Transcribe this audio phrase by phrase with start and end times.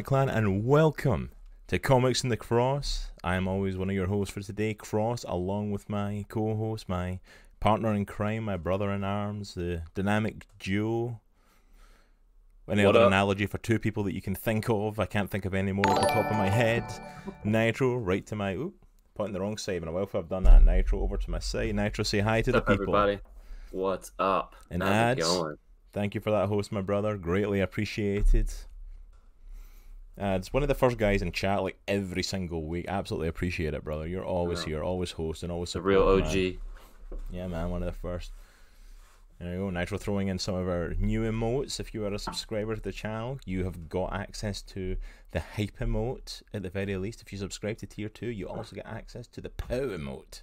[0.00, 1.30] Comic Clan, and welcome
[1.66, 3.10] to Comics in the Cross.
[3.22, 6.88] I am always one of your hosts for today, Cross, along with my co host,
[6.88, 7.20] my
[7.60, 11.20] partner in crime, my brother in arms, the dynamic duo.
[12.66, 13.08] Any What other up?
[13.08, 14.98] analogy for two people that you can think of?
[14.98, 16.84] I can't think of any more off the top of my head.
[17.44, 18.54] Nitro, right to my.
[18.54, 18.82] Oop,
[19.14, 19.82] pointing the wrong side.
[19.82, 21.74] And well, if I've done that, Nitro, over to my side.
[21.74, 22.96] Nitro, say hi to the What's up, people.
[22.96, 23.20] everybody?
[23.70, 24.56] What's up?
[24.70, 25.38] And How's ads.
[25.92, 27.18] Thank you for that host, my brother.
[27.18, 28.50] Greatly appreciated.
[30.20, 32.84] Uh, it's one of the first guys in chat like every single week.
[32.88, 34.06] Absolutely appreciate it, brother.
[34.06, 36.34] You're always here, always hosting, always The real OG.
[36.34, 36.58] man.
[37.30, 38.32] Yeah, man, one of the first.
[39.38, 39.70] There you go.
[39.70, 41.80] Nitro throwing in some of our new emotes.
[41.80, 44.98] If you are a subscriber to the channel, you have got access to
[45.30, 47.22] the hype emote at the very least.
[47.22, 50.42] If you subscribe to tier two, you also get access to the pow emote.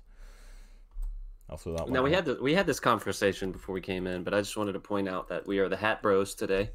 [1.49, 1.93] I'll throw that one.
[1.93, 2.15] Now we in.
[2.15, 4.79] had the, we had this conversation before we came in, but I just wanted to
[4.79, 6.71] point out that we are the Hat Bros today.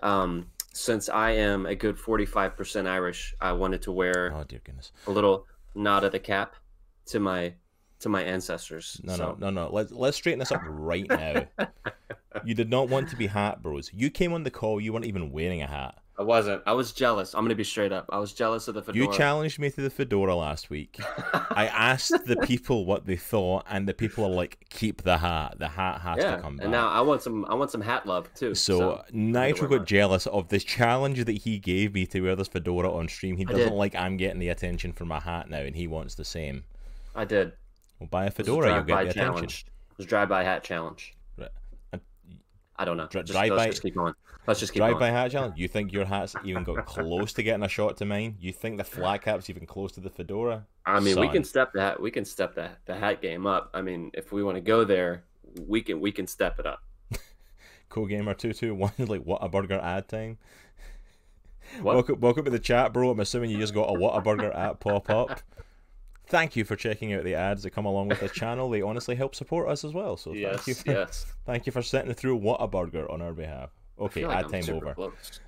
[0.00, 4.60] Um, since I am a good forty-five percent Irish, I wanted to wear Oh dear
[4.64, 4.92] goodness.
[5.06, 6.54] a little nod of the cap
[7.06, 7.54] to my
[8.00, 9.00] to my ancestors.
[9.04, 9.72] No, So- no, no, no.
[9.72, 11.46] Let's let's straighten this up right now.
[12.44, 13.90] you did not want to be hat bros.
[13.94, 14.80] You came on the call.
[14.80, 15.94] You weren't even wearing a hat.
[16.16, 16.62] I wasn't.
[16.64, 17.34] I was jealous.
[17.34, 18.06] I'm gonna be straight up.
[18.08, 19.04] I was jealous of the fedora.
[19.04, 21.00] You challenged me to the fedora last week.
[21.50, 25.56] I asked the people what they thought, and the people are like, "Keep the hat.
[25.58, 27.44] The hat has yeah, to come back." and now I want some.
[27.46, 28.54] I want some hat love too.
[28.54, 32.92] so, Nitro got jealous of this challenge that he gave me to wear this fedora
[32.92, 33.36] on stream.
[33.36, 36.24] He doesn't like I'm getting the attention for my hat now, and he wants the
[36.24, 36.62] same.
[37.16, 37.52] I did.
[37.98, 39.22] Well, buy a fedora, you'll get the attention.
[39.22, 39.66] challenge.
[39.68, 41.14] It was drive by hat challenge.
[41.38, 41.48] Right.
[42.76, 43.06] I don't know.
[43.06, 44.14] Dri- Just- drive-by- Let's just keep going.
[44.46, 45.00] Let's just keep Drive going.
[45.00, 45.54] by hat challenge.
[45.56, 48.36] You think your hat's even got close to getting a shot to mine?
[48.38, 50.66] You think the flat cap's even close to the fedora?
[50.84, 52.00] I mean, we can step that.
[52.00, 53.70] We can step the the hat game up.
[53.72, 55.24] I mean, if we want to go there,
[55.66, 56.82] we can we can step it up.
[57.88, 60.38] Co-gamer two two one like Whataburger ad time.
[61.80, 61.94] What?
[61.94, 63.10] Welcome, welcome to the chat, bro.
[63.10, 65.40] I'm assuming you just got a Whataburger ad pop up.
[66.26, 68.68] Thank you for checking out the ads that come along with the channel.
[68.68, 70.16] They honestly help support us as well.
[70.16, 71.26] So yes, thank you, for, yes.
[71.44, 73.70] thank you for sitting through Whataburger on our behalf.
[73.98, 74.94] Okay, like ad I'm time over.
[74.94, 75.40] close.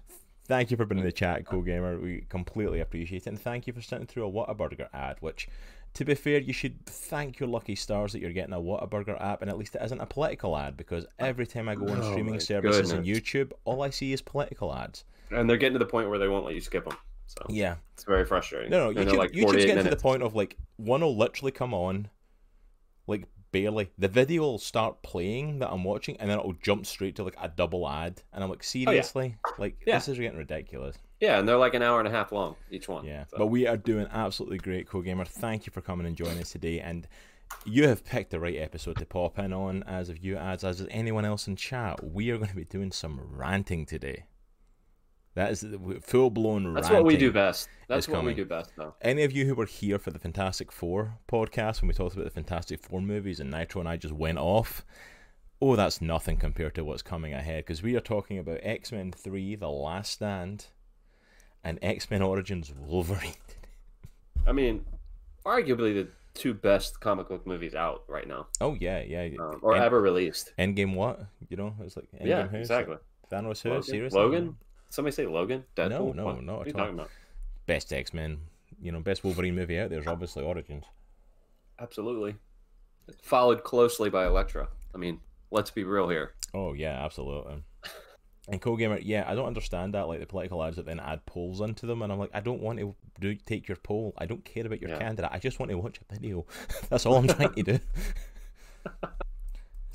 [0.47, 1.99] Thank you for being in the chat, Cool Gamer.
[1.99, 5.17] We completely appreciate it, and thank you for sitting through a Whataburger ad.
[5.19, 5.49] Which,
[5.95, 9.43] to be fair, you should thank your lucky stars that you're getting a Whataburger app,
[9.43, 10.77] and at least it isn't a political ad.
[10.77, 11.25] Because ah.
[11.25, 13.21] every time I go on Oh streaming services and goodness.
[13.21, 15.05] YouTube, all I see is political ads.
[15.33, 16.97] And they're getting to the point where they won't let you skip them.
[17.27, 18.71] So Yeah, it's very frustrating.
[18.71, 19.05] no, no.
[19.05, 22.09] YouTube, like YouTube's 48 getting to the point of like one will literally come on,
[23.09, 23.25] like
[23.63, 23.91] barely.
[23.99, 27.37] The video will start playing that I'm watching, and then it'll jump straight to like
[27.41, 29.95] a double ad, and I'm like, oh, seriously, like Oh, Yeah.
[29.99, 30.97] this is getting ridiculous.
[31.21, 33.05] Yeah, and they're like an hour and a half long each one.
[33.05, 35.25] Yeah, So- but we are doing absolutely great, Co-Gamer.
[35.25, 36.81] Thank you for coming and joining us today.
[36.81, 37.09] And
[37.65, 40.81] you have picked the right episode to pop in on, as of you ads, as
[40.81, 42.03] is anyone else in chat.
[42.05, 44.25] We are going to be doing some ranting today.
[45.37, 45.67] That is
[46.01, 47.69] full blown that's what we do best.
[47.89, 48.95] That's what we do best, though.
[49.03, 52.25] Any of you who were here for the Fantastic Four podcast when we talked about
[52.25, 54.83] the Fantastic Four movies and Nitro and I just went off,
[55.61, 59.13] oh, that's nothing compared to what's coming ahead because we are talking about X Men
[59.13, 60.69] 3 The Last Stand
[61.63, 63.35] and X Men Origins Wolverine.
[64.47, 64.87] I mean,
[65.45, 69.29] arguably the two best comic book movies out right now, Oh, yeah, yeah.
[69.39, 70.55] um, or End- ever released.
[70.59, 71.27] Endgame what?
[71.51, 72.57] You know, it's like Endgame yeah, who?
[72.57, 72.97] exactly.
[73.31, 73.69] Thanos who?
[73.69, 73.83] Logan?
[73.83, 74.19] Seriously?
[74.19, 74.57] Logan?
[74.91, 75.65] Somebody say Logan?
[75.77, 75.89] Deadpool?
[75.91, 76.43] No, no, What?
[76.45, 76.79] not What are at you all.
[76.87, 77.11] talking about?
[77.67, 78.39] Best X Men,
[78.81, 80.85] you know, best Wolverine movie out there is obviously Origins.
[81.79, 82.37] Absolutely.
[83.23, 84.69] Followed closely by Elektra.
[84.95, 85.21] I mean,
[85.51, 86.33] let's be real here.
[86.55, 87.63] Oh yeah, absolutely.
[88.49, 91.61] And co-gamer, yeah, I don't understand that like the political ads that then add polls
[91.61, 94.15] into them, and I'm like, I don't want to do take your poll.
[94.19, 94.99] I don't care about your Yeah.
[94.99, 95.31] candidate.
[95.33, 96.47] I just want to watch a video.
[96.89, 97.79] That's all I'm trying to do.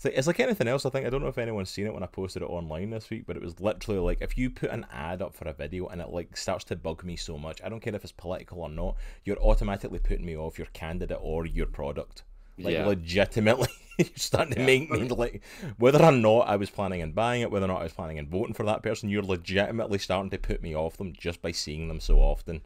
[0.05, 0.85] It's like, anything else.
[0.85, 3.09] I think I don't know if anyone's seen it when I posted it online this
[3.09, 5.87] week, but it was literally like if you put an ad up for a video
[5.87, 8.61] and it like starts to bug me so much, I don't care if it's political
[8.61, 8.95] or not.
[9.23, 12.23] You're automatically putting me off your candidate or your product.
[12.57, 12.85] Like Yeah.
[12.85, 14.65] legitimately, you're starting to Yeah.
[14.65, 15.41] make me like
[15.77, 18.19] whether or not I was planning on buying it, whether or not I was planning
[18.19, 19.09] on voting for that person.
[19.09, 22.61] You're legitimately starting to put me off them just by seeing them so often.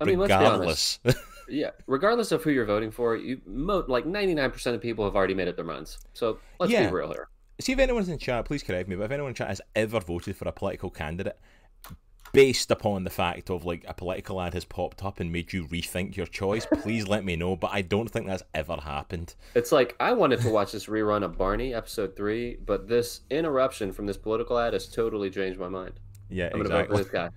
[0.00, 1.00] I mean, let's be honest.
[1.48, 5.34] Yeah, regardless of who you're voting for, you mo- like 99% of people have already
[5.34, 5.98] made up their minds.
[6.12, 6.88] So let's Yeah.
[6.88, 7.28] be real here.
[7.60, 8.96] see if anyone's in chat, please correct me.
[8.96, 11.38] But if anyone in chat has ever voted for a political candidate
[12.32, 15.64] based upon the fact of like a political ad has popped up and made you
[15.68, 17.56] rethink your choice, please let me know.
[17.56, 19.34] But I don't think that's ever happened.
[19.54, 23.92] It's like I wanted to watch this rerun of Barney episode three, but this interruption
[23.92, 25.94] from this political ad has totally changed my mind.
[26.28, 27.02] Yeah, I'm gonna vote for exactly.
[27.04, 27.30] this guy.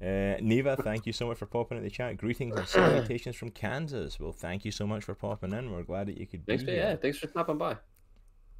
[0.00, 2.16] Uh, Neva, thank you so much for popping in the chat.
[2.16, 4.20] Greetings and salutations from Kansas.
[4.20, 5.72] Well, thank you so much for popping in.
[5.72, 6.82] We're glad that you could Thanks be for here.
[6.90, 7.76] yeah, thanks for stopping by.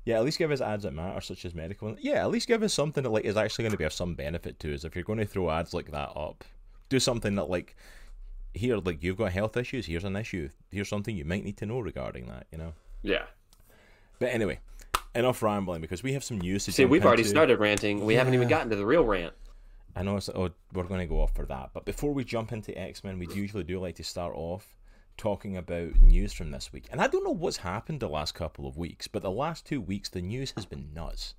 [0.05, 1.95] Yeah, at least give us ads that matter, such as medical.
[2.01, 4.15] Yeah, at least give us something that like is actually going to be of some
[4.15, 4.85] benefit to us.
[4.85, 6.45] If you're going to throw ads like that up,
[6.89, 7.77] do something that like
[8.55, 9.87] here, like you've got health issues.
[9.87, 10.49] Here's an issue.
[10.73, 12.47] Here's something you might need to know regarding that.
[12.51, 12.73] You know.
[13.03, 13.25] Yeah.
[14.19, 14.59] But anyway,
[15.15, 17.31] enough rambling because we have some news to See, we've already into.
[17.31, 18.05] started ranting.
[18.05, 19.35] We haven't even gotten to the real rant.
[19.97, 21.71] I know it's, oh, we're going to go off for that.
[21.73, 24.77] But before we jump into X Men, we usually do like to start off
[25.17, 26.87] talking about news from this week.
[26.93, 29.81] And I don't know what's happened the last couple of weeks, but the last two
[29.81, 31.35] weeks, the news has been nuts.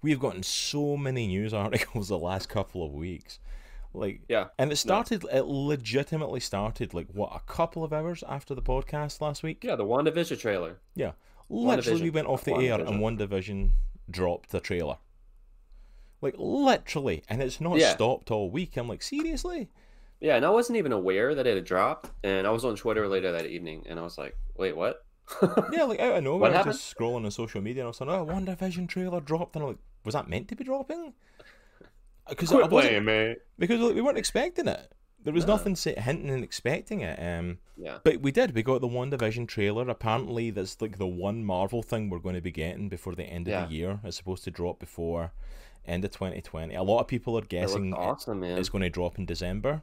[0.00, 3.38] We've gotten so many news articles the last couple of weeks.
[3.92, 4.46] Like, Yeah.
[4.58, 9.20] and it started, it legitimately started like what, a couple of hours after the podcast
[9.20, 9.62] last week?
[9.62, 10.78] Yeah, the WandaVision trailer.
[10.96, 11.12] Yeah.
[11.48, 13.00] Literally, we went off the air and WandaVision.
[13.00, 13.72] One Division
[14.10, 14.96] dropped the trailer.
[16.24, 17.22] Like, literally.
[17.28, 17.90] And it's not Yeah.
[17.92, 18.76] stopped all week.
[18.76, 19.68] I'm like, seriously?
[20.20, 22.10] Yeah, and I wasn't even aware that it had dropped.
[22.24, 25.04] And I was on Twitter later that evening, and I was like, "Wait, what?"
[25.72, 28.00] Yeah, like out of nowhere, I was just scrolling on social media and I was
[28.00, 29.54] like, oh, WandaVision trailer dropped.
[29.56, 31.12] And I'm like, was that meant to be dropping?
[32.28, 34.92] Because I Quit wasn't, playing, because like, we weren't expecting it.
[35.22, 35.54] There was No.
[35.54, 37.18] nothing hinting and expecting it.
[37.18, 37.98] Um, Yeah.
[38.04, 38.54] But we did.
[38.54, 39.88] We got the WandaVision trailer.
[39.88, 43.48] Apparently, that's like the one Marvel thing we're going to be getting before the end
[43.48, 43.64] of Yeah.
[43.66, 44.00] the year.
[44.04, 45.32] It's supposed to drop before
[45.86, 46.74] end of 2020.
[46.74, 49.82] A lot of people are guessing it- awesome, it's going to drop in December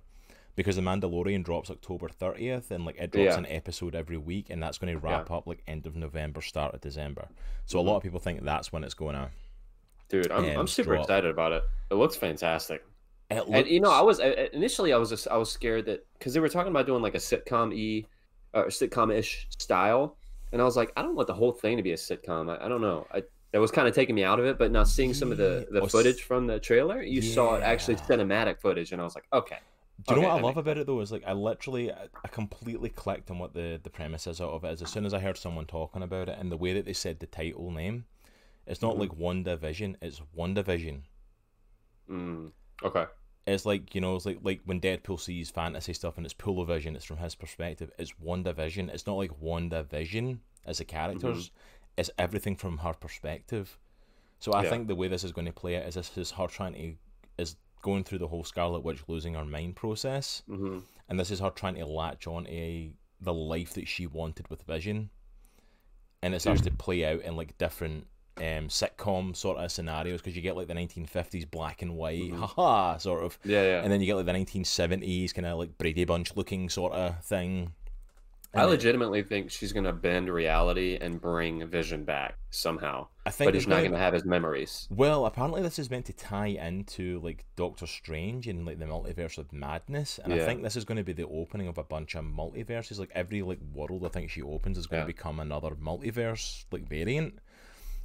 [0.55, 3.37] because the Mandalorian drops October 30th, and like it drops Yeah.
[3.37, 5.11] an episode every week, and that's going to Yeah.
[5.17, 7.29] wrap up like end of November, start of December.
[7.65, 7.81] So Mhm.
[7.81, 9.29] a lot of people think that's when it's going to.
[10.09, 11.05] Dude, I'm, Yeah, it I'm super dropped.
[11.09, 11.63] excited about it.
[11.89, 12.83] It looks fantastic.
[13.29, 16.05] It And you know, I was I- initially I was just, I was scared that
[16.19, 18.05] because they were talking about doing like a sitcom e,
[18.53, 20.17] or sitcom ish style,
[20.51, 22.49] and I was like, I don't want the whole thing to be a sitcom.
[22.49, 23.07] I, I don't know.
[23.13, 24.57] I that was kind of taking me out of it.
[24.57, 27.97] But now seeing some of the the footage from the trailer, you saw it actually
[27.97, 29.59] cinematic footage, and I was like, okay,
[30.05, 30.99] Do you know what I love about it though?
[31.01, 34.63] Is like I literally I, completely clicked on what the the premise is out of
[34.63, 34.73] it.
[34.73, 36.93] Is as soon as I heard someone talking about it and the way that they
[36.93, 38.05] said the title name,
[38.67, 38.99] it's not Mhm.
[38.99, 39.97] like One Division.
[40.01, 41.05] It's One Division.
[42.09, 42.51] mm,
[42.83, 43.05] okay,
[43.47, 46.63] It's like you know, it's like like when Deadpool sees fantasy stuff and it's Pull
[46.65, 46.95] Vision.
[46.95, 47.91] It's from his perspective.
[47.97, 48.89] It's One Division.
[48.89, 51.51] It's not like One Division as the characters.
[51.97, 53.77] It's everything from her perspective.
[54.39, 54.69] So I Yeah.
[54.71, 56.95] think the way this is going to play it is this is her trying to
[57.37, 60.43] is going through the whole Scarlet Witch losing her mind process.
[60.47, 60.79] hmm
[61.09, 64.61] and this is her trying to latch on to the life that she wanted with
[64.63, 65.09] Vision,
[66.21, 70.35] and it starts to play out in like different um, sitcom sort of scenarios because
[70.37, 72.39] you get like the 1950s black and white, Mhm.
[72.39, 73.83] haha, sort of, yeah, yeah.
[73.83, 77.23] and then you get like the 1970s kind of like Brady Bunch looking sort of
[77.25, 77.73] thing.
[78.53, 83.53] I legitimately think she's gonna bend reality and bring Vision back somehow, I think but
[83.55, 84.87] he's not gonna- have his memories.
[84.91, 89.37] Well, apparently this is meant to tie into like Doctor Strange and like the multiverse
[89.37, 92.13] of madness, and I think this is going to be the opening of a bunch
[92.15, 92.99] of multiverses.
[92.99, 95.05] Like every like world I think she opens is going Yeah.
[95.05, 97.39] to become another multiverse like variant,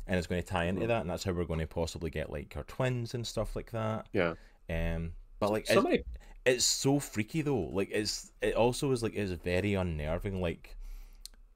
[0.07, 0.89] and it's going to tie into Mhm.
[0.89, 3.73] that, and that's how we're going to possibly get like her twins and stuff like
[3.73, 4.07] that.
[4.13, 4.35] Yeah.
[4.71, 6.05] Um, but like it's, Somebody,
[6.47, 7.69] it's so freaky though.
[7.73, 10.41] Like it's it also is like is very unnerving.
[10.41, 10.77] Like,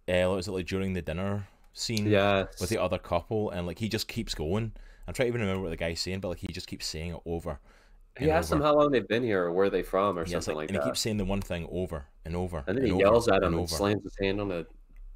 [0.09, 2.07] uh, was it like during the dinner scene?
[2.07, 4.73] yeah, with the other couple, and like he just keeps going.
[5.07, 7.13] I'm trying to even remember what the guy's saying, but like he just keeps saying
[7.15, 7.59] it over.
[8.19, 10.41] he and asked them how long they've been here or where they from or Yeah,
[10.41, 10.85] something like, like, and that.
[10.85, 12.65] he keeps saying the one thing over and over.
[12.67, 13.75] and then he over yells at him and, over.
[13.75, 14.67] slams his hand on the.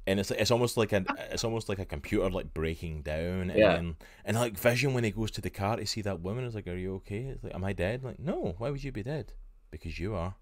[0.07, 3.49] and it's it's almost like a it's almost like a computer like breaking down.
[3.51, 3.73] And Yeah.
[3.75, 3.95] then,
[4.25, 6.67] and like Vision when he goes to the car to see that woman is like,
[6.67, 8.55] "Are you okay?" It's like, "Am I dead?" Like, no.
[8.57, 9.33] Why would you be dead?
[9.77, 10.35] Because you are.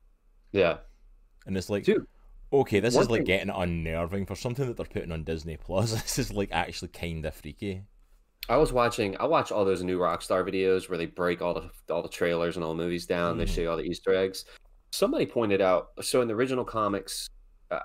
[0.51, 0.77] Yeah,
[1.47, 2.05] And it's like, dude.
[2.51, 5.91] okay, this is like thing- getting unnerving for something that they're putting on Disney Plus.
[6.03, 7.83] This is like actually kind of freaky.
[8.49, 9.17] I was watching.
[9.19, 12.55] I watch all those new Rockstar videos where they break all the all the trailers
[12.55, 13.37] and all the movies down.
[13.37, 13.55] They Mhm.
[13.55, 14.45] show you all the Easter eggs.
[14.91, 15.91] Somebody pointed out.
[16.01, 17.27] So in the original comics,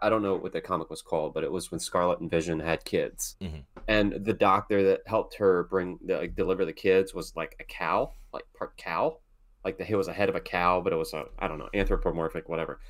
[0.02, 2.60] I don't know what the comic was called, but it was when Scarlet and Vision
[2.60, 3.64] had kids, Mhm.
[3.86, 7.64] and the doctor that helped her bring the, like, deliver the kids was like a
[7.64, 9.18] cow, like part cow,
[9.64, 11.58] like the he was a head of a cow, but it was a I don't
[11.58, 12.80] know anthropomorphic whatever.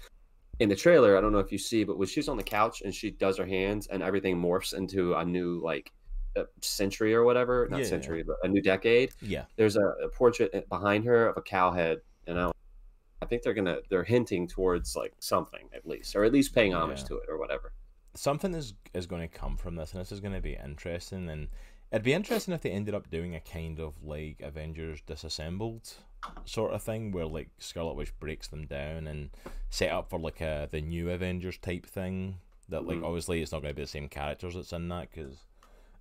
[0.60, 2.82] In the trailer, I don't know if you see, but when she's on the couch
[2.82, 5.92] and she does her hands and everything morphs into a new like
[6.36, 7.86] a century or whatever, not Yeah.
[7.86, 9.12] century, but a new decade.
[9.22, 9.44] Yeah.
[9.56, 12.50] There's a, a portrait uh, behind her of a cow head, and I,
[13.22, 16.74] I think they're gonna they're hinting towards like something at least, or at least paying
[16.74, 17.06] homage Yeah.
[17.06, 17.72] to it or whatever.
[18.14, 21.28] something is is going to come from this, and this is going to be interesting.
[21.30, 21.48] And
[21.90, 25.92] it'd be interesting if they ended up doing a kind of like Avengers disassembled
[26.44, 29.30] sort of thing, where like Scarlet Witch breaks them down and
[29.70, 32.38] set up for like a the new Avengers type thing.
[32.68, 33.04] That like Mhm.
[33.06, 35.44] obviously it's not going to be the same characters that's in that, because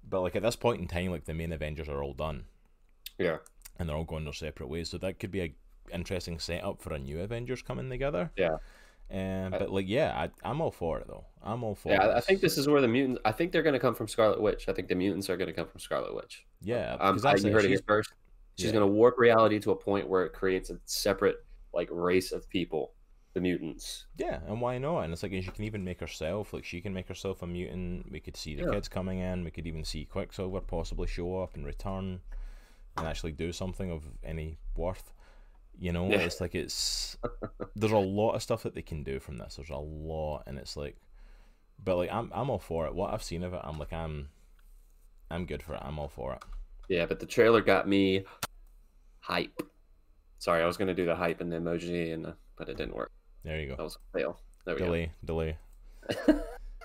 [0.04, 2.46] but like at this point in time, like the main Avengers are all done
[3.18, 3.38] Yeah,
[3.80, 4.90] and they're all going their separate ways.
[4.90, 5.56] So that could be a
[5.94, 8.32] interesting setup for a new Avengers coming together.
[8.36, 8.58] Yeah.
[9.10, 11.26] Um, but like, yeah, I, I'm all for it though.
[11.48, 11.90] I'm all for.
[11.92, 12.06] yeah.
[12.06, 13.22] I- I think this is where the mutants.
[13.26, 14.68] I think they're gonna come from Scarlet Witch.
[14.70, 16.46] I think the mutants are gonna come from Scarlet Witch.
[16.62, 18.14] Yeah, Um, because I, you heard it She's- here first.
[18.58, 18.74] She's yeah.
[18.74, 21.38] gonna warp reality to a point where it creates a separate
[21.74, 22.94] like race of people,
[23.34, 24.08] the mutants.
[24.18, 25.02] Yeah, and why not?
[25.02, 28.12] And it's like she can even make herself like she can make herself a mutant.
[28.12, 28.72] We could see the Yeah.
[28.72, 29.44] kids coming in.
[29.44, 32.20] We could even see Quicksilver possibly show up and return,
[32.98, 35.14] and actually do something of any worth.
[35.80, 36.22] You know, Yeah.
[36.22, 37.16] it's like it's
[37.76, 39.58] there's a lot of stuff that they can do from this.
[39.58, 40.96] There's a lot, and it's like,
[41.84, 42.96] but like I'm I'm all for it.
[42.96, 44.30] What I've seen of it, I'm like I'm
[45.30, 45.82] I'm good for it.
[45.84, 46.44] I'm all for it.
[46.90, 48.24] Yeah, but the trailer got me
[49.20, 49.62] hype.
[50.40, 52.96] Sorry, I was gonna do the hype and the emoji, and the, but it didn't
[52.96, 53.12] work.
[53.44, 53.76] There you go.
[53.76, 54.40] That was a fail.
[54.66, 55.58] There we Delay, delay.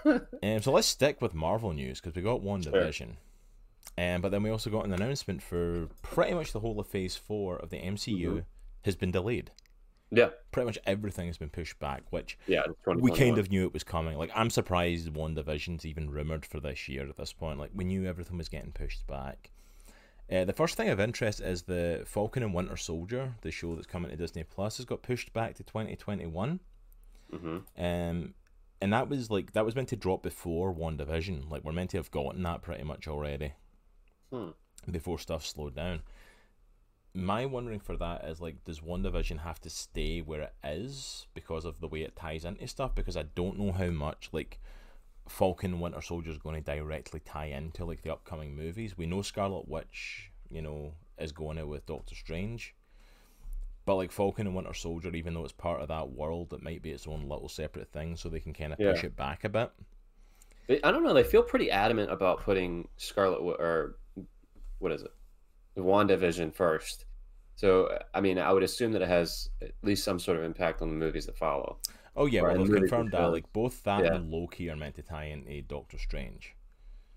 [0.04, 2.92] Um, so let's stick with Marvel news because we got WandaVision.
[2.92, 3.06] sure.
[3.96, 7.14] Um, but then we also got an announcement for pretty much the whole of Phase
[7.14, 8.44] Four of the MCU Mhm.
[8.84, 9.52] has been delayed.
[10.14, 12.64] Yeah, Pretty much everything has been pushed back, which yeah.
[12.86, 14.18] we kind of knew it was coming.
[14.18, 17.58] Like I'm surprised WandaVision's even rumored for this year at this point.
[17.58, 19.50] Like we knew everything was getting pushed back.
[20.30, 23.86] Uh, the first thing of interest is the Falcon and Winter Soldier, the show that's
[23.86, 26.60] coming to Disney Plus, has got pushed back to 2021.
[27.32, 27.62] Mhm.
[27.78, 28.34] Um,
[28.82, 31.48] and that was like that was meant to drop before One Division.
[31.48, 33.54] Like we're meant to have gotten that pretty much already
[34.30, 34.50] Hmm.
[34.90, 36.02] before stuff slowed down.
[37.14, 41.64] My wondering for that is like, does WandaVision have to stay where it is because
[41.66, 42.94] of the way it ties into stuff?
[42.94, 44.58] Because I don't know how much like
[45.28, 48.96] Falcon and Winter Soldier is going to directly tie into like the upcoming movies.
[48.96, 52.74] We know Scarlet Witch, you know, is going out with Doctor Strange.
[53.84, 56.82] But like Falcon and Winter Soldier, even though it's part of that world, it might
[56.82, 59.48] be its own little separate thing, so they can kind of push it back a
[59.50, 59.70] bit.
[60.68, 61.12] They- I don't know.
[61.12, 63.96] They feel pretty adamant about putting Scarlet or
[64.78, 65.12] what is it,
[65.80, 67.04] WandaVision first.
[67.56, 70.82] So I mean, I would assume that it has at least some sort of impact
[70.82, 71.78] on the movies that follow.
[72.16, 74.14] Oh yeah, Right, well they've confirmed that like both that Yeah.
[74.14, 76.54] and Loki are meant to tie into Doctor Strange,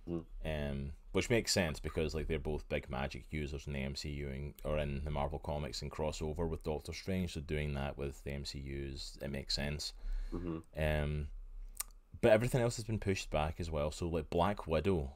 [0.07, 0.19] Hmm.
[0.45, 4.53] um, which makes sense because like they're both big magic users in the MCU and,
[4.63, 7.33] or in the Marvel comics and crossover with Doctor Strange.
[7.33, 9.93] So doing that with the MCU's it makes sense.
[10.31, 11.27] hmm Um,
[12.21, 13.91] but everything else has been pushed back as well.
[13.91, 15.12] So like Black Widow,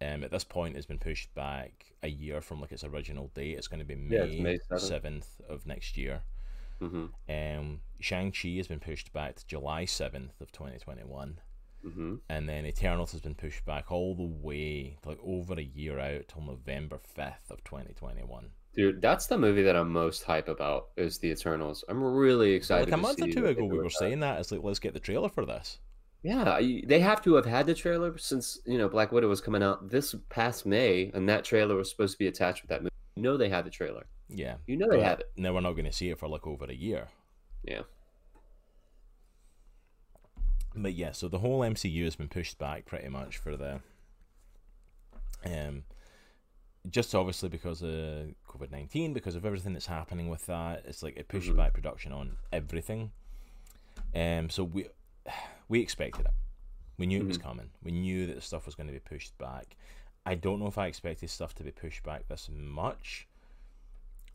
[0.00, 3.56] um, at this point has been pushed back a year from like its original date.
[3.58, 4.80] It's going to be May May 7th.
[4.80, 6.22] seventh of next year.
[6.80, 11.40] hmm Um, Shang Chi has been pushed back to July seventh of twenty twenty one,
[11.82, 15.62] hmm and then Eternals has been pushed back all the way to like over a
[15.62, 18.50] year out till November fifth of twenty twenty one.
[18.74, 21.84] Dude, that's the movie that I'm most hype about is the Eternals.
[21.88, 22.82] I'm really excited.
[22.88, 23.92] Like a to month or two ago, we were that.
[23.92, 25.80] saying that it's like let's get the trailer for this.
[26.22, 29.62] Yeah, they have to have had the trailer since you know Black Widow was coming
[29.62, 32.90] out this past May, and that trailer was supposed to be attached with that movie.
[33.16, 34.06] You know they had the trailer.
[34.28, 35.30] Yeah, You know they have it.
[35.36, 37.08] Now we're not going to see it for like over a year.
[37.64, 37.80] Yeah.
[40.74, 43.80] But yeah, so the whole MCU has been pushed back pretty much for the
[45.44, 45.84] um
[46.88, 47.88] just obviously because of
[48.48, 51.56] COVID nineteen, because of everything that's happening with that, it's like it pushed Mhm.
[51.56, 53.10] back production on everything.
[54.14, 54.86] Um so we
[55.70, 56.32] we expected it.
[56.98, 57.42] We knew it was Mhm.
[57.42, 57.70] coming.
[57.82, 59.76] We knew that the stuff was going to be pushed back.
[60.26, 63.26] I don't know if I expected stuff to be pushed back this much.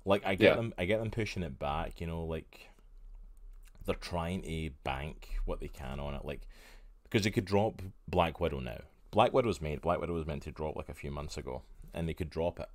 [0.06, 0.56] Like I get Yeah.
[0.56, 2.70] them I get them pushing it back, you know, like
[3.86, 6.48] they're trying to bank what they can on it, like
[7.04, 8.82] because they could drop Black Widow now.
[9.12, 9.82] Black Widow was made.
[9.82, 11.62] Black Widow was meant to drop like a few months ago,
[11.94, 12.70] and they could drop it,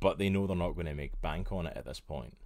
[0.00, 2.36] but they know they're not going to make bank on it at this point.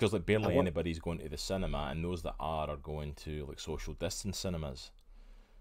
[0.00, 2.76] Because like barely I wa- anybody's going to the cinema, and those that are are
[2.78, 4.90] going to like social distance cinemas.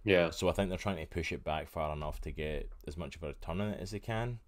[0.05, 2.95] Yeah, So I think they're trying to push it back far enough to get as
[2.95, 4.39] much of a return on it as they can.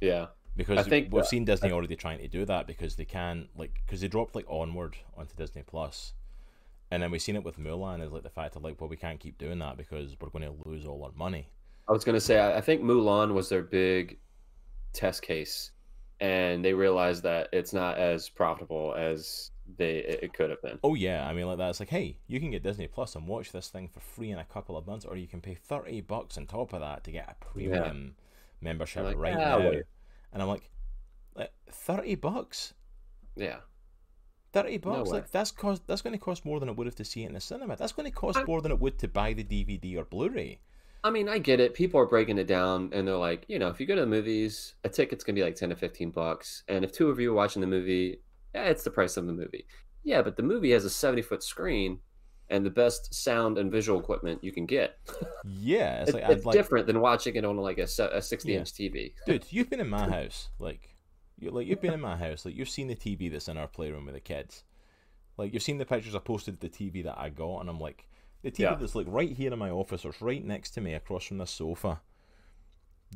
[0.00, 2.96] yeah, Because I think we've that- seen uh, Disney already trying to do that because
[2.96, 6.14] they can like because they dropped like onward onto Disney Plus,
[6.90, 8.96] and then we've seen it with Mulan is like the fact of like well we
[8.96, 11.50] can't keep doing that because we're going to lose all our money.
[11.86, 14.18] I was gonna say I I think Mulan was their big
[14.94, 15.70] test case,
[16.20, 20.78] and they realized that it's not as profitable as they it could have been.
[20.84, 23.50] Oh yeah, I mean like that's like hey you can get Disney Plus and watch
[23.52, 26.36] this thing for free in a couple of months, or you can pay thirty bucks
[26.38, 28.14] on top of that to get a premium
[28.60, 29.70] membership like, right "Ah, now.
[29.70, 29.82] wait."
[30.32, 30.68] And I'm like,
[31.34, 32.74] like thirty bucks.
[33.36, 33.56] Yeah,
[34.52, 35.18] Thirty bucks, way.
[35.18, 35.82] like that's cost.
[35.86, 37.76] That's going to cost more than it would have to see it in the cinema.
[37.76, 40.60] That's going to cost I- more than it would to buy the DVD or Blu-ray.
[41.04, 41.74] I mean I get it.
[41.74, 44.06] People are breaking it down, and they're like, you know, if you go to the
[44.06, 47.30] movies, a ticket's gonna be like ten to fifteen bucks, and if two of you
[47.30, 48.20] are watching the movie,
[48.54, 49.66] yeah, it's the price of the movie.
[50.02, 52.00] Yeah, but the movie has a seventy foot screen.
[52.50, 54.98] And the best sound and visual equipment you can get.
[55.46, 58.58] Yeah, it's like it's like, different than watching it on like a, a 60 Yeah.
[58.58, 59.14] inch TV.
[59.26, 60.94] dude, you've been in my house, like,
[61.38, 63.66] you like you've been in my house, like you've seen the TV that's in our
[63.66, 64.62] playroom with the kids,
[65.38, 68.06] like you've seen the pictures I posted the TV that I got, and I'm like,
[68.44, 68.74] the TV Yeah.
[68.76, 71.38] that's like right here in my office, or it's right next to me, across from
[71.38, 72.00] the sofa.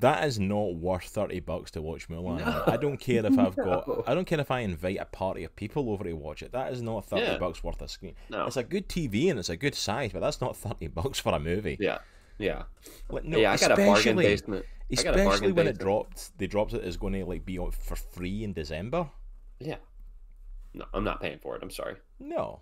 [0.00, 2.38] That is not worth thirty bucks to watch Mulan.
[2.38, 2.64] No.
[2.66, 3.88] I don't care if I've got.
[3.88, 4.04] No.
[4.06, 6.52] I don't care if I invite a party of people over to watch it.
[6.52, 7.38] That is not thirty Yeah.
[7.38, 8.14] bucks worth a screen.
[8.30, 8.46] No.
[8.46, 11.34] It's a good TV and it's a good size, but that's not thirty bucks for
[11.34, 11.76] a movie.
[11.80, 11.98] Yeah.
[12.38, 12.64] Yeah.
[13.10, 14.64] Like, no, yeah, I got a bargain basement.
[14.92, 17.58] I got a Especially when it dropped, they dropped it as going to like be
[17.58, 19.08] on for free in December.
[19.58, 19.76] Yeah.
[20.72, 21.62] No, I'm not paying for it.
[21.64, 21.96] I'm sorry.
[22.20, 22.60] No,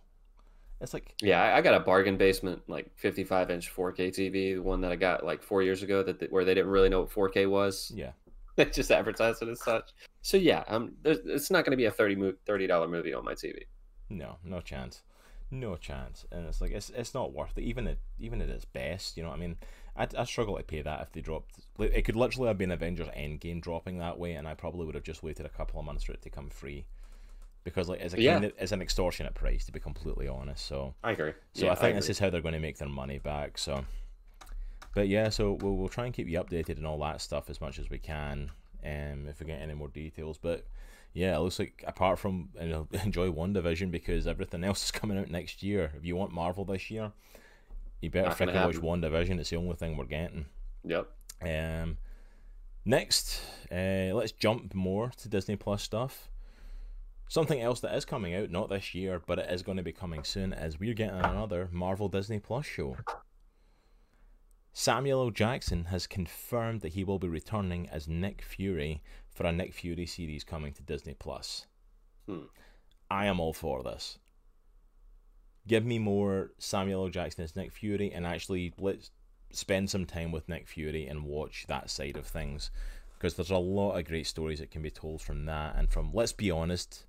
[0.80, 4.58] it's like Yeah, I, I got a bargain basement like 55 inch 4K TV, the
[4.58, 7.10] one that I got like four years ago that where they didn't really know what
[7.10, 7.90] 4K was.
[7.94, 8.12] yeah,
[8.56, 9.90] They just advertised it as such.
[10.22, 13.24] So yeah, um, it's not going to be a 30 mo- thirty dollar movie on
[13.24, 13.62] my TV.
[14.08, 15.02] no, no chance,
[15.50, 16.24] no chance.
[16.32, 17.62] And it's like it's it's not worth it.
[17.64, 19.56] Even at even at its best, you know what I mean.
[19.96, 21.60] I I struggle to pay that if they dropped.
[21.78, 25.04] It could literally have been Avengers Endgame dropping that way, and I probably would have
[25.04, 26.86] just waited a couple of months for it to come free.
[27.66, 28.34] Because like it's a Yeah.
[28.34, 30.64] kind of, it's an extortionate price to be completely honest.
[30.66, 31.32] So I agree.
[31.52, 33.58] So Yeah, I think this is how they're going to make their money back.
[33.58, 33.84] So,
[34.94, 37.60] but yeah, so we'll we'll try and keep you updated and all that stuff as
[37.60, 38.52] much as we can.
[38.84, 40.64] Um, if we get any more details, but
[41.12, 45.18] yeah, it looks like apart from you know enjoy WandaVision because everything else is coming
[45.18, 45.90] out next year.
[45.96, 47.10] If you want Marvel this year,
[48.00, 49.40] you better freaking watch WandaVision.
[49.40, 50.46] It's the only thing we're getting.
[50.84, 51.08] Yep.
[51.42, 51.98] Um,
[52.84, 53.40] next,
[53.72, 56.28] uh, let's jump more to Disney Plus stuff.
[57.28, 59.92] Something else that is coming out, not this year, but it is going to be
[59.92, 62.96] coming soon, is we're getting another Marvel Disney Plus show.
[64.72, 65.30] Samuel L.
[65.30, 69.02] Jackson has confirmed that he will be returning as Nick Fury
[69.34, 71.66] for a Nick Fury series coming to Disney Plus.
[72.28, 72.44] Hmm.
[73.10, 74.18] I am all for this.
[75.66, 77.10] Give me more Samuel L.
[77.10, 79.10] Jackson as Nick Fury, and actually let's
[79.50, 82.70] spend some time with Nick Fury and watch that side of things,
[83.14, 86.10] because there's a lot of great stories that can be told from that, and from
[86.12, 87.06] let's be honest,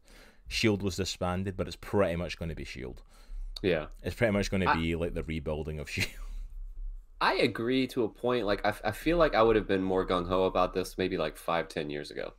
[0.48, 3.02] Shield was disbanded, but it's pretty much going to be Shield.
[3.62, 3.88] Yeah.
[4.04, 6.08] It's pretty much going to I- be like the rebuilding of Shield.
[7.20, 8.46] I agree to a point.
[8.46, 11.18] Like I, I feel like I would have been more gung ho about this maybe
[11.18, 12.34] like five, ten years ago.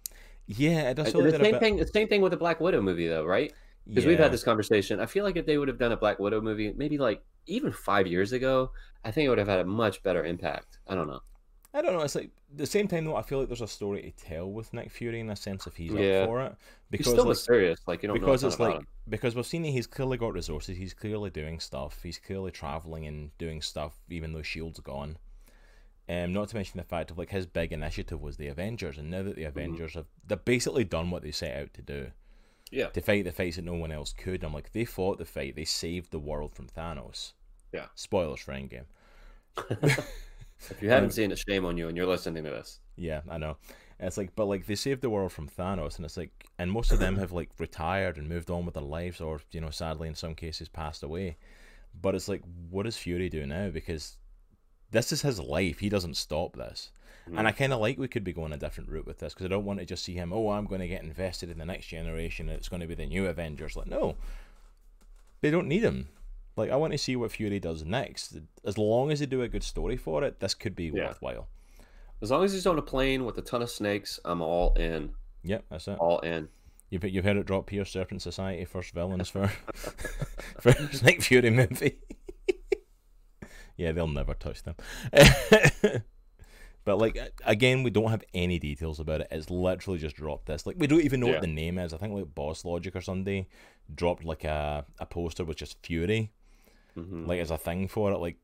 [0.47, 1.77] Yeah, it does feel the same bit- thing.
[1.77, 3.53] The same thing with the Black Widow movie, though, right?
[3.87, 5.01] Because we've had this conversation.
[5.01, 7.73] I feel like if they would have done a Black Widow movie, maybe like even
[7.73, 8.71] five years ago,
[9.05, 10.79] I think it would have had a much better impact.
[10.87, 11.21] I don't know.
[11.79, 12.01] I don't know.
[12.01, 13.15] It's like the same time though.
[13.15, 15.77] I feel like there's a story to tell with Nick Fury in a sense if
[15.77, 16.23] he's Yeah.
[16.23, 16.59] up for it, He's
[16.91, 17.81] because still like, mysterious.
[17.87, 18.87] Like you don't because it's like him.
[19.09, 20.77] because we've seen that he's clearly got resources.
[20.77, 22.01] He's clearly doing stuff.
[22.03, 25.19] He's clearly traveling and doing stuff, even though Shield's gone.
[26.09, 29.11] Um, not to mention the fact of like his big initiative was the Avengers, and
[29.11, 29.41] now that Mm-hmm.
[29.41, 32.11] the Avengers have they've basically done what they set out to do
[32.73, 32.89] Yeah.
[32.89, 34.43] to fight the fights that no one else could.
[34.43, 37.35] I'm like they fought the fight, they saved the world from Thanos.
[37.73, 37.87] Yeah.
[37.95, 38.87] Spoilers for Endgame.
[40.71, 42.81] If you haven't seen it, shame on you, and you're listening to this.
[42.97, 43.57] Yeah, I know.
[44.01, 46.93] It's like, but like they saved the world from Thanos, and it's like, and most
[46.93, 50.09] of them have like retired and moved on with their lives, or you know, sadly
[50.09, 51.37] in some cases passed away.
[52.01, 53.71] But it's like, what does Fury do now?
[53.71, 54.19] Because
[54.91, 55.81] this is his life.
[55.81, 56.93] He doesn't stop this.
[57.27, 57.59] And I mm-hmm.
[57.59, 59.65] kind of like we could be going a different route with this because I don't
[59.65, 60.33] want to just see him.
[60.33, 62.49] Oh, I'm going to get invested in the next generation.
[62.49, 63.77] And it's going to be the new Avengers.
[63.77, 64.17] Like, no,
[65.43, 66.09] they don't need him.
[66.59, 68.37] Like, I want to see what Fury does next.
[68.65, 71.07] As long as they do a good story for it, this could be Yeah.
[71.07, 71.49] worthwhile.
[72.21, 75.13] As long as he's on a plane with a ton of snakes, I'm all in.
[75.45, 75.99] Yep, that's it.
[75.99, 76.49] All in.
[76.91, 79.47] You've, you've heard it drop here, Serpent Society, first villains for
[80.61, 81.99] for Nick Fury movie.
[83.77, 84.75] yeah, they'll never touch them.
[86.85, 89.29] but like again, we don't have any details about it.
[89.31, 90.67] It's literally just dropped this.
[90.67, 91.33] Like we don't even know Yeah.
[91.35, 91.93] what the name is.
[91.93, 93.47] I think like Boss Logic or somebody
[93.95, 96.31] dropped like a, a poster with just Fury,
[97.05, 98.37] hmm like as a thing for it, like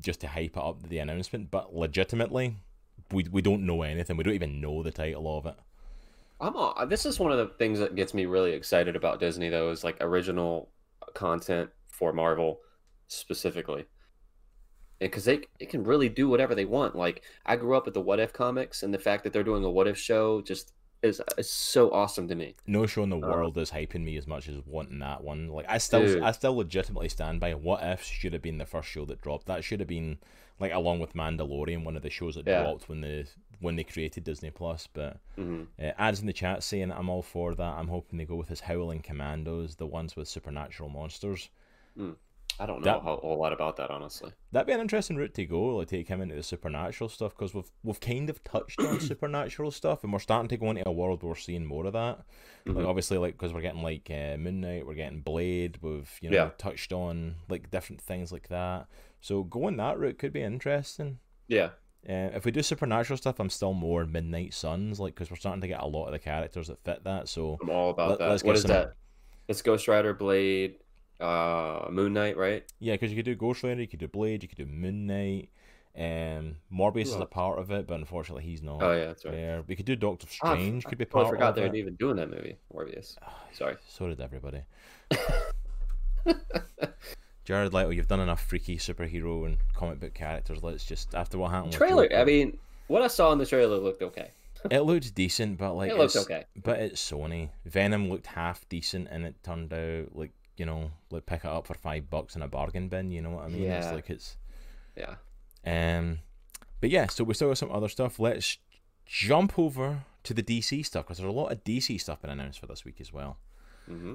[0.00, 1.50] just to hype it up the announcement.
[1.50, 2.56] But legitimately,
[3.12, 4.16] we we don't know anything.
[4.16, 5.56] We don't even know the title of it.
[6.40, 9.50] I'm all, this is one of the things that gets me really excited about Disney
[9.50, 10.70] though is like original
[11.14, 12.60] content for Marvel
[13.08, 13.84] specifically.
[14.98, 16.94] Because they it can really do whatever they want.
[16.96, 19.64] Like I grew up with the What If comics, and the fact that they're doing
[19.64, 22.54] a What If show just is is so awesome to me.
[22.66, 25.48] no show in the Uh, world is hyping me as much as wanting that one.
[25.48, 26.22] Like I still, Dude.
[26.22, 27.54] I still legitimately stand by.
[27.54, 29.46] What if should have been the first show that dropped?
[29.46, 30.18] That should have been
[30.58, 32.62] like along with Mandalorian, one of the shows that Yeah.
[32.62, 33.26] dropped when the
[33.60, 34.86] when they created Disney Plus.
[34.92, 37.78] But hmm uh, ads in the chat saying I'm all for that.
[37.78, 41.48] I'm hoping they go with his Howling Commandos, the ones with supernatural monsters.
[42.58, 44.32] I don't know That- a whole, lot about that honestly.
[44.52, 47.54] That'd be an interesting route to go, like take him into the supernatural stuff, because
[47.54, 50.92] we've we've kind of touched on supernatural stuff, and we're starting to go into a
[50.92, 52.20] world where we're seeing more of that.
[52.66, 52.88] Like Mhm.
[52.88, 56.36] obviously, like because we're getting like uh, Moon Knight, we're getting Blade, we've you know
[56.36, 56.50] Yeah.
[56.58, 58.86] touched on like different things like that.
[59.20, 61.18] So going that route could be interesting.
[61.48, 61.70] Yeah,
[62.08, 65.60] Uh, if we do supernatural stuff, I'm still more Midnight Suns, like because we're starting
[65.62, 67.28] to get a lot of the characters that fit that.
[67.28, 68.28] So I'm all about Let- that.
[68.30, 68.94] let's What some- that?
[69.48, 70.78] It's Ghost Rider, Blade,
[71.20, 72.64] uh, Moon Knight, right?
[72.78, 75.06] yeah, because you could do Ghost Rider, you could do Blade, you could do Moon
[75.06, 75.50] Knight.
[75.96, 79.32] Um, Morbius is a part of it, but unfortunately he's not Oh yeah, that's right.
[79.34, 79.64] there.
[79.66, 80.84] We could do Doctor Ah, Strange.
[80.84, 83.16] could be Oh, part I forgot of they were even doing that movie, Morbius.
[83.52, 83.76] Sorry.
[83.88, 84.62] So did everybody.
[87.44, 90.62] Jared Leto, you've done enough freaky superhero and comic book characters.
[90.62, 91.72] Let's just after what happened.
[91.72, 92.04] Trailer.
[92.04, 94.30] Joker, I mean, what I saw in the trailer looked okay.
[94.70, 96.44] it looked decent, but like it looked it's- okay.
[96.62, 97.48] But it's Sony.
[97.64, 101.66] Venom looked half decent, and it turned out like you know, like pick it up
[101.66, 103.10] for five bucks in a bargain bin.
[103.10, 103.62] You know what I mean?
[103.64, 103.92] It's Yeah.
[103.92, 104.36] like it's
[104.94, 105.14] Yeah.
[105.66, 106.18] um,
[106.80, 107.06] but yeah.
[107.08, 108.18] So we still got some other stuff.
[108.20, 108.58] Let's
[109.06, 112.60] jump over to the DC stuff because there's a lot of DC stuff been announced
[112.60, 113.38] for this week as well.
[113.88, 114.14] Mm-hmm.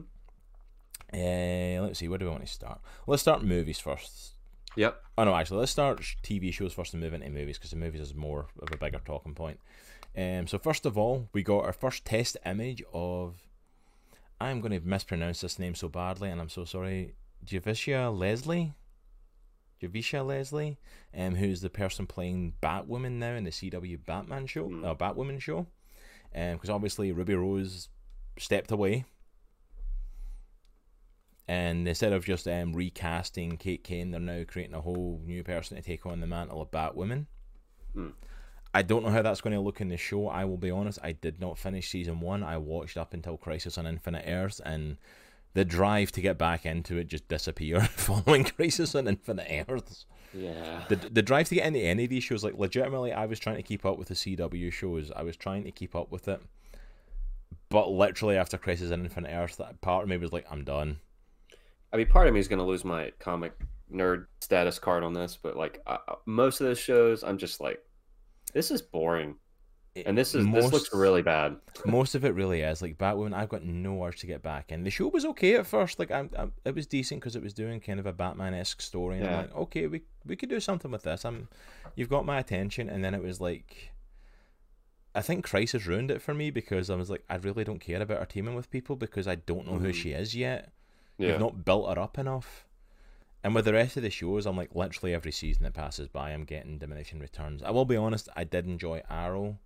[1.13, 2.07] Uh, let's see.
[2.07, 2.79] Where do we want to start?
[3.07, 4.33] Let's start movies first.
[4.75, 5.01] Yep.
[5.17, 8.01] Oh no, actually, let's start TV shows first and move into movies because the movies
[8.01, 9.59] is more of a bigger talking point.
[10.17, 13.35] Um, so first of all, we got our first test image of.
[14.39, 17.15] I'm going to mispronounce this name so badly, and I'm so sorry.
[17.45, 18.73] Javicia Leslie.
[19.81, 20.77] Javicia Leslie,
[21.15, 24.85] um, who's the person playing Batwoman now in the CW Batman show, Hmm.
[24.85, 25.67] uh, Batwoman show,
[26.33, 27.89] um, because obviously Ruby Rose
[28.39, 29.03] stepped away,
[31.47, 35.75] and instead of just um recasting Kate Kane, they're now creating a whole new person
[35.77, 37.25] to take on the mantle of Batwoman.
[37.93, 38.09] Hmm.
[38.75, 40.27] I don't know how that's going to look in the show.
[40.27, 40.99] I will be honest.
[41.01, 42.43] I did not finish season one.
[42.43, 44.97] I watched up until Crisis on Infinite Earths, and
[45.53, 50.05] the drive to get back into it just disappeared following Crisis on Infinite Earths.
[50.33, 50.83] Yeah.
[50.89, 53.55] The the drive to get into any of these shows, like legitimately, I was trying
[53.55, 55.09] to keep up with the CW shows.
[55.15, 56.41] I was trying to keep up with it,
[57.69, 60.99] but literally after Crisis on Infinite Earths, that part of me was like, I'm done.
[61.93, 63.53] I mean, part of me is going to lose my comic
[63.89, 67.61] nerd status card on this, but like uh, uh, most of those shows, I'm just
[67.61, 67.81] like,
[68.55, 69.35] this is boring,
[70.05, 71.57] and this is this looks really bad.
[71.85, 73.33] most of it really is like Batwoman.
[73.33, 74.83] I've got no urge to get back in.
[74.83, 77.53] The show was okay at first, like I'm, I'm it was decent because it was
[77.53, 79.37] doing kind of a Batman esque story, and I'm Yeah.
[79.41, 81.23] like, okay, we we could do something with this.
[81.25, 81.47] I'm,
[81.95, 83.91] you've got my attention, and then it was like,
[85.13, 88.01] I think Crisis ruined it for me because I was like, I really don't care
[88.01, 89.95] about her teaming with people because I don't know who Mhm.
[89.95, 90.71] she is yet.
[91.17, 91.31] Yeah.
[91.31, 92.65] We've not built her up enough.
[93.45, 96.31] And with the rest of the shows, I'm like literally every season that passes by,
[96.31, 97.61] I'm getting diminishing returns.
[97.61, 99.59] I will be honest, I did enjoy Arrow,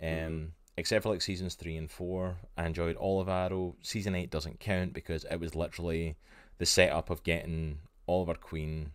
[0.00, 0.50] um, Mhm.
[0.78, 2.38] except for like seasons three and four.
[2.56, 3.76] I enjoyed all of Arrow.
[3.82, 6.16] Season eight doesn't count because it was literally
[6.56, 8.92] the setup of getting Oliver Queen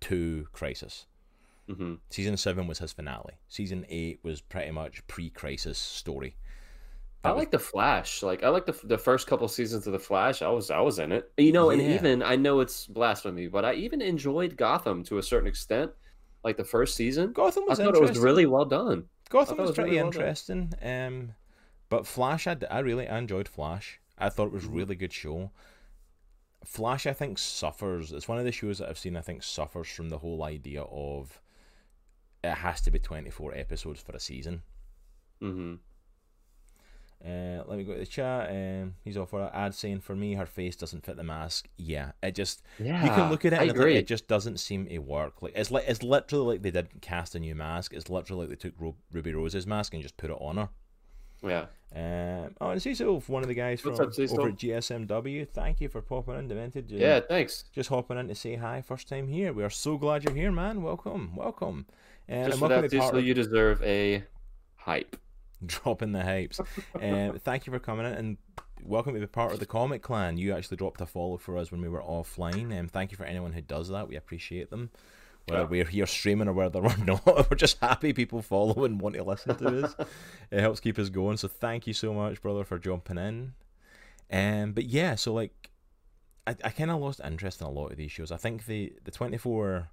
[0.00, 1.06] to Crisis.
[1.68, 3.34] hmm Season seven was his finale.
[3.48, 6.34] Season eight was pretty much pre-Crisis story.
[7.22, 8.22] I like the Flash.
[8.22, 10.42] Like I like the the first couple seasons of the Flash.
[10.42, 11.30] I was I was in it.
[11.36, 15.22] You know, and even I know it's blasphemy, but I even enjoyed Gotham to a
[15.22, 15.92] certain extent.
[16.42, 19.08] Like the first season, Gotham I was thought it was really well done.
[19.28, 20.72] Gotham was was really pretty well interesting.
[20.82, 21.34] Um,
[21.88, 24.00] but Flash, i really I enjoyed Flash.
[24.18, 24.74] I thought it was a Mhm.
[24.76, 25.50] really good show.
[26.64, 28.12] Flash, I think suffers.
[28.12, 29.14] It's one of the shows that I've seen.
[29.16, 31.40] I think suffers from the whole idea of
[32.44, 34.62] it has to be twenty four episodes for a season.
[35.40, 35.74] hmm
[37.22, 38.48] Uh, let me go to the chat.
[38.48, 41.68] Um, he's all for an ad saying for me, her face doesn't fit the mask.
[41.76, 43.96] Yeah, it just Yeah, you can look at it I and agree.
[43.96, 45.42] it just doesn't seem to work.
[45.42, 47.92] Like it's like it's literally like they didn't cast a new mask.
[47.92, 50.68] It's literally like they took Ru- Ruby Rose's mask and just put it on her.
[51.42, 55.46] yeah, Um, oh, and Cecil, one of the guys from up, over at GSMW.
[55.48, 56.90] Thank you for popping in, Demented.
[56.90, 57.20] Yeah.
[57.20, 57.64] Thanks.
[57.74, 59.52] Just hopping in to say hi, first time here.
[59.52, 60.82] We are so glad you're here, man.
[60.82, 61.84] Welcome, welcome.
[62.28, 64.22] And Just I'm for that, Cecil, you deserve a
[64.76, 65.16] hype.
[65.66, 66.60] dropping the hypes.
[67.00, 68.36] um, thank you for coming in and
[68.82, 70.36] welcome to be part of the Comic Clan.
[70.38, 72.70] You actually dropped a follow for us when we were offline.
[72.70, 74.08] And um, thank you for anyone who does that.
[74.08, 74.90] We appreciate them.
[75.46, 75.68] Whether Yeah.
[75.68, 79.22] we're here streaming or whether we're not, we're just happy people follow and want to
[79.24, 79.94] listen to us.
[80.50, 81.36] it helps keep us going.
[81.36, 83.52] So thank you so much, brother, for jumping in.
[84.32, 85.70] Um, but yeah, so like,
[86.46, 88.32] I, I kind of lost interest in a lot of these shows.
[88.32, 89.90] I think the the twenty four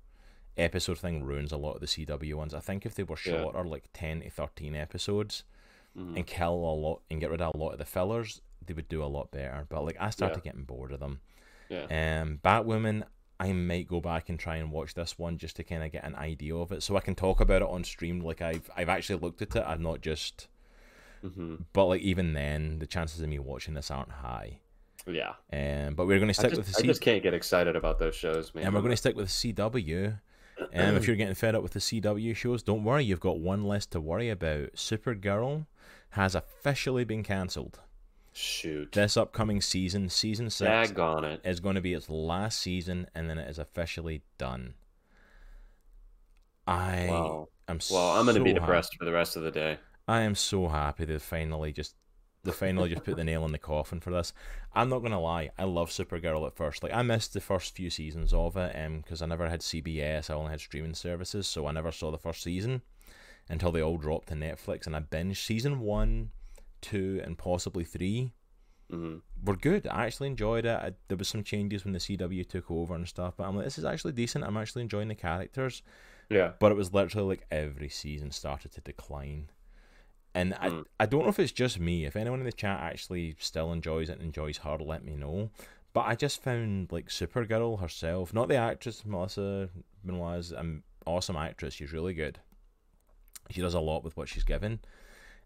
[0.56, 2.54] episode thing ruins a lot of the CW ones.
[2.54, 3.42] I think if they were Yeah.
[3.42, 5.44] shorter, like ten to thirteen episodes,
[5.98, 6.16] Mhm.
[6.16, 8.88] and kill a lot and get rid of a lot of the fillers, they would
[8.88, 9.66] do a lot better.
[9.70, 11.22] But like I started getting bored of them.
[11.70, 12.22] Yeah.
[12.22, 13.04] Um, Batwoman,
[13.40, 16.04] I might go back and try and watch this one just to kind of get
[16.04, 18.20] an idea of it, so I can talk about it on stream.
[18.22, 19.64] Like I've I've actually looked at it.
[19.66, 20.48] I've not just.
[21.22, 24.60] hmm But like even then, the chances of me watching this aren't high.
[25.08, 25.34] Yeah.
[25.54, 27.76] Um, but we're going to stick just, with the I C- just can't get excited
[27.76, 28.66] about those shows, man.
[28.66, 30.20] and we're going to stick with CW.
[30.74, 33.04] Um, if you're getting fed up with the CW shows, don't worry.
[33.06, 34.74] You've got one less to worry about.
[34.74, 35.66] Supergirl
[36.12, 37.80] has officially been cancelled.
[38.34, 38.92] shoot.
[38.92, 41.42] This upcoming season, season six, on it.
[41.44, 44.76] is going to be its last season, and then it is officially done.
[46.68, 47.48] I Wow.
[47.68, 49.80] am Well, I'm going to be so depressed for the rest of the day.
[50.08, 51.96] I am so happy they finally just
[52.44, 54.32] they finally just put the nail in the coffin for this.
[54.74, 56.82] I'm not gonna lie, I love Supergirl at first.
[56.82, 60.30] Like I missed the first few seasons of it, um, because I never had CBS.
[60.30, 62.84] I only had streaming services, so I never saw the first season
[63.50, 66.32] until they all dropped to Netflix, and I binged season one,
[66.82, 68.34] two, and possibly three.
[68.90, 69.88] hmm Were good.
[69.88, 70.78] I actually enjoyed it.
[70.78, 73.66] I, there was some changes when the CW took over and stuff, but I'm like,
[73.66, 74.44] this is actually decent.
[74.44, 75.82] I'm actually enjoying the characters
[76.30, 76.54] Yeah.
[76.60, 79.50] but it was literally like every season started to decline.
[80.36, 80.86] And I, Mm.
[81.00, 82.06] I don't know if it's just me.
[82.06, 85.50] If anyone in the chat actually still enjoys it and enjoys her, let me know.
[85.94, 89.70] But I just found like Supergirl herself, not the actress Melissa
[90.06, 91.74] Benoist is an awesome actress.
[91.74, 92.40] She's really good.
[93.50, 94.80] She does a lot with what she's given.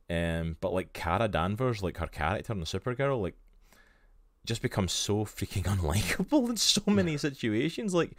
[0.09, 3.35] Um, but like Kara Danvers, like her character in the Supergirl, like
[4.45, 7.93] just becomes so freaking unlikable in so many situations.
[7.93, 8.11] Like,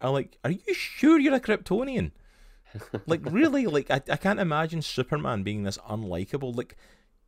[0.00, 2.12] I like, are you sure you're a Kryptonian?
[3.06, 6.76] like really like I, I can't imagine superman being this unlikable like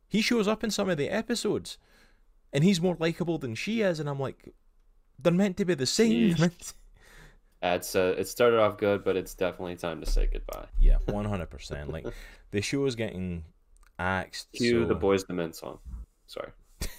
[0.07, 1.77] he shows up in some of the episodes
[2.51, 4.53] and he's more likable than she is and i'm like
[5.19, 6.35] they're meant to be the same
[7.61, 10.65] It's uh, it started off good, but it's definitely time to say goodbye.
[10.79, 12.05] yeah 100% like
[12.51, 13.43] the show is getting
[13.97, 15.79] axed Cue so the Boys the Men song.
[16.27, 16.51] Sorry.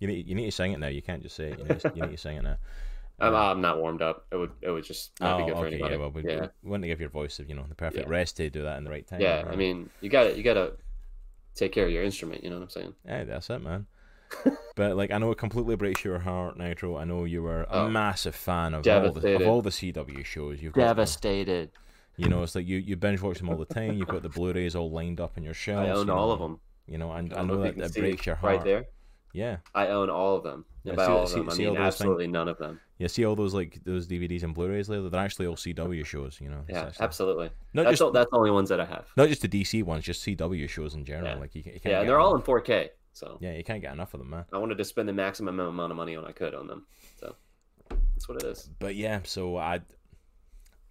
[0.00, 1.80] you need, you need to sing it now you can't just say it you need
[1.80, 2.56] to, you need to sing it now
[3.20, 4.26] I'm, Uh, I'm not warmed up.
[4.32, 5.94] It would it would just not be good for anybody.
[5.94, 6.46] Oh, yeah, well, we, yeah.
[6.62, 8.10] we want to give your voice, of you know, the perfect Yeah.
[8.10, 9.20] rest to do that in the right time.
[9.20, 9.42] yeah.
[9.42, 9.52] right?
[9.52, 10.72] I mean, you got to You got to
[11.54, 12.42] take care of your instrument.
[12.42, 12.94] You know what I'm saying?
[13.06, 13.86] Hey, that's it, man.
[14.74, 16.96] but like, I know it completely breaks your heart, Nitro.
[16.96, 17.88] I know you were a Oh.
[17.88, 20.62] massive fan of all the of all the CW shows.
[20.62, 20.86] You've got.
[20.88, 21.70] Devastated.
[22.16, 23.94] you know, it's like you you binge watch them all the time.
[23.94, 25.88] You've got the Blu-rays all lined up in your shelves.
[25.88, 26.60] I own you all of them.
[26.86, 28.56] You know, and I, don't know that that breaks your heart.
[28.56, 28.84] right there.
[29.32, 30.66] Yeah, I own all of them.
[30.84, 32.80] Yeah, by see- all of them, see all mean those things- absolutely none of them.
[32.98, 35.08] you see all those like those DVDs and Blu-rays later.
[35.08, 36.38] They're actually all CW shows.
[36.38, 37.50] You know, Yeah, actually- absolutely.
[37.72, 39.06] Not That's just all, that's the only ones that I have.
[39.16, 41.34] not just the DC ones, just CW shows in general.
[41.34, 41.40] Yeah.
[41.40, 42.90] Like you, you can't Yeah, and they're all in 4K.
[43.12, 44.44] So Yeah, you can't get enough of them, man.
[44.52, 46.86] I wanted to spend the maximum amount of money on I could on them.
[47.20, 47.34] So
[47.90, 48.68] that's what it is.
[48.78, 49.80] But yeah, so I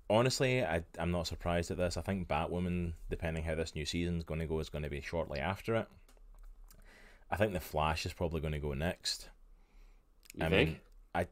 [0.10, 1.97] honestly I I'm not surprised at this.
[1.97, 5.01] I think Batwoman, depending how this new season's going to go, is going to be
[5.01, 5.88] shortly after it.
[7.29, 9.29] I think the Flash is probably going to go next.
[10.36, 10.69] You I think?
[10.69, 10.79] mean,
[11.15, 11.27] I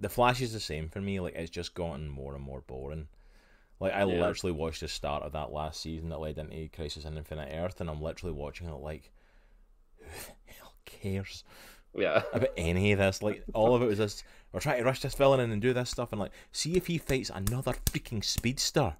[0.00, 1.20] the Flash is the same for me.
[1.20, 3.08] Like it's just gotten more and more boring.
[3.80, 4.20] Like I Yeah.
[4.20, 7.80] literally watched the start of that last season that led into Crisis on Infinite Earth,
[7.80, 9.17] and I'm literally watching it like, who the hell
[11.00, 11.44] cares?
[11.96, 12.22] yeah.
[12.32, 13.22] about any of this.
[13.22, 15.72] Like all of it was this we're trying to rush this villain in and do
[15.72, 18.96] this stuff and like see if he fights another freaking speedster.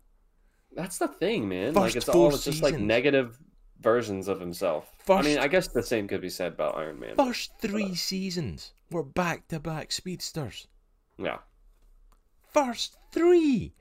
[0.74, 1.74] That's the thing, man.
[1.74, 3.38] First like it's all it's just like negative
[3.80, 4.90] versions of himself.
[5.08, 7.16] I mean, I guess the same could be said about Iron Man.
[7.16, 10.66] First three uh, seasons were back to back speedsters.
[11.16, 11.38] Yeah.
[12.52, 13.74] First three.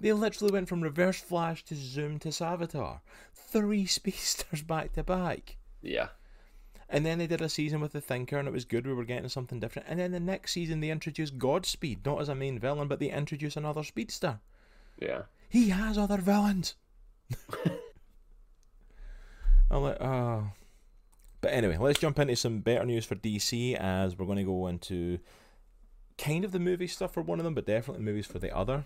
[0.00, 3.00] They literally went from Reverse Flash to Zoom to Savitar.
[3.34, 5.56] Three speedsters back to back.
[5.82, 6.08] Yeah.
[6.88, 8.86] And then they did a season with the Thinker and it was good.
[8.86, 9.88] We were getting something different.
[9.88, 13.10] And then the next season they introduced Godspeed, not as a main villain, but they
[13.10, 14.40] introduced another speedster.
[15.00, 15.22] Yeah.
[15.48, 16.74] He has other villains.
[19.70, 20.50] I'm like, oh.
[21.40, 24.66] But anyway, let's jump into some better news for DC as we're going to go
[24.66, 25.18] into
[26.16, 28.84] kind of the movie stuff for one of them, but definitely movies for the other.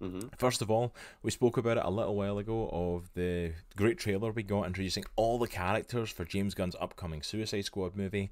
[0.00, 3.98] Hmm First of all, we spoke about it a little while ago of the great
[3.98, 8.30] trailer we got introducing all the characters for James Gunn's upcoming Suicide Squad movie.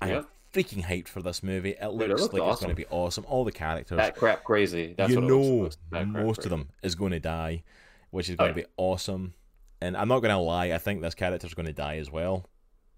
[0.00, 1.70] I am freaking hyped for this movie.
[1.70, 3.24] It it looks like it's going to be awesome.
[3.28, 4.94] All the characters That crap crazy.
[4.96, 6.06] That's you what know looks like.
[6.06, 7.62] That crap most of them is going to die,
[8.10, 9.34] which is Oh, going to be awesome.
[9.80, 12.46] And I'm not going to lie, I think this character's going to die as well.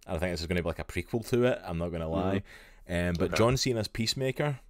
[0.07, 1.59] I think this is going to be like a prequel to it.
[1.64, 2.42] I'm not going to lie.
[2.88, 3.37] Um, but Okay.
[3.37, 4.61] John Cena's Peacemaker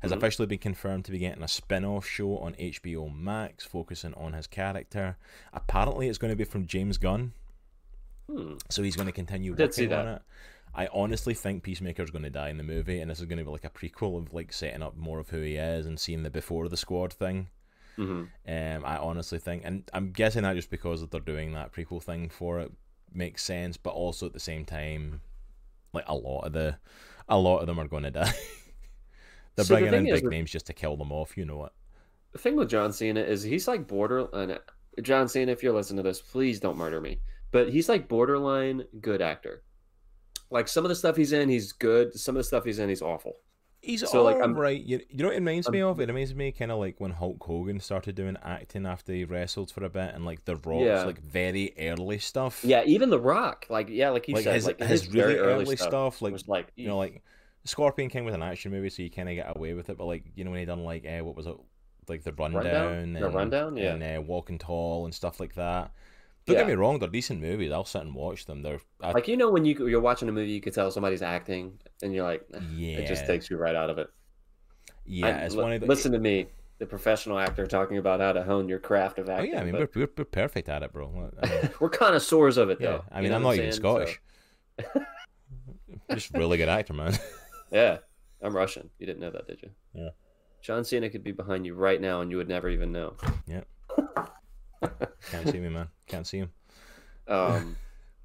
[0.00, 0.16] has Mhm.
[0.16, 4.46] officially been confirmed to be getting a spin-off show on HBO Max focusing on his
[4.46, 5.16] character.
[5.52, 7.32] Apparently, it's going to be from James Gunn,
[8.28, 8.54] Hmm.
[8.68, 9.54] so he's going to continue
[9.84, 10.22] working on it.
[10.74, 13.44] I honestly think Peacemaker's going to die in the movie, and this is going to
[13.44, 16.22] be like a prequel of like setting up more of who he is and seeing
[16.22, 17.48] the before the squad thing.
[17.96, 22.02] hmm Um, I honestly think, and I'm guessing that just because they're doing that prequel
[22.02, 22.72] thing for it
[23.10, 25.22] makes sense, but also at the same time,
[25.94, 26.76] like a lot of the,
[27.26, 28.34] a lot of them are going to die.
[29.56, 31.36] They're So the bringing in thing is big with- names just to kill them off.
[31.36, 31.72] You know it.
[32.32, 34.28] The thing with John Cena is he's like border.
[34.32, 34.58] And
[35.02, 37.20] John Cena, if you're listening to this, please don't murder me.
[37.50, 39.62] But he's like borderline good actor.
[40.50, 42.14] Like some of the stuff he's in, he's good.
[42.14, 43.36] Some of the stuff he's in, he's awful.
[43.82, 44.80] He's So, like, all I'm- right.
[44.80, 46.00] You, you know what it reminds me I'm- of?
[46.00, 49.70] It reminds me kind of like when Hulk Hogan started doing acting after he wrestled
[49.70, 51.04] for a bit, and like The Rock's Yeah.
[51.04, 52.64] like very early stuff.
[52.64, 55.38] Yeah, even The Rock, like yeah, like you like said, his, like his, really very
[55.38, 57.22] early, stuff, like was like you know, like
[57.66, 59.98] Scorpion King was an action movie, so you kind of get away with it.
[59.98, 61.56] But like, you know, when he done like, uh, what was it,
[62.08, 63.12] like the rundown, Rundown?
[63.14, 63.76] The and, Rundown?
[63.76, 63.94] Yeah.
[63.94, 65.90] and uh, Walking Tall and stuff like that.
[66.46, 66.60] Don't Yeah.
[66.62, 67.72] get me wrong, they're decent movies.
[67.72, 68.62] I'll sit and watch them.
[68.62, 71.22] They're I, Like you know when you you're watching a movie, you could tell somebody's
[71.22, 74.08] acting, and you're like, yeah, it just takes you right out of it.
[75.04, 75.26] yeah.
[75.26, 76.46] I- it's li- one of the listen to me,
[76.78, 79.50] the professional actor, talking about how to hone your craft of acting.
[79.50, 81.30] Oh yeah, I mean but we're, we're perfect at it, bro.
[81.42, 83.04] I mean, we're connoisseurs of it, yeah, though.
[83.10, 83.72] I you mean know I'm not even saying?
[83.72, 84.20] Scottish.
[84.94, 85.02] So,
[86.14, 87.18] just really good actor, man.
[87.76, 87.98] Yeah,
[88.42, 88.88] I'm Russian.
[88.98, 89.70] You didn't know that, did you?
[89.94, 90.08] Yeah.
[90.62, 93.16] John Cena could be behind you right now, and you would never even know.
[93.46, 93.60] Yeah.
[95.30, 95.88] Can't see me, man.
[96.06, 96.50] Can't see him.
[97.28, 97.76] Um,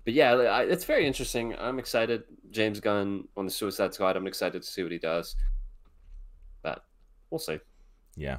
[0.06, 1.56] but yeah, I, it's very interesting.
[1.60, 2.24] I'm excited.
[2.50, 4.16] James Gunn on the Suicide Squad.
[4.16, 5.36] I'm excited to see what he does.
[6.64, 6.84] But
[7.30, 7.60] we'll see.
[8.16, 8.38] Yeah.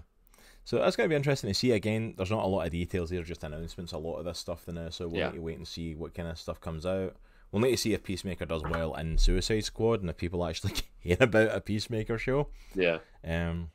[0.64, 1.72] So that's going to be interesting to see.
[1.72, 4.66] Again, there's not a lot of details there, just announcements, a lot of this stuff
[4.68, 4.90] now.
[4.90, 5.31] So we'll Yeah.
[5.31, 7.16] need to wait and see what kind of stuff comes out.
[7.53, 10.73] We'll need to see if Peacemaker does well in Suicide Squad and if people actually
[11.05, 12.49] care about a Peacemaker show.
[12.75, 12.99] Yeah.
[13.23, 13.71] Um.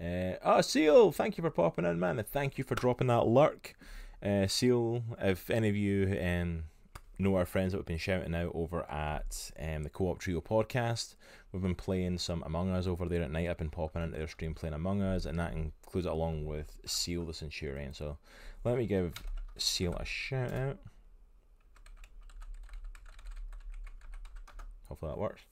[0.00, 3.26] Uh, oh, Seal, thank you for popping in, man, and thank you for dropping that
[3.26, 3.74] lurk.
[4.22, 6.64] Uh, Seal, if any of you um,
[7.18, 11.16] know our friends that we've been shouting out over at um, the Co-op Trio podcast,
[11.52, 13.48] we've been playing some Among Us over there at night.
[13.48, 16.76] I've been popping into their stream playing Among Us, and that includes it along with
[16.86, 17.92] Seal the Centurion.
[17.92, 18.18] So
[18.64, 19.14] let me give
[19.56, 20.78] Seal a shout out.
[24.88, 25.42] Hopefully that works.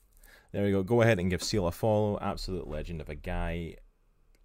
[0.51, 0.83] There we go.
[0.83, 2.17] Go ahead and give Seal a follow.
[2.21, 3.75] Absolute legend of a guy.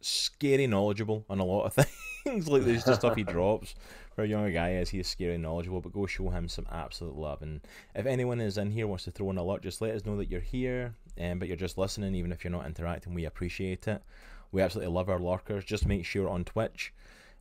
[0.01, 1.75] Scary knowledgeable on a lot of
[2.25, 2.49] things.
[2.49, 3.75] like there's the stuff he drops.
[4.15, 7.17] For a younger guy as he is scary knowledgeable, but go show him some absolute
[7.17, 7.41] love.
[7.41, 7.63] And
[7.95, 10.19] if anyone is in here wants to throw in a lot, just let us know
[10.19, 10.95] that you're here.
[11.19, 14.03] Um, but you're just listening, even if you're not interacting, we appreciate it.
[14.51, 15.65] We absolutely love our lurkers.
[15.65, 16.93] Just make sure on Twitch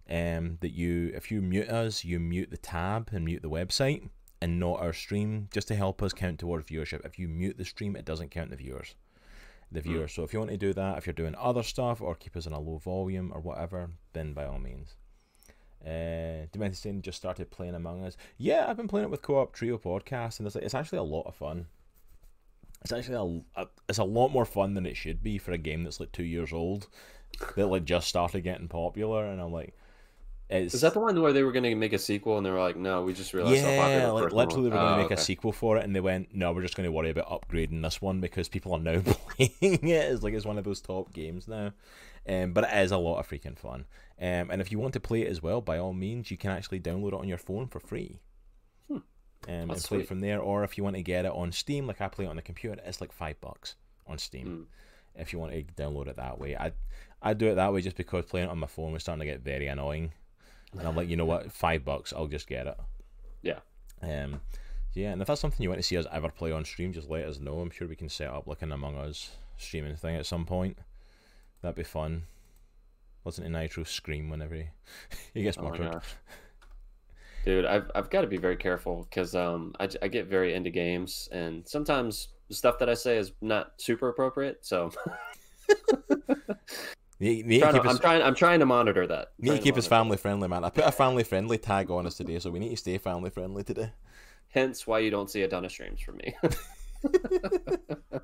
[0.10, 4.08] um, that you, if you mute us, you mute the tab and mute the website
[4.42, 7.06] and not our stream, just to help us count towards viewership.
[7.06, 8.96] If you mute the stream, it doesn't count the viewers.
[9.72, 10.14] The viewers.
[10.14, 12.46] So if you want to do that, if you're doing other stuff or keep us
[12.46, 14.96] in a low volume or whatever, then by all means.
[15.86, 18.18] Uh, Demented just started playing Among Us.
[18.38, 21.04] Yeah, I've been playing it with Co-op Trio podcast, and it's like it's actually a
[21.04, 21.68] lot of fun.
[22.82, 25.58] It's actually a, a it's a lot more fun than it should be for a
[25.58, 26.88] game that's like two years old,
[27.56, 29.76] that like just started getting popular, and I'm like,
[30.52, 32.52] it's Is that the one where they were going to make a sequel and they
[32.52, 34.98] were like, no, we just realized yeah, like literally they was." were going to Oh,
[34.98, 37.30] make a sequel for it, and they went, "No, we're just going to worry about
[37.30, 40.12] upgrading this one because people are now playing it.
[40.12, 41.72] It's like it's one of those top games now."
[42.28, 43.86] Um, but it is a lot of freaking fun.
[44.20, 46.52] Um, and if you want to play it as well, by all means, you can
[46.52, 48.20] actually download it on your phone for free.
[48.88, 48.96] Hmm.
[48.96, 49.04] Um,
[49.48, 52.00] and play it from there, or if you want to get it on Steam, like
[52.02, 54.48] I play it on the computer, it's like five bucks on Steam.
[55.16, 55.22] Mm.
[55.22, 56.74] If you want to download it that way, I
[57.22, 59.26] I do it that way just because playing it on my phone was starting to
[59.26, 60.14] get very annoying,
[60.78, 62.78] and I'm like, you know what, five bucks, I'll just get it.
[63.42, 63.60] Yeah.
[64.02, 64.42] Um,
[64.94, 67.10] yeah, and if that's something you want to see us ever play on stream, just
[67.10, 67.60] let us know.
[67.60, 70.78] I'm sure we can set up like an Among Us streaming thing at some point.
[71.62, 72.24] That'd be fun.
[73.24, 74.66] Listen to Nitro scream whenever he,
[75.34, 76.02] he gets Oh murdered.
[77.46, 80.70] Dude, I've, I've got to be very careful because um, I, I get very into
[80.70, 84.60] games and sometimes the stuff that I say is not super appropriate.
[84.62, 84.92] So
[87.22, 89.30] need, need trying to keep I'm trying I'm trying to monitor that.
[89.40, 90.64] need to keep us family friendly, man.
[90.64, 93.30] I put a family friendly tag on us today, so we need to stay family
[93.30, 93.92] friendly today.
[94.50, 96.36] Hence why you don't see a ton of streams from me.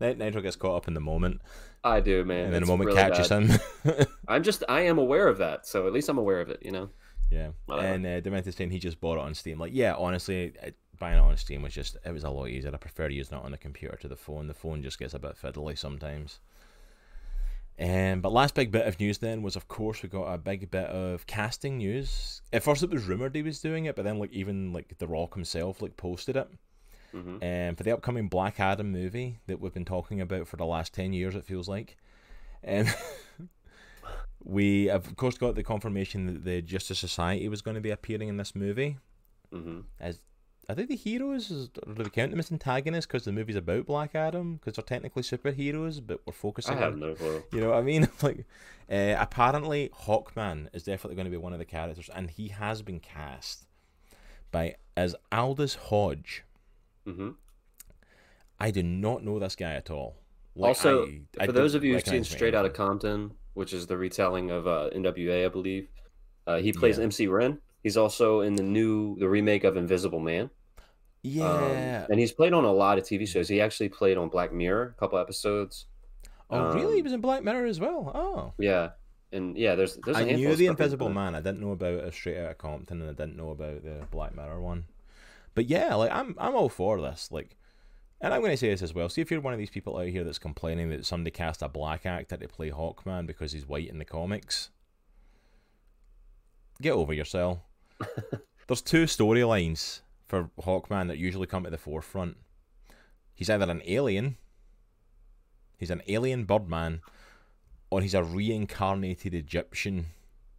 [0.00, 1.40] Nitro gets caught up in the moment,
[1.84, 2.46] I do, man.
[2.46, 3.44] and then the moment really catches bad.
[3.44, 4.06] him.
[4.28, 6.60] I'm just I am aware of that, so at least I'm aware of it.
[6.62, 6.90] You know.
[7.30, 7.88] Yeah, Whatever.
[7.88, 9.58] and uh, Demented saying he just bought it on Steam.
[9.58, 10.52] Like, yeah, honestly,
[10.98, 12.70] buying it on Steam was just it was a lot easier.
[12.74, 14.48] I prefer using it on the computer to the phone.
[14.48, 16.40] The phone just gets a bit fiddly sometimes.
[17.78, 20.70] Um, but last big bit of news then was, of course, we got a big
[20.70, 22.42] bit of casting news.
[22.52, 25.06] At first, it was rumored he was doing it, but then, like, even like The
[25.08, 26.48] Rock himself, like, posted it.
[27.12, 30.66] hmm Um, for the upcoming Black Adam movie that we've been talking about for the
[30.66, 31.96] last 10 years, it feels like.
[32.66, 32.86] Um,
[34.44, 37.90] we have, of course, got the confirmation that the Justice Society was going to be
[37.90, 38.98] appearing in this movie.
[39.50, 40.18] hmm As
[40.72, 41.48] Are they the heroes?
[41.68, 44.54] Do we count them as antagonists because the movie's about Black Adam?
[44.54, 46.78] Because they're technically superheroes, but we're focusing.
[46.78, 47.00] I have on.
[47.00, 47.42] no clue.
[47.52, 48.08] You know what I mean?
[48.22, 48.46] like,
[48.90, 52.80] uh, apparently, Hawkman is definitely going to be one of the characters, and he has
[52.80, 53.66] been cast
[54.50, 56.44] by as Aldis Hodge.
[57.06, 57.32] hmm
[58.58, 60.16] I do not know this guy at all.
[60.56, 62.76] Like, also, I- I for those of you who've seen Straight Outta anything.
[62.76, 65.88] Compton, which is the retelling of uh, NWA, I believe,
[66.46, 67.04] uh, he plays Yeah.
[67.04, 67.58] MC Ren.
[67.82, 70.48] He's also in the new the remake of Invisible Man.
[71.24, 72.06] Um, yeah.
[72.10, 73.48] and he's played on a lot of TV shows.
[73.48, 75.86] He actually played on Black Mirror, a couple episodes.
[76.50, 76.94] oh, really?
[76.94, 78.10] He um, was in Black Mirror as well.
[78.14, 78.52] Oh.
[78.58, 78.90] Yeah,
[79.30, 80.16] and yeah, there's there's.
[80.16, 81.14] a I handful knew the Invisible done.
[81.14, 81.34] Man.
[81.34, 84.34] I didn't know about a Straight Outta Compton, and I didn't know about the Black
[84.34, 84.84] Mirror one.
[85.54, 87.28] But yeah, like I'm, I'm all for this.
[87.30, 87.56] Like,
[88.20, 89.08] and I'm going to say this as well.
[89.08, 91.68] See if you're one of these people out here that's complaining that somebody cast a
[91.68, 94.70] black actor to play Hawkman because he's white in the comics.
[96.80, 97.58] Get over yourself.
[98.66, 100.00] There's two storylines
[100.32, 102.38] for Hawkman that usually come to the forefront.
[103.34, 104.38] He's either an alien,
[105.76, 107.02] he's an alien Birdman,
[107.90, 110.06] or he's a reincarnated Egyptian,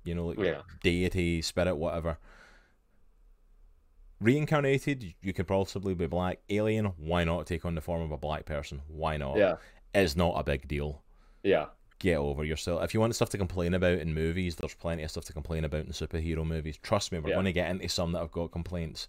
[0.04, 0.62] you know, like Yeah.
[0.84, 2.20] deity, spirit, whatever.
[4.20, 6.40] Reincarnated, you could possibly be black.
[6.52, 8.84] Alien, why not take on the form of a black person?
[8.88, 9.38] Why not?
[9.38, 9.56] Yeah.
[9.96, 11.02] It's not a big deal.
[11.42, 11.66] Yeah.
[11.98, 12.84] Get over yourself.
[12.84, 15.64] If you want stuff to complain about in movies, there's plenty of stuff to complain
[15.66, 16.78] about in superhero movies.
[16.78, 17.36] Trust me, we're Yeah.
[17.38, 19.08] going to get into some that have got complaints.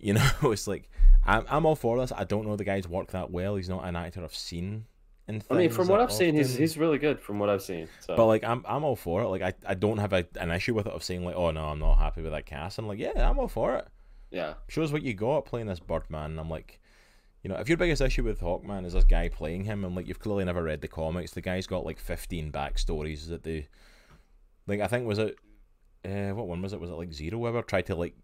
[0.00, 0.90] You know, it's like
[1.24, 2.12] I'm, I'm all for this.
[2.14, 3.56] I don't know the guy's work that well.
[3.56, 4.86] He's not an actor I've seen.
[5.28, 7.18] In I mean, from what I've seen, he's he's really good.
[7.20, 7.88] From what I've seen.
[8.00, 8.14] So.
[8.16, 9.28] But like I'm I'm all for it.
[9.28, 11.64] Like I, I don't have a, an issue with it of saying like, oh no,
[11.64, 12.78] I'm not happy with that cast.
[12.78, 13.88] I'm like, yeah, I'm all for it.
[14.30, 14.54] yeah.
[14.68, 16.30] Shows what you got playing this Birdman.
[16.32, 16.80] And I'm like,
[17.42, 20.06] you know, if your biggest issue with Hawkman is this guy playing him, I'm like,
[20.06, 21.32] you've clearly never read the comics.
[21.32, 23.66] The guy's got like 15 backstories that they,
[24.68, 25.36] like, I think was it,
[26.04, 26.80] uh, what one was it?
[26.80, 28.14] Was it like Zero Hour tried to like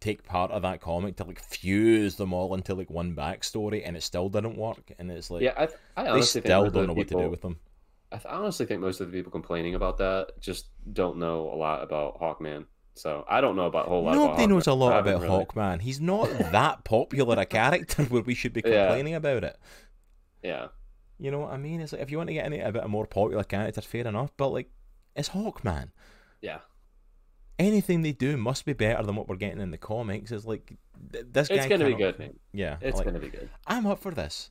[0.00, 3.96] take part of that comic to like fuse them all into like one backstory, and
[3.96, 4.92] it still didn't work.
[4.98, 5.54] And it's like, Yeah.
[5.56, 5.68] I,
[6.02, 7.58] I honestly still don't know what to do with them.
[8.10, 11.82] I honestly think most of the people complaining about that just don't know a lot
[11.82, 12.64] about Hawkman.
[12.94, 14.14] So I don't know about a whole lot.
[14.14, 15.80] Nobody knows a lot about really- Hawkman.
[15.82, 18.86] He's not that popular a character where we should be Yeah.
[18.86, 19.56] complaining about it.
[20.42, 20.68] Yeah.
[21.18, 21.80] You know what I mean?
[21.80, 24.30] It's like if you want to get into a bit more popular character, fair enough.
[24.36, 24.70] But like,
[25.14, 25.90] it's Hawkman.
[26.40, 26.58] Yeah.
[27.58, 30.30] Anything they do must be better than what we're getting in the comics.
[30.30, 30.72] It's like
[31.12, 31.56] th- this guy.
[31.56, 32.38] It's gonna be good.
[32.52, 33.48] Yeah, It's like, gonna be good.
[33.66, 34.50] I'm up for this.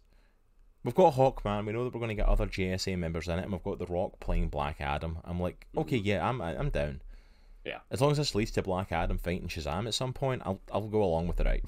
[0.84, 1.66] We've got Hawkman.
[1.66, 3.78] We know that we're going to get other JSA members in it, and we've got
[3.78, 5.18] The Rock playing Black Adam.
[5.26, 6.88] I'm like, okay, yeah, I'm I'm down.
[6.88, 7.68] Mm-hmm.
[7.68, 7.80] Yeah.
[7.91, 10.88] As long as this leads to Black Adam fighting Shazam at some point, I'll I'll
[10.88, 11.45] go along with it.
[11.45, 11.62] me,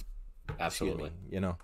[0.59, 1.11] Absolutely.
[1.29, 1.57] you know.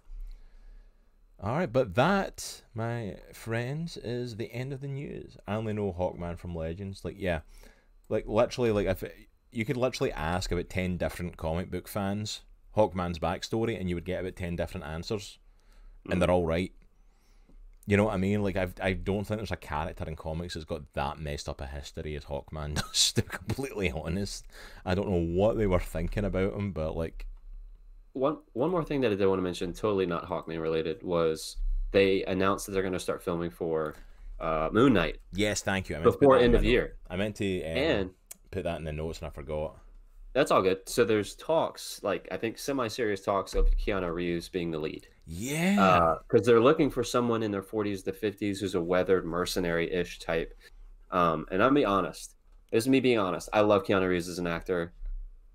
[1.41, 5.37] All right, but that, my friends, is the end of the news.
[5.47, 7.05] I only know Hawkman from Legends.
[7.05, 7.41] Like, yeah,
[8.09, 9.03] like literally, like if
[9.55, 12.41] you could literally ask about ten different comic book fans
[12.75, 15.39] Hawkman's backstory, and you would get about ten different answers,
[16.09, 16.71] and they're all right.
[17.87, 18.41] You know what I mean?
[18.41, 21.61] Like, I've, I don't think there's a character in comics that's got that messed up
[21.61, 23.11] a history as Hawkman does.
[23.13, 24.45] To be completely honest,
[24.85, 27.27] I don't know what they were thinking about him, but like,
[28.13, 31.57] One one more thing that I did want to mention, totally not Hawkman related, was
[31.91, 33.95] they announced that they're going to start filming for
[34.39, 35.95] uh, Moon Knight yes, thank you.
[35.95, 38.09] I meant before end of year, I meant to um, and
[38.51, 39.77] put that in the notes and I forgot.
[40.33, 40.87] that's all good.
[40.87, 45.07] So there's talks, like I think semi-serious talks of Keanu Reeves being the lead.
[45.27, 46.15] Yeah.
[46.27, 50.53] because they're looking for someone in their 40s to 50s who's a weathered mercenary-ish type
[51.09, 52.35] um, and i'm be honest
[52.71, 54.93] this is me being honest i love keanu reeves as an actor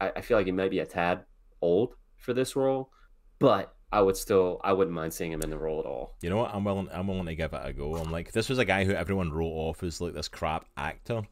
[0.01, 1.23] I, I feel like he might be a tad
[1.63, 2.91] old for this role
[3.39, 6.31] but i would still i wouldn't mind seeing him in the role at all you
[6.31, 6.51] know what?
[6.53, 6.89] I'm willing.
[6.93, 7.95] I'm willing to give it a go.
[7.95, 11.23] I'm like, this was a guy who everyone wrote off as like this crap actor,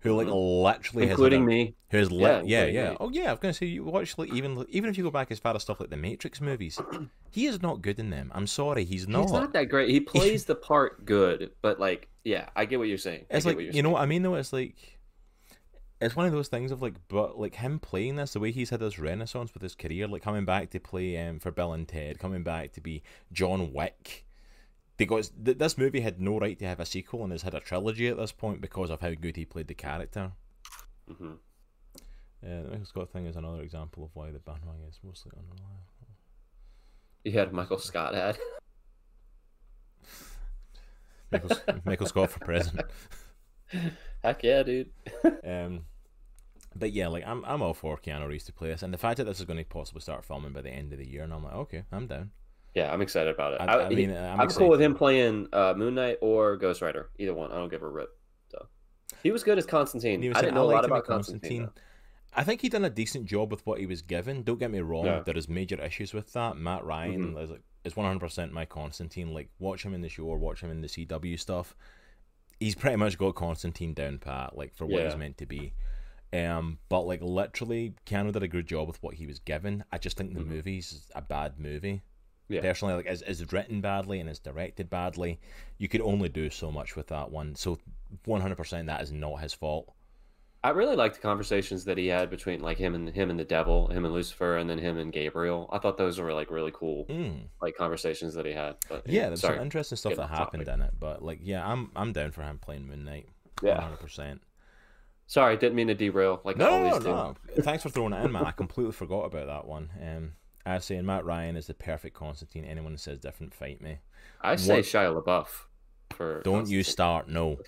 [0.00, 1.10] who like literally Mm-hmm.
[1.12, 2.42] including had a- me Who has Yeah?
[2.44, 2.90] Yeah, yeah.
[2.90, 2.96] me.
[3.00, 3.28] Oh yeah.
[3.28, 5.54] I was gonna say you watch like even even if you go back as far
[5.54, 6.80] as stuff like the Matrix movies,
[7.30, 8.30] he is not good in them.
[8.34, 9.22] I'm sorry, he's not.
[9.22, 12.86] he's not that great he plays the part good but like yeah i get what
[12.86, 14.34] you're saying I It's get like what you're you know what I mean though.
[14.34, 14.98] It's like
[16.00, 18.70] it's one of those things of like, but like him playing this, the way he's
[18.70, 21.86] had this renaissance with his career, like coming back to play um, for Bill and
[21.86, 24.24] Ted, coming back to be John Wick.
[25.06, 27.60] Got th- this movie had no right to have a sequel and has had a
[27.60, 30.32] trilogy at this point because of how good he played the character.
[31.08, 31.32] hmm
[32.42, 35.86] Yeah, the Michael Scott thing is another example of why the bandwagon is mostly unreliable.
[37.24, 38.38] you had michael scott had.
[41.30, 41.50] Michael,
[41.84, 42.86] Michael Scott for president.
[44.22, 44.90] heck yeah dude
[45.44, 45.82] Um,
[46.74, 49.16] but yeah, like I'm, I'm all for Keanu Reeves to play this, and the fact
[49.18, 51.32] that this is going to possibly start filming by the end of the year, and
[51.32, 52.30] I'm like, okay, I'm down.
[52.74, 55.48] Yeah i'm excited about it I, I, I mean, I'm, I'm, cool with him playing
[55.52, 57.10] uh, Moon Knight or Ghost Rider.
[57.18, 57.50] Either one.
[57.52, 58.10] I don't give a rip.
[58.48, 58.66] So
[59.22, 60.20] he was good as Constantine.
[60.28, 61.68] Was I didn't know a lot about at Constantine.
[62.32, 64.42] I think he done a decent job with what he was given.
[64.44, 65.20] Don't get me wrong, Yeah.
[65.26, 66.56] there is major issues with that.
[66.56, 67.38] Matt Ryan Mm-hmm.
[67.38, 67.50] is
[67.82, 69.34] is 100% my Constantine.
[69.34, 71.74] Like watch him in the show or watch him in the CW stuff.
[72.60, 75.72] He's pretty much got Constantine down pat, like for what he's meant to be.
[76.32, 79.82] Um, but like literally, Keanu did a good job with what he was given.
[79.90, 80.46] I just think the Mhm.
[80.46, 82.02] movie's a bad movie.
[82.50, 82.60] Yeah.
[82.60, 85.40] Personally, like is is written badly and is directed badly.
[85.78, 87.54] You could only do so much with that one.
[87.54, 87.78] So
[88.26, 89.92] 100% that is not his fault.
[90.62, 93.44] I really liked the conversations that he had between like him and him and the
[93.44, 95.70] devil, him and Lucifer, and then him and Gabriel.
[95.72, 97.44] I thought those were like really cool, Mm.
[97.62, 98.76] like conversations that he had.
[98.88, 99.54] But Yeah, there's sorry.
[99.56, 100.80] some interesting stuff that happened topic.
[100.80, 103.26] in it, but like, yeah, I'm I'm down for him playing Moon Knight.
[103.62, 103.76] Yeah.
[103.76, 103.96] 100.
[104.00, 104.42] percent
[105.26, 106.40] Sorry, didn't mean to derail.
[106.44, 107.08] Like I No, always no, do.
[107.56, 107.62] no.
[107.62, 108.44] Thanks for throwing it in, man.
[108.44, 109.88] I completely forgot about that one.
[110.04, 110.32] Um,
[110.66, 112.64] I was saying Matt Ryan is the perfect Constantine.
[112.64, 113.98] Anyone who says different, fight me.
[114.42, 115.46] I say What- Shia LaBeouf.
[116.16, 117.28] For Don't you start?
[117.28, 117.58] No,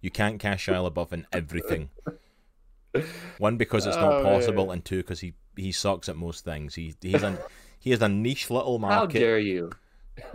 [0.00, 1.90] you can't cast Shia LaBeouf in everything.
[3.38, 6.74] One because it's not Oh, possible, and two because he he sucks at most things.
[6.76, 7.38] He he's a
[7.78, 8.94] he has a niche little market.
[8.98, 9.70] How dare you?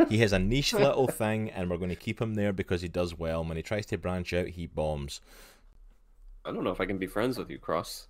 [0.10, 2.89] He has a niche little thing, and we're going to keep him there because he
[2.89, 3.43] does well.
[3.45, 5.22] When he tries to branch out, he bombs.
[6.43, 8.08] I don't know if I can be friends with you, Cross.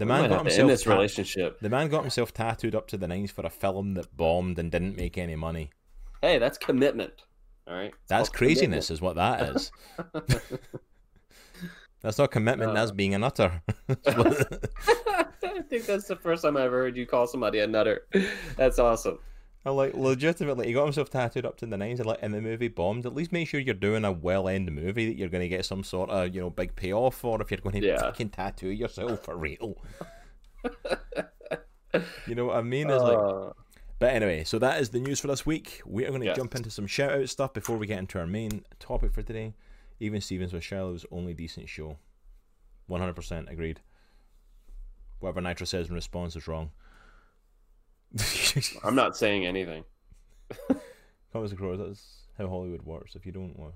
[0.00, 1.60] The man got himself end this ta- relationship.
[1.60, 4.72] the man got himself tattooed up to the nines for a film that bombed and
[4.72, 5.70] didn't make any money.
[6.22, 7.12] Hey, that's commitment.
[7.68, 7.88] All right.
[7.92, 9.70] It's That's craziness, is what that is.
[12.02, 12.72] That's not commitment.
[12.74, 12.94] that's Uh.
[12.94, 13.60] being a nutter.
[14.06, 18.06] I think that's the first time I ever heard you call somebody a nutter.
[18.56, 19.18] That's awesome.
[19.64, 22.40] I like legitimately, he got himself tattooed up to the nines, and like in the
[22.40, 23.04] movie bombed.
[23.04, 25.84] At least make sure you're doing a well-end movie that you're going to get some
[25.84, 27.40] sort of you know big payoff for.
[27.42, 28.00] If you're going to Yeah.
[28.00, 29.76] fucking tattoo yourself for real,
[32.26, 32.88] you know what I mean?
[32.88, 33.50] It's like, Uh,
[33.98, 35.82] but anyway, so that is the news for this week.
[35.84, 36.36] We are going to Yes.
[36.36, 39.52] jump into some shout out stuff before we get into our main topic for today.
[39.98, 41.98] Even Stevens with Shiloh's only decent show.
[42.88, 43.80] 100% agreed.
[45.18, 46.70] Whatever Nitro says in response is wrong.
[48.84, 49.84] I'm not saying anything.
[51.32, 53.14] Comes across that's how Hollywood works.
[53.14, 53.74] If you don't, well,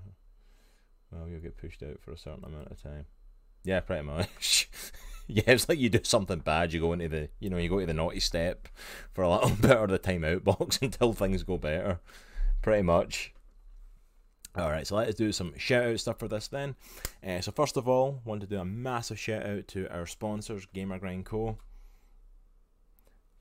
[1.13, 3.07] well, you'll get pushed out for a certain amount of time.
[3.63, 4.69] Yeah, pretty much.
[5.27, 7.81] yeah, it's like you do something bad, you go into the, you know, you go
[7.81, 8.69] to the naughty step
[9.13, 12.01] for a little bit or the timeout box until things go better.
[12.61, 13.33] Pretty much.
[14.57, 16.77] All right, so let's do some shout out stuff for this then.
[17.27, 20.67] Uh, so first of all, want to do a massive shout out to our sponsors,
[20.73, 21.59] Gamer Grind Co.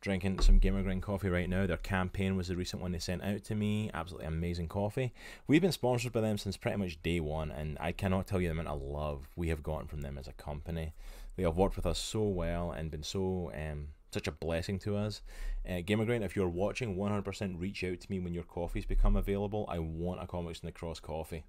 [0.04, 1.66] Drinking some Gamer Grind coffee right now.
[1.66, 3.90] Their campaign was the recent one they sent out to me.
[3.94, 5.14] Absolutely amazing coffee.
[5.48, 8.50] We've been sponsored by them since pretty much day one, and I cannot tell you
[8.50, 10.92] the amount of love we have gotten from them as a company.
[11.38, 14.98] They have worked with us so well and been so um, such a blessing to
[14.98, 15.22] us.
[15.66, 19.16] Uh, Gamer Grind, if you're watching, 100% reach out to me when your coffees become
[19.16, 19.66] available.
[19.70, 21.46] I want a Comics in the Cross coffee.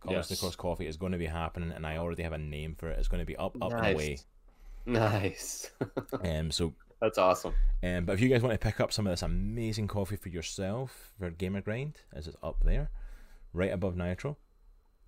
[0.00, 0.40] Comics in the Yes.
[0.40, 2.98] Cross coffee is going to be happening, and I already have a name for it.
[2.98, 4.18] It's going to be up, up, and away.
[4.86, 5.70] Nice.
[6.24, 7.54] Um, so That's awesome.
[7.82, 10.28] um, but if you guys want to pick up some of this amazing coffee for
[10.28, 12.90] yourself for Gamer Grind, as it's up there,
[13.52, 14.36] right above Nitro,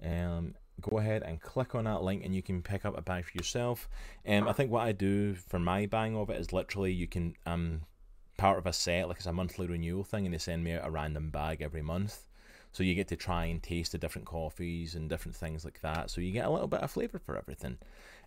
[0.02, 3.24] um, go ahead and click on that link and you can pick up a bag
[3.24, 3.88] for yourself.
[4.26, 7.34] Um, I think what I do for my buying of it is literally you can
[7.46, 7.82] um
[8.38, 10.86] part of a set like it's a monthly renewal thing and they send me out
[10.86, 12.26] a random bag every month.
[12.72, 16.10] So you get to try and taste the different coffees and different things like that.
[16.10, 17.76] So you get a little bit of flavour for everything.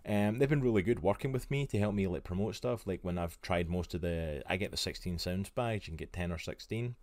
[0.08, 2.86] Um, they've been really good working with me to help me like promote stuff.
[2.86, 5.88] Like when I've tried most of the, I get the 16 sounds badge.
[5.88, 6.94] and get 10 or 16.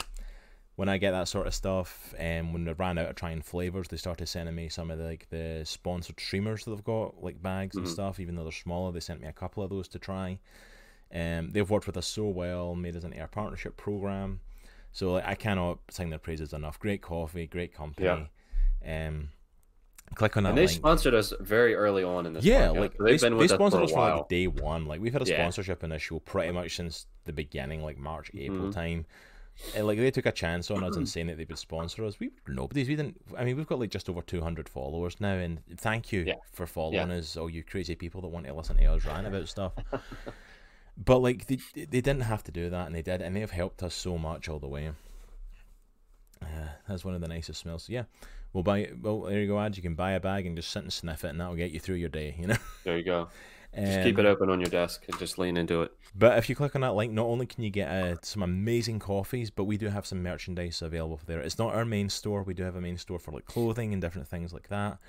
[0.75, 3.89] When I get that sort of stuff, um, when they ran out of trying flavors,
[3.89, 7.43] they started sending me some of the, like the sponsored streamers that they've got, like
[7.43, 7.89] bags and Mhm.
[7.91, 8.19] stuff.
[8.21, 10.39] Even though they're smaller, they sent me a couple of those to try.
[11.13, 14.39] Um, they've worked with us so well, made us into our partnership program.
[14.93, 16.79] So like, I cannot sing their praises enough.
[16.79, 18.07] Great coffee, great company.
[18.85, 19.07] Yeah.
[19.07, 19.29] Um,
[20.15, 20.71] click on that And they link.
[20.77, 22.45] sponsored us very early on in this.
[22.45, 22.79] Yeah, podcast.
[22.79, 24.85] like So they, they've been they with us for sponsored us from like day one.
[24.85, 25.37] Like we've had a Yeah.
[25.37, 28.73] sponsorship in this show pretty much since the beginning, like March, April Mhm.
[28.73, 29.05] time.
[29.75, 32.19] And like they took a chance on us and saying that they would sponsor us.
[32.19, 32.87] We were nobodies.
[32.87, 33.21] We didn't.
[33.37, 36.35] I mean, we've got like just over two hundred followers now, and thank you Yeah.
[36.51, 39.47] for following us, all you crazy people that want to listen to us rant about
[39.47, 39.73] stuff.
[40.97, 43.51] But like they, they didn't have to do that, and they did, and they have
[43.51, 44.91] helped us so much all the way.
[46.41, 46.45] Uh,
[46.87, 47.89] that's one of the nicest smells.
[47.89, 48.03] Yeah,
[48.51, 48.89] we'll buy.
[49.01, 49.75] Well, there you go, Ad.
[49.77, 51.79] You can buy a bag and just sit and sniff it, and that'll get you
[51.79, 52.35] through your day.
[52.37, 52.57] You know.
[52.83, 53.29] There you go.
[53.75, 55.91] Just keep Um, it open on your desk and just lean into it.
[56.13, 58.99] But if you click on that link, not only can you get uh, some amazing
[58.99, 61.39] coffees, but we do have some merchandise available there.
[61.39, 62.43] It's not our main store.
[62.43, 64.99] We do have a main store for like clothing and different things like that.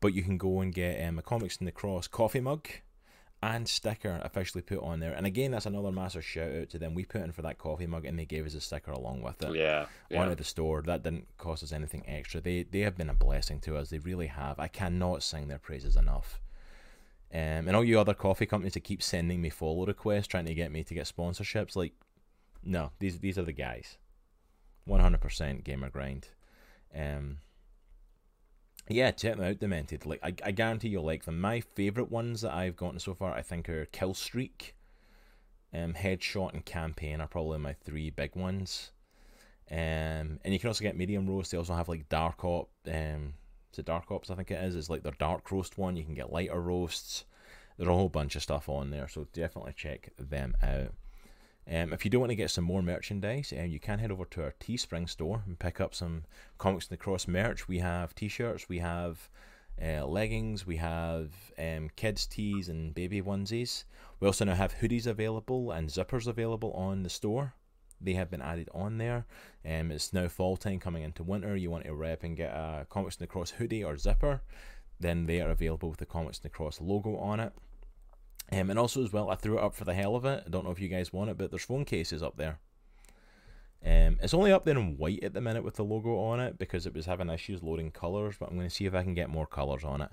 [0.00, 2.66] But you can go and get um, a Comics in the Cross coffee mug
[3.42, 5.12] and sticker officially put on there.
[5.12, 6.94] And again, that's another massive shout out to them.
[6.94, 9.42] We put in for that coffee mug and they gave us a sticker along with
[9.42, 9.54] it.
[9.54, 9.86] Yeah.
[10.10, 10.22] yeah.
[10.22, 10.82] Onto the store.
[10.82, 12.40] That didn't cost us anything extra.
[12.40, 13.90] They they have been a blessing to us.
[13.90, 14.58] They really have.
[14.58, 16.40] I cannot sing their praises enough.
[17.32, 20.54] Um, and all you other coffee companies that keep sending me follow requests trying to
[20.54, 21.92] get me to get sponsorships, like,
[22.64, 23.98] no, these these are the guys.
[24.84, 26.28] One hundred percent gamer grind.
[26.94, 27.38] Um,
[28.94, 30.06] yeah, check them out, Demented.
[30.06, 31.40] Like, I, I guarantee you'll like them.
[31.40, 34.76] My favorite ones that I've gotten so far, I think, are Kill Streak,
[35.74, 38.92] um, Headshot, and Campaign are probably my three big ones.
[39.70, 41.50] Um, and you can also get medium roast.
[41.50, 42.70] They also have like dark op.
[42.86, 43.34] Um,
[43.72, 44.30] is it dark ops?
[44.30, 44.76] I think it is.
[44.76, 45.96] It's like their dark roast one.
[45.96, 47.24] You can get lighter roasts.
[47.76, 50.94] There's a whole bunch of stuff on there, so definitely check them out.
[51.68, 54.24] Um, if you do want to get some more merchandise, um, you can head over
[54.26, 56.24] to our Teespring store and pick up some
[56.58, 57.66] Comics in the Cross merch.
[57.66, 59.28] We have T-shirts, we have
[59.82, 63.84] uh, leggings, we have um, kids tees and baby onesies.
[64.20, 67.54] We also now have hoodies available and zippers available on the store.
[68.00, 69.26] They have been added on there.
[69.64, 71.56] Um, it's now fall time coming into winter.
[71.56, 74.40] You want to rep and get a Comics in the Cross hoodie or zipper,
[75.00, 77.52] then they are available with the Comics in the Cross logo on it.
[78.52, 80.44] Um, and also as well, I threw it up for the hell of it.
[80.46, 82.60] I don't know if you guys want it, but there's phone cases up there.
[83.84, 86.58] Um, it's only up there in white at the minute with the logo on it
[86.58, 88.36] because it was having issues loading colors.
[88.38, 90.10] But I'm going to see if I can get more colors on it.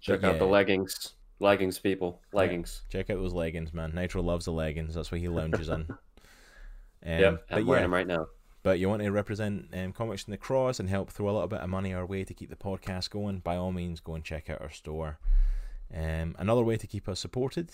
[0.00, 1.14] Check But out the leggings.
[1.40, 2.20] Leggings, people.
[2.32, 2.82] Leggings.
[2.90, 3.92] Check out those leggings, man.
[3.94, 4.94] Nitro loves the leggings.
[4.94, 5.86] That's what he lounges in.
[7.00, 8.26] Um, yep, I'm wearing yeah, them right now.
[8.64, 11.46] but you want to represent um, Comics in the Cross and help throw a little
[11.46, 14.24] bit of money our way to keep the podcast going, by all means, go and
[14.24, 15.20] check out our store.
[15.94, 17.70] Um, another way to keep us supported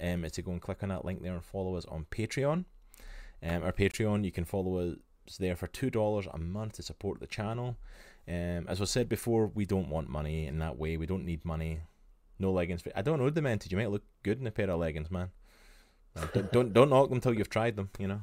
[0.00, 2.64] um, is to go and click on that link there and follow us on Patreon.
[3.42, 7.26] Um, our Patreon, you can follow us there for $2 a month to support the
[7.26, 7.76] channel.
[8.28, 10.96] Um, as I said before, we don't want money in that way.
[10.96, 11.80] We don't need money.
[12.38, 12.82] No leggings.
[12.94, 13.72] I don't know, Demented.
[13.72, 15.30] You might look good in a pair of leggings, man.
[16.32, 18.22] Don't, don't don't knock them until you've tried them, you know.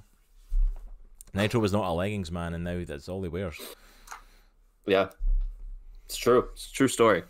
[1.34, 3.60] Nitro was not a leggings man, and now that's all he wears.
[4.86, 5.10] Yeah.
[6.06, 6.50] It's true.
[6.54, 7.24] It's a true story.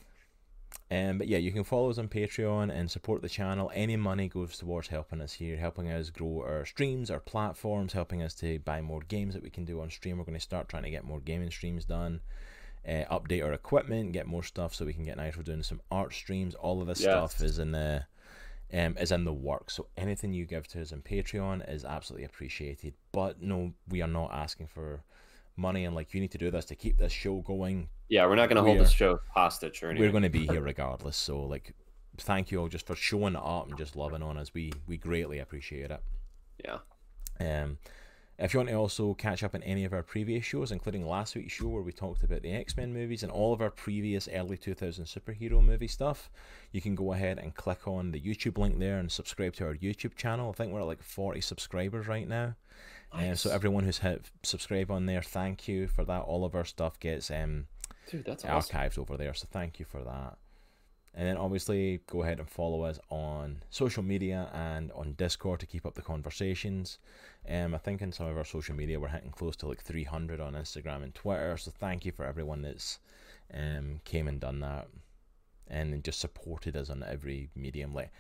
[0.90, 3.70] Um, but yeah, you can follow us on Patreon and support the channel.
[3.74, 8.22] Any money goes towards helping us here, helping us grow our streams, our platforms, helping
[8.22, 10.18] us to buy more games that we can do on stream.
[10.18, 12.22] We're going to start trying to get more gaming streams done,
[12.88, 16.14] uh, update our equipment, get more stuff so we can get Nitro doing some art
[16.14, 16.56] streams.
[16.56, 17.12] All of this Yes.
[17.12, 18.06] stuff is in the
[18.74, 19.76] um, is in the works.
[19.76, 22.94] So anything you give to us on Patreon is absolutely appreciated.
[23.12, 25.04] But no, we are not asking for
[25.58, 27.90] money and like you need to do this to keep this show going.
[28.10, 30.06] Yeah, we're not going to hold this show hostage or anything.
[30.06, 31.18] We're going to be here regardless.
[31.18, 31.74] So like,
[32.18, 34.54] thank you all just for showing up and just loving on us.
[34.54, 36.02] We we greatly appreciate it.
[36.64, 36.78] Yeah.
[37.40, 37.78] Um,
[38.40, 41.36] if you want to also catch up on any of our previous shows, including last
[41.36, 44.30] week's show where we talked about the X Men movies and all of our previous
[44.32, 46.30] early 2000 superhero movie stuff,
[46.72, 49.74] you can go ahead and click on the YouTube link there and subscribe to our
[49.74, 50.52] YouTube channel.
[50.52, 52.56] I think we're at like 40 subscribers right now.
[53.12, 56.22] Um, so everyone who's hit subscribe on there, thank you for that.
[56.22, 57.68] All of our stuff gets um,
[58.10, 58.78] Dude, that's awesome.
[58.78, 59.34] archived over there.
[59.34, 60.38] So thank you for that.
[61.14, 65.66] And then obviously go ahead and follow us on social media and on Discord to
[65.66, 67.00] keep up the conversations.
[67.50, 70.40] Um, I think in some of our social media we're hitting close to like 300
[70.40, 71.58] on Instagram and Twitter.
[71.58, 73.00] So thank you for everyone that's
[73.54, 74.90] um came and done that
[75.70, 77.94] and just supported us on every medium.
[77.94, 78.12] Like,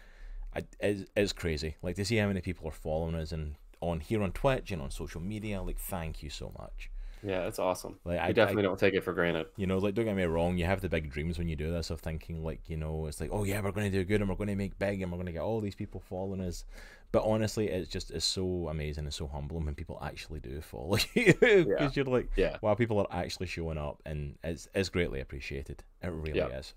[0.55, 1.75] I, it's, it's crazy.
[1.81, 4.81] Like to see how many people are following us and on here on Twitch and
[4.81, 5.61] on social media.
[5.61, 6.89] Like, thank you so much.
[7.23, 7.97] Yeah, that's awesome.
[8.05, 9.47] Like, I I definitely don't take it for granted.
[9.55, 11.71] you know, like don't get me wrong, you have the big dreams when you do
[11.71, 14.21] this of thinking like, you know, it's like, oh yeah, we're going to do good
[14.21, 16.41] and we're going to make big and we're going to get all these people following
[16.41, 16.63] us.
[17.11, 20.97] But honestly, it's just it's so amazing and so humbling when people actually do follow
[21.15, 21.89] you because Yeah.
[21.93, 22.57] you're like, Yeah.
[22.61, 25.83] wow, people are actually showing up and it's it's greatly appreciated.
[26.03, 26.75] It really is.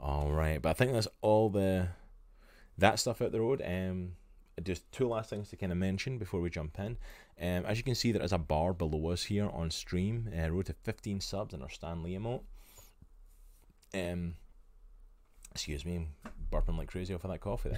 [0.00, 1.88] All right, but I think that's all the
[2.76, 3.62] that stuff out the road.
[3.64, 4.12] Um,
[4.60, 6.96] just two last things to kind of mention before we jump in.
[7.40, 10.28] Um, as you can see, there is a bar below us here on stream.
[10.36, 12.42] Uh, road to 15 subs in our Stan Lee emote.
[13.94, 14.34] Um,
[15.52, 17.70] excuse me, I'm burping like crazy off of that coffee.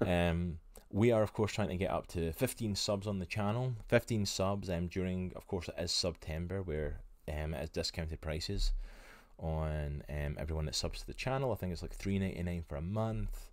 [0.00, 0.30] There.
[0.30, 0.58] um,
[0.90, 3.74] we are of course trying to get up to 15 subs on the channel.
[3.88, 4.70] 15 subs.
[4.70, 8.72] Um, during of course it is September where um it is discounted prices
[9.38, 11.52] on um everyone that subs to the channel.
[11.52, 13.51] I think it's like 3.99 for a month.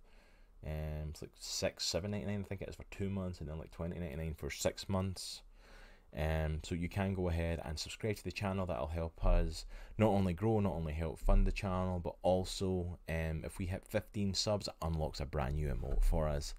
[0.66, 2.42] Um, it's like six, seven ninety nine.
[2.44, 4.88] I think it is for two months, and then like twenty ninety nine for six
[4.88, 5.42] months.
[6.16, 8.66] Um, so you can go ahead and subscribe to the channel.
[8.66, 9.64] That'll help us
[9.96, 13.84] not only grow, not only help fund the channel, but also um, if we hit
[13.86, 16.54] fifteen subs, it unlocks a brand new emote for us.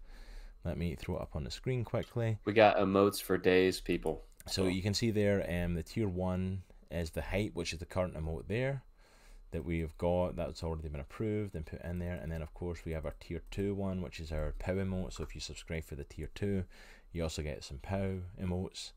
[0.63, 2.37] Let me throw it up on the screen quickly.
[2.45, 4.23] We got emotes for days, people.
[4.47, 7.85] So you can see there, um, the tier one is the hype, which is the
[7.85, 8.83] current emote there
[9.51, 10.35] that we've got.
[10.35, 12.19] That's already been approved and put in there.
[12.21, 15.13] And then of course we have our tier two one, which is our POW emote.
[15.13, 16.63] So if you subscribe for the tier two,
[17.11, 18.91] you also get some POW emotes.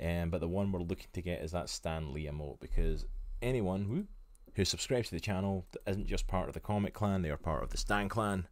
[0.00, 3.04] Um, but the one we're looking to get is that Stan Lee emote because
[3.42, 4.06] anyone who
[4.54, 7.36] who subscribes to the channel that isn't just part of the comic clan, they are
[7.36, 8.46] part of the Stan clan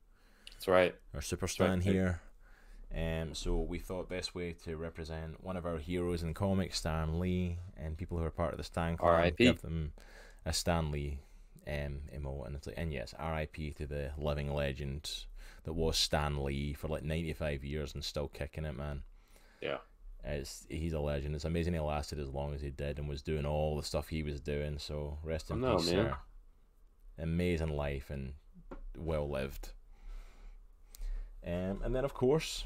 [0.52, 0.94] That's right.
[1.14, 1.82] our super stan right.
[1.82, 2.20] here.
[2.94, 7.18] Um, so we thought best way to represent one of our heroes in comics, Stan
[7.18, 9.92] Lee, and people who are part of the Stan clan, give them
[10.44, 11.18] a Stan Lee
[11.66, 13.72] um, emote, and it's like, and yes, R.I.P.
[13.72, 15.24] to the living legend
[15.64, 19.02] that was Stan Lee for like ninety five years and still kicking it, man.
[19.60, 19.78] Yeah.
[20.24, 21.36] It's, he's a legend.
[21.36, 24.08] It's amazing he lasted as long as he did and was doing all the stuff
[24.08, 24.78] he was doing.
[24.78, 26.06] So rest in know, peace, man.
[26.06, 26.16] sir.
[27.18, 28.32] Amazing life and
[28.96, 29.70] well lived.
[31.46, 32.64] Um, and then, of course,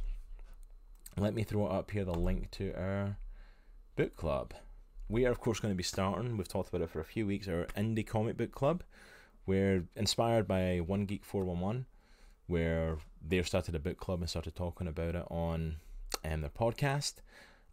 [1.18, 3.18] let me throw up here the link to our
[3.94, 4.54] book club.
[5.10, 7.26] We are, of course, going to be starting, we've talked about it for a few
[7.26, 8.84] weeks, our indie comic book club.
[9.44, 11.86] We're inspired by One Geek 411,
[12.46, 15.78] where they started a book club and started talking about it on
[16.24, 17.14] um, their podcast.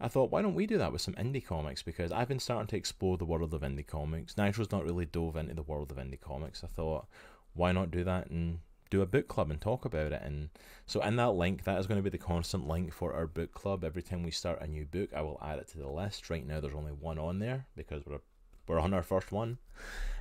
[0.02, 1.84] I thought, why don't we do that with some indie comics?
[1.84, 4.36] Because I've been starting to explore the world of indie comics.
[4.36, 6.64] Nitro's not really dove into the world of indie comics.
[6.64, 7.06] I thought,
[7.54, 10.22] why not do that and do a book club and talk about it.
[10.24, 10.50] And
[10.86, 13.54] so in that link, that is going to be the constant link for our book
[13.54, 13.84] club.
[13.84, 16.30] Every time we start a new book, I will add it to the list.
[16.30, 18.20] Right now, there's only one on there because we're
[18.68, 19.58] we're on our first one.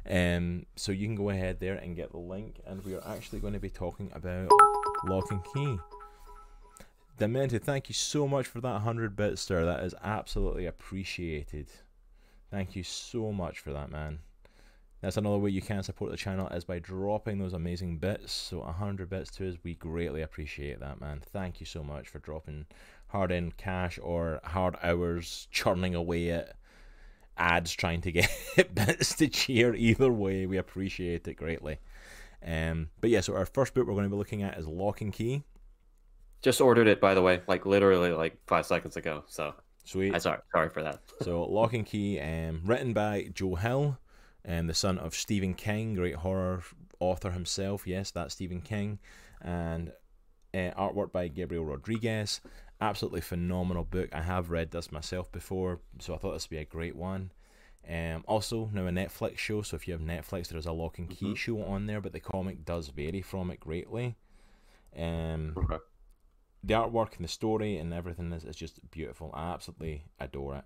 [0.09, 3.41] Um, so you can go ahead there and get the link, and we are actually
[3.41, 4.51] going to be talking about
[5.05, 5.79] Locke and Key.
[7.19, 9.65] Demented, thank you so much for that 100 bits, sir.
[9.65, 11.69] That is absolutely appreciated.
[12.51, 14.21] Thank you so much for that, man.
[15.01, 18.33] That's another way you can support the channel is by dropping those amazing bits.
[18.33, 21.21] So 100 bits to us, we greatly appreciate that, man.
[21.21, 22.67] Thank you so much for dropping
[23.09, 26.57] hard in cash or hard hours churning away at
[27.37, 28.31] ads trying to get
[28.75, 29.75] bits to cheer.
[29.75, 31.79] Either way, we appreciate it greatly.
[32.45, 35.01] Um, but yeah, so our first book we're going to be looking at is Locke
[35.01, 35.43] and Key.
[36.43, 39.25] Just ordered it, by the way, like literally like five seconds ago.
[39.27, 40.15] So sweet.
[40.15, 41.01] I sorry, sorry for that.
[41.23, 43.99] so Locke and Key, um, written by Joe Hill,
[44.47, 46.63] and um, the son of Stephen King, great horror
[47.01, 47.87] author himself.
[47.87, 49.01] Yes, that's Stephen King,
[49.43, 49.91] and
[50.55, 52.41] uh, artwork by Gabriel Rodriguez.
[52.81, 54.09] Absolutely phenomenal book.
[54.13, 57.33] I have read this myself before, so I thought this would be a great one.
[57.89, 60.99] Um, also, now a Netflix show, so if you have Netflix, there is a Locke
[60.99, 61.35] and Key mm-hmm.
[61.35, 64.17] show on there, but the comic does vary from it greatly.
[64.97, 65.79] Um, okay.
[66.63, 69.31] The artwork and the story and everything is, is just beautiful.
[69.35, 70.65] I absolutely adore it.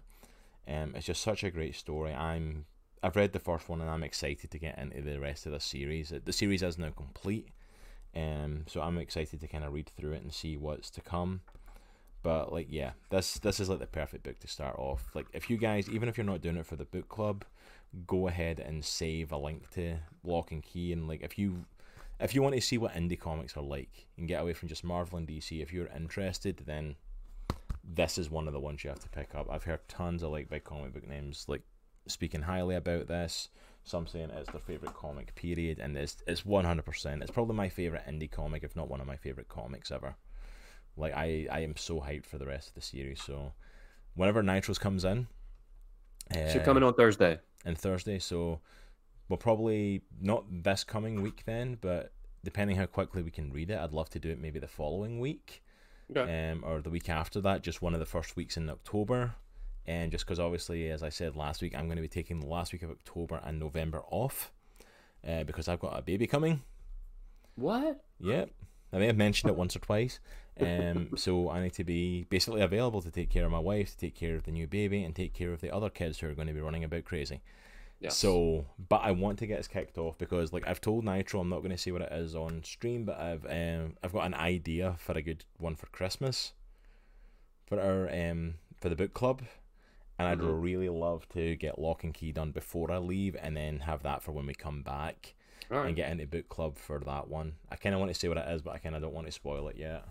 [0.71, 2.15] Um, it's just such a great story.
[2.15, 2.65] I'm
[3.03, 5.61] I've read the first one and I'm excited to get into the rest of the
[5.61, 6.13] series.
[6.25, 7.49] The series is now complete,
[8.15, 11.41] um, so I'm excited to kind of read through it and see what's to come.
[12.23, 15.11] But like, yeah, this this is like the perfect book to start off.
[15.15, 17.47] Like, if you guys, even if you're not doing it for the book club,
[18.07, 20.93] go ahead and save a link to Locke and Key.
[20.93, 21.65] And like, if you
[22.21, 24.85] if you want to see what indie comics are like and get away from just
[24.85, 26.97] Marvel and DC, if you're interested, then
[27.83, 29.49] this is one of the ones you have to pick up.
[29.51, 31.63] I've heard tons of like big comic book names like
[32.13, 33.49] speaking highly about this.
[33.83, 37.23] Some saying it's their favorite comic period, and it's it's one hundred percent.
[37.23, 40.17] It's probably my favorite indie comic, if not one of my favorite comics ever.
[40.97, 43.23] Like I, I am so hyped for the rest of the series.
[43.23, 43.53] So
[44.15, 45.29] whenever Nitros comes in,
[46.35, 47.39] uh, should come in on Thursday.
[47.65, 48.61] And Thursday, so
[49.29, 53.79] we'll probably not this coming week then, but depending how quickly we can read it,
[53.79, 55.63] I'd love to do it maybe the following week,
[56.11, 56.51] okay.
[56.51, 59.35] um, or the week after that, just one of the first weeks in October.
[59.91, 62.47] And just because obviously, as I said last week, I'm going to be taking the
[62.47, 64.53] last week of October and November off,
[65.27, 66.63] uh, because I've got a baby coming.
[67.57, 68.05] What?
[68.21, 68.51] Yep.
[68.93, 70.21] I may have mentioned it once or twice.
[70.61, 73.97] Um, so I need to be basically available to take care of my wife, to
[73.97, 76.35] take care of the new baby, and take care of the other kids who are
[76.35, 77.41] going to be running about crazy.
[77.99, 78.17] Yes.
[78.17, 81.49] So, but I want to get us kicked off because, like, I've told Nitro I'm
[81.49, 84.35] not going to say what it is on stream, but I've um, I've got an
[84.35, 86.53] idea for a good one for Christmas,
[87.67, 89.43] for our um for the book club,
[90.21, 90.61] and I'd mm-hmm.
[90.61, 94.23] really love to get Locke and Key done before I leave, and then have that
[94.23, 95.35] for when we come back
[95.71, 95.87] right.
[95.87, 97.55] and get into book club for that one.
[97.71, 99.29] I kind of want to say what it is, but I kind of don't want
[99.29, 100.05] to spoil it yet.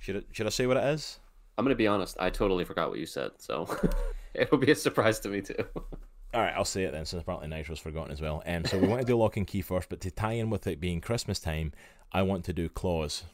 [0.00, 1.20] Should I, should I say what it is?
[1.56, 2.16] I'm gonna be honest.
[2.18, 3.68] I totally forgot what you said, so
[4.34, 5.64] it'll be a surprise to me too.
[6.34, 8.42] All right, I'll say it then, since apparently Nitro's forgotten as well.
[8.46, 10.66] Um, so we want to do Locke and Key first, but to tie in with
[10.66, 11.72] it being Christmas time,
[12.12, 13.24] I want to do Klaus.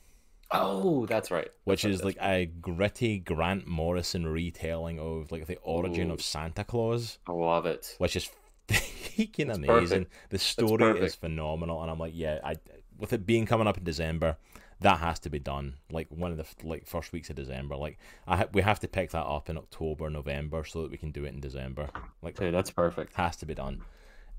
[0.51, 1.49] Oh, that's right.
[1.64, 2.30] Which right, is like right.
[2.30, 6.14] a gritty Grant Morrison retelling of like the origin Ooh.
[6.14, 7.18] of Santa Claus.
[7.26, 7.97] I love it.
[7.99, 8.30] Which is
[8.68, 10.05] freaking amazing.
[10.05, 10.12] Perfect.
[10.30, 12.57] The story is phenomenal, and I'm like, yeah, I
[12.99, 14.36] with it being coming up in December,
[14.80, 15.74] that has to be done.
[15.90, 17.76] Like one of the like first weeks of December.
[17.76, 20.97] Like I ha- we have to pick that up in October, November, so that we
[20.97, 21.88] can do it in December.
[22.22, 23.14] Like, that's perfect.
[23.14, 23.82] Has to be done.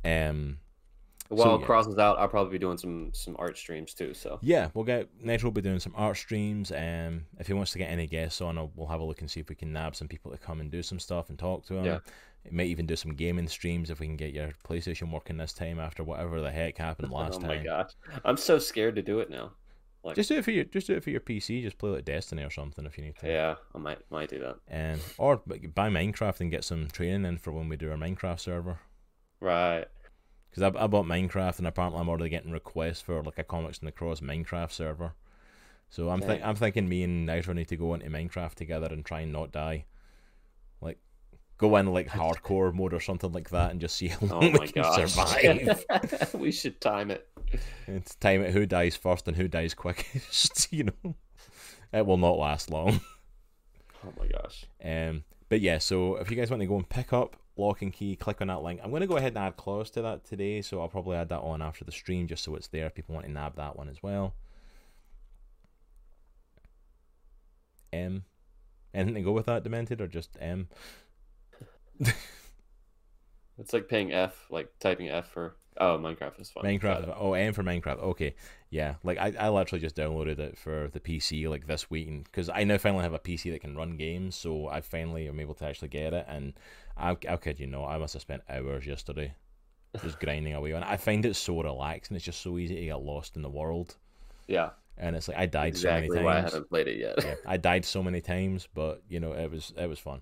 [0.05, 0.59] Um.
[1.29, 1.65] While so, yeah.
[1.65, 4.13] crosses out, I'll probably be doing some some art streams too.
[4.13, 6.71] So yeah, we'll get Nitro will be doing some art streams.
[6.71, 9.39] Um, if he wants to get any guests on, we'll have a look and see
[9.39, 11.75] if we can nab some people to come and do some stuff and talk to
[11.75, 11.85] him.
[11.85, 11.99] Yeah.
[12.45, 15.51] It might even do some gaming streams if we can get your PlayStation working this
[15.51, 17.51] time after whatever the heck happened last time.
[17.51, 17.65] oh my time.
[17.65, 17.91] gosh,
[18.23, 19.51] I'm so scared to do it now.
[20.03, 21.61] Like, just do it for your just do it for your PC.
[21.61, 23.27] Just play like Destiny or something if you need to.
[23.27, 24.55] Yeah, I might might do that.
[24.69, 28.39] And or buy Minecraft and get some training in for when we do our Minecraft
[28.39, 28.79] server.
[29.41, 29.85] Right.
[30.57, 33.77] Because I, I bought Minecraft and apparently I'm already getting requests for like a Comics
[33.77, 35.13] and the Cross Minecraft server.
[35.89, 39.05] So I'm think I'm thinking me and Nitro need to go into Minecraft together and
[39.05, 39.85] try and not die.
[40.81, 40.97] Like
[41.59, 44.55] go in like hardcore mode or something like that and just see how oh long
[44.55, 45.13] oh we can gosh.
[45.13, 46.33] survive.
[46.33, 47.27] we should time it.
[47.85, 50.73] It's time it who dies first and who dies quickest.
[50.73, 51.15] you know,
[51.93, 52.99] it will not last long.
[54.03, 54.65] Oh my gosh.
[54.83, 57.93] Um, but yeah, so if you guys want to go and pick up Locke and
[57.93, 58.79] Key, click on that link.
[58.83, 61.29] I'm going to go ahead and add Klaus to that today, so I'll probably add
[61.29, 62.85] that on after the stream just so it's there.
[62.85, 64.35] If people want to nab that one as well.
[67.91, 68.25] M.
[68.93, 70.67] Anything to go with that, Demented, or just M?
[71.99, 76.63] it's like paying F, like typing F for Oh, Minecraft is fun.
[76.63, 77.15] Minecraft.
[77.17, 77.99] Oh, and for Minecraft.
[77.99, 78.35] Okay,
[78.69, 78.95] yeah.
[79.03, 82.63] Like I, I literally just downloaded it for the PC like this week, because I
[82.63, 84.35] now finally have a PC that can run games.
[84.35, 86.53] So I finally am able to actually get it, and
[86.97, 89.33] I, I'll kid you not, I must have spent hours yesterday
[90.03, 90.89] just grinding away on it.
[90.89, 92.15] I find it so relaxing.
[92.15, 93.95] It's just so easy to get lost in the world,
[94.47, 97.15] Yeah, and it's like I died exactly so many why I haven't played it yet.
[97.23, 100.21] yeah, I died so many times, but you know it was it was fun.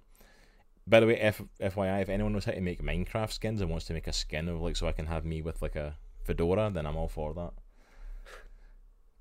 [0.88, 3.86] By the way, F, FYI, if anyone knows how to make Minecraft skins and wants
[3.88, 6.70] to make a skin of like so I can have me with like a fedora,
[6.72, 7.54] then I'm all for that.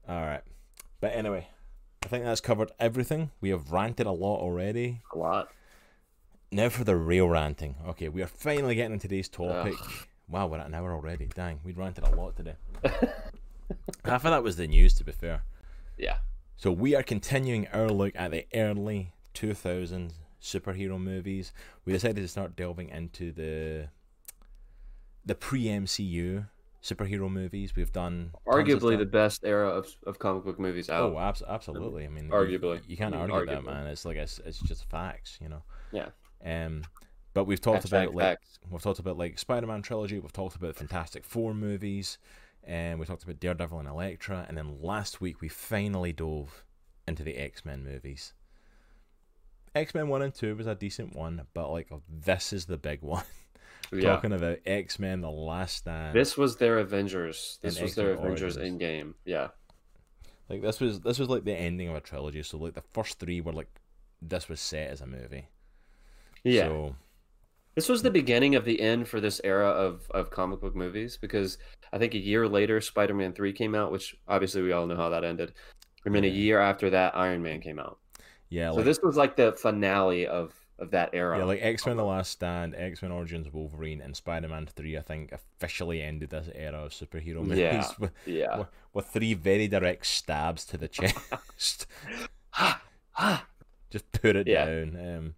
[0.06, 0.42] All right,
[1.00, 1.48] but anyway,
[2.04, 3.30] I think that's covered everything.
[3.40, 5.00] We have ranted a lot already.
[5.14, 5.48] A lot.
[6.54, 7.74] Now for the real ranting.
[7.84, 9.74] Okay, we are finally getting into today's topic.
[10.28, 11.28] Wow, we're at an hour already.
[11.34, 12.54] Dang, we ranted a lot today.
[14.04, 15.42] Half of that was the news, to be fair.
[15.98, 16.18] Yeah.
[16.56, 21.52] So we are continuing our look at the early 2000s superhero movies.
[21.84, 23.88] We decided to start delving into the
[25.26, 26.46] the pre MCU
[26.80, 27.74] superhero movies.
[27.74, 31.10] We've done Arguably the best era of, of comic book movies out.
[31.10, 32.04] Oh, abs- absolutely.
[32.04, 32.80] I mean, you- Arguably.
[32.86, 33.88] you, can't I mean, argue that, man.
[33.88, 35.64] It's like it's, it's just facts, you know.
[35.90, 36.10] Yeah.
[36.44, 36.82] Um,
[37.32, 38.58] but we've talked Hashtag about like facts.
[38.70, 40.18] we've talked about like Spider-Man trilogy.
[40.18, 42.18] We've talked about Fantastic Four movies,
[42.62, 44.44] and we talked about Daredevil and Elektra.
[44.48, 46.64] And then last week we finally dove
[47.08, 48.34] into the X-Men movies.
[49.74, 53.24] X-Men one and two was a decent one, but like this is the big one.
[53.92, 54.02] yeah.
[54.02, 56.14] Talking about X-Men: The Last Stand.
[56.14, 57.58] This was their Avengers.
[57.62, 58.72] This was their X-Men Avengers Origins.
[58.72, 59.14] in game.
[59.24, 59.48] Yeah.
[60.48, 62.42] Like this was this was like the ending of a trilogy.
[62.44, 63.68] So like the first three were like
[64.22, 65.48] this was set as a movie.
[66.44, 66.64] Yeah.
[66.68, 66.96] So
[67.74, 71.16] This was the beginning of the end for this era of, of comic book movies
[71.20, 71.58] because
[71.92, 74.96] I think a year later Spider Man 3 came out, which obviously we all know
[74.96, 75.52] how that ended.
[76.04, 77.98] And then a year after that, Iron Man came out.
[78.50, 81.38] yeah, So like, this was like the finale of, of that era.
[81.38, 84.98] Yeah, like X Men: The Last Stand, X Men Origins Wolverine, and Spider Man Three.
[84.98, 87.88] I think officially ended this era of superhero movies Yeah.
[87.98, 88.58] with, yeah.
[88.58, 91.86] with, with three very direct stabs to the chest.
[92.50, 93.46] Ha.
[93.90, 94.64] Just put it Yeah.
[94.66, 94.96] down.
[95.16, 95.34] Um,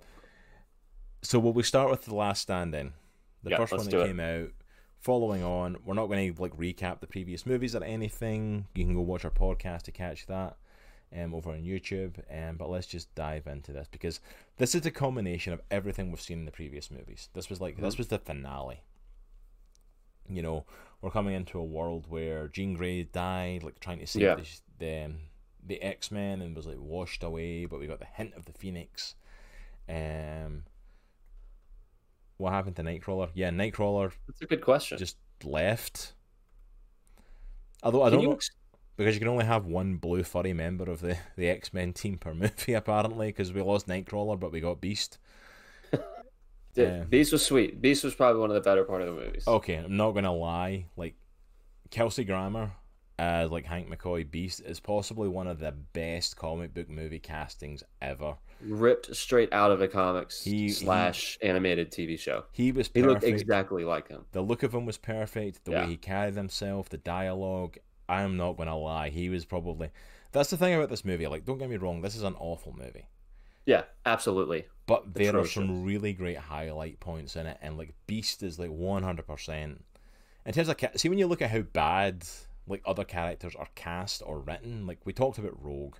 [1.27, 2.93] so will we start with The Last Stand then?
[3.43, 4.51] The Yeah, first one that came out.
[5.01, 8.67] Following on, we're not going to like recap the previous movies or anything.
[8.75, 10.57] You can go watch our podcast to catch that
[11.17, 12.19] um, over on YouTube.
[12.31, 14.21] Um, but let's just dive into this because
[14.57, 17.29] this is a combination of everything we've seen in the previous movies.
[17.35, 17.99] This was like this Mhm.
[17.99, 18.81] was the finale.
[20.29, 20.65] You know,
[21.03, 24.35] we're coming into a world where Jean Grey died, like trying to save Yeah.
[24.37, 24.47] the
[24.79, 25.17] the, um,
[25.65, 27.67] the X Men, and was like washed away.
[27.67, 29.15] But we got the hint of the Phoenix.
[29.89, 30.65] Um,
[32.39, 33.31] what happened to Nightcrawler?
[33.35, 34.99] Yeah, Nightcrawler That's a good question.
[34.99, 36.15] just left.
[37.83, 38.39] Although I Can don't you know
[38.97, 42.17] because you can only have one blue furry member of the, the X Men team
[42.19, 45.19] per movie apparently because we lost Nightcrawler but we got Beast.
[46.75, 47.01] Yeah, Yeah.
[47.03, 47.81] Um, Beast was sweet.
[47.81, 49.45] Beast was probably one of the better part of the movies.
[49.47, 50.87] Okay, I'm not gonna lie.
[50.97, 51.15] Like
[51.91, 52.73] Kelsey Grammer
[53.19, 57.83] as like Hank McCoy Beast is possibly one of the best comic book movie castings
[58.03, 58.37] ever.
[58.61, 62.45] Ripped straight out of a comics He- slash animated TV show.
[62.53, 63.23] He was He perfect.
[63.23, 64.25] looked exactly like him.
[64.33, 65.65] The look of him was perfect.
[65.65, 65.85] The Yeah.
[65.85, 67.79] way he carried himself, the dialogue.
[68.09, 69.11] I am not gonna lie.
[69.11, 69.91] He was probably.
[70.33, 71.27] That's the thing about this movie.
[71.27, 72.01] Like, don't get me wrong.
[72.03, 73.07] This is an awful movie.
[73.65, 74.67] Yeah, absolutely.
[74.87, 78.71] But there are some really great highlight points in it, and like Beast is like
[78.71, 79.85] one hundred percent.
[80.45, 82.25] In terms of see, when you look at how bad
[82.69, 85.97] like other characters are cast or written, like we talked about Rogue,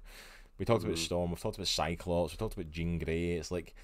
[0.59, 1.05] we talked about Mhm.
[1.05, 3.33] Storm, we've talked about Cyclops, we talked about Jean Grey.
[3.33, 3.75] It's like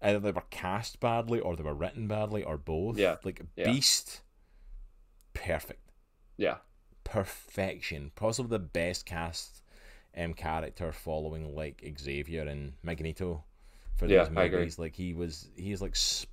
[0.00, 2.98] either they were cast badly or they were written badly or both.
[2.98, 3.64] Yeah, Like yeah.
[3.64, 4.22] Beast,
[5.34, 5.90] perfect,
[6.36, 6.58] Yeah.
[7.04, 8.12] perfection.
[8.14, 9.62] Possibly the best cast
[10.14, 13.44] um character following like Xavier and Magneto
[13.96, 14.58] for Yeah, these I agree.
[14.58, 14.78] movies.
[14.78, 16.26] Like he was he's like spot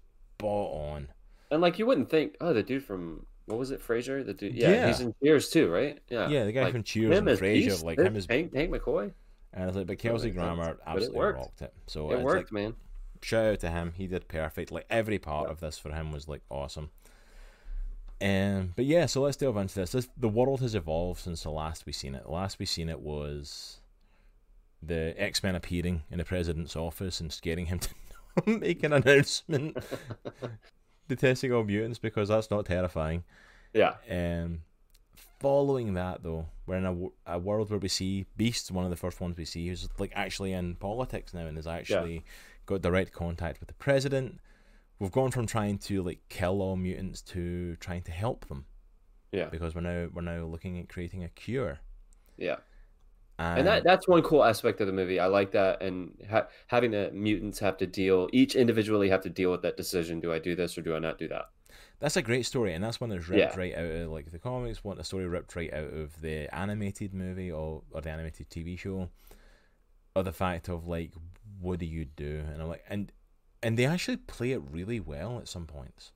[0.73, 1.07] on.
[1.51, 4.23] And like you wouldn't think, oh, the dude from what was it, Frasier?
[4.23, 4.87] The dude, yeah, Yeah.
[4.87, 5.99] he's in Cheers too, right?
[6.09, 8.71] Yeah, Yeah, the guy Like, from Cheers and as Frasier, like him as Hank, Hank
[8.71, 9.11] McCoy.
[9.53, 10.35] And it's like but Kelsey sense.
[10.35, 11.73] Grammer But it absolutely rocked it.
[11.87, 12.75] So It worked, like man.
[13.21, 13.93] shout out to him.
[13.95, 14.71] He did perfect.
[14.71, 15.51] Like every part Yeah.
[15.53, 16.89] of this for him was like awesome.
[18.21, 19.93] Um, but yeah, so let's delve into this.
[19.93, 20.09] this.
[20.17, 22.23] The world has evolved since the last we seen it.
[22.25, 23.79] The last we seen it was
[24.83, 27.79] the X Men appearing in the president's office and scaring him
[28.45, 29.77] to make an announcement
[31.07, 33.23] detesting all mutants because that's not terrifying.
[33.73, 34.63] Yeah, Um,
[35.39, 38.97] following that though, we're in a, a world where we see Beast, one of the
[38.97, 42.23] first ones we see, who's like actually in politics now and has actually
[42.65, 44.39] got direct contact with the president.
[44.99, 48.65] We've gone from trying to like kill all mutants to trying to help them
[49.31, 51.79] yeah, because we're now we're now looking at creating a cure.
[52.37, 52.57] yeah.
[53.37, 55.19] And, And that that's one cool aspect of the movie.
[55.19, 59.29] I like that, and ha- having the mutants have to deal each individually have to
[59.29, 61.45] deal with that decision: do I do this or do I not do that?
[61.99, 63.59] That's a great story, and that's one that's ripped Yeah.
[63.59, 64.83] right out of like the comics.
[64.83, 68.77] One a story ripped right out of the animated movie or or the animated TV
[68.77, 69.09] show,
[70.15, 71.11] or the fact of like,
[71.59, 72.43] what do you do?
[72.53, 73.11] And I'm like, and
[73.61, 76.11] and they actually play it really well at some points.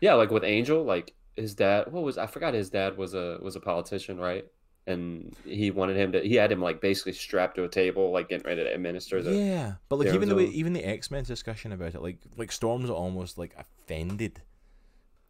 [0.00, 1.90] Yeah, like with Angel, like his dad.
[1.92, 2.54] What was I forgot?
[2.54, 4.44] His dad was a was a politician, right?
[4.86, 6.20] And he wanted him to.
[6.20, 9.32] He had him like basically strapped to a table, like getting ready to administer the.
[9.34, 12.90] yeah, but like even the way even the x-men discussion about it, like like Storm's
[12.90, 14.42] almost like offended.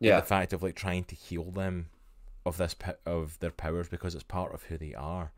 [0.05, 1.89] Yeah, the fact of like trying to heal them
[2.47, 2.75] of this
[3.07, 5.33] of their powers because it's part of who they are.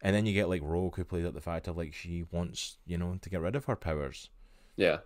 [0.00, 2.76] And then you get like Rogue who plays up the fact of like she wants,
[2.86, 4.28] you know, to get rid of her powers.
[4.76, 4.98] yeah,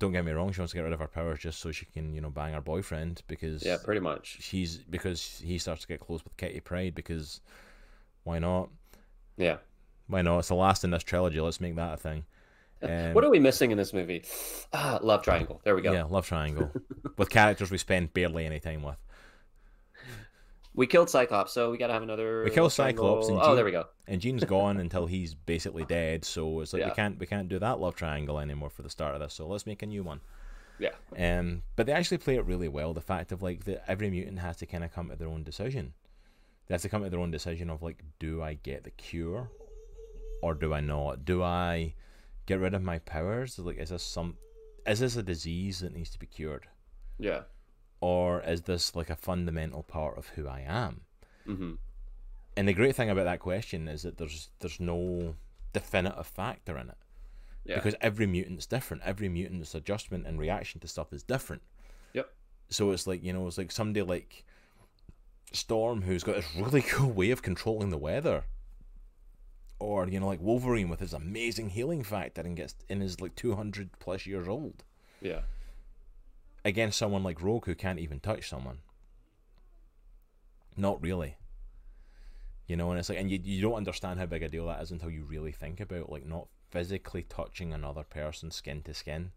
[0.00, 1.86] Don't get me wrong, she wants to get rid of her powers just so she
[1.86, 4.38] can, you know, bang her boyfriend because yeah, pretty much.
[4.40, 7.40] she's because he starts to get close with Kitty Pryde because
[8.24, 8.70] why not?
[9.36, 9.58] Yeah.
[10.08, 10.40] Why not?
[10.40, 11.40] It's the last in this trilogy.
[11.40, 12.24] Let's make that a thing.
[12.80, 14.24] What are we missing in this movie?
[14.72, 15.60] Ah, love triangle.
[15.64, 15.92] There we go.
[15.92, 16.70] Yeah, love triangle
[17.18, 18.96] with characters we spend barely any time with.
[20.72, 22.44] We killed Cyclops, so we gotta have another.
[22.44, 22.70] We triangle.
[22.70, 23.86] Cyclops and Oh, there we go.
[24.06, 26.24] and Jean's gone until he's basically dead.
[26.24, 29.14] So it's like we can't we can't do that love triangle anymore for the start
[29.14, 29.34] of this.
[29.34, 30.20] So let's make a new one.
[30.78, 30.90] Yeah.
[31.18, 32.94] Um, but they actually play it really well.
[32.94, 35.42] The fact of like that every mutant has to kind of come to their own
[35.42, 35.92] decision.
[36.66, 39.50] They have to come to their own decision of like, do I get the cure,
[40.40, 41.24] or do I not?
[41.24, 41.94] Do I
[42.46, 43.58] get rid of my powers?
[43.58, 44.36] Like, is this some,
[44.86, 46.66] is this a disease that needs to be cured,
[47.18, 47.42] Yeah.
[48.00, 51.02] or is this like a fundamental part of who I am?
[51.44, 51.74] hmm
[52.56, 55.36] And the great thing about that question is that there's there's no
[55.72, 56.98] definitive factor in it.
[57.64, 57.76] Yeah.
[57.76, 59.02] Because every mutant's different.
[59.04, 61.62] Every mutant's adjustment and reaction to stuff is different.
[62.14, 62.28] Yep.
[62.70, 64.44] So it's like, you know, it's like somebody like
[65.52, 68.44] Storm who's got this really cool way of controlling the weather.
[69.80, 73.34] Or, you know, like Wolverine with his amazing healing factor and gets in his like
[73.34, 74.84] two hundred plus years old.
[75.20, 75.40] Yeah.
[76.64, 78.80] Against someone like Rogue who can't even touch someone.
[80.76, 81.36] Not really.
[82.66, 84.82] You know, and it's like, and you, you don't understand how big a deal that
[84.82, 89.32] is until you really think about like not physically touching another person skin to skin.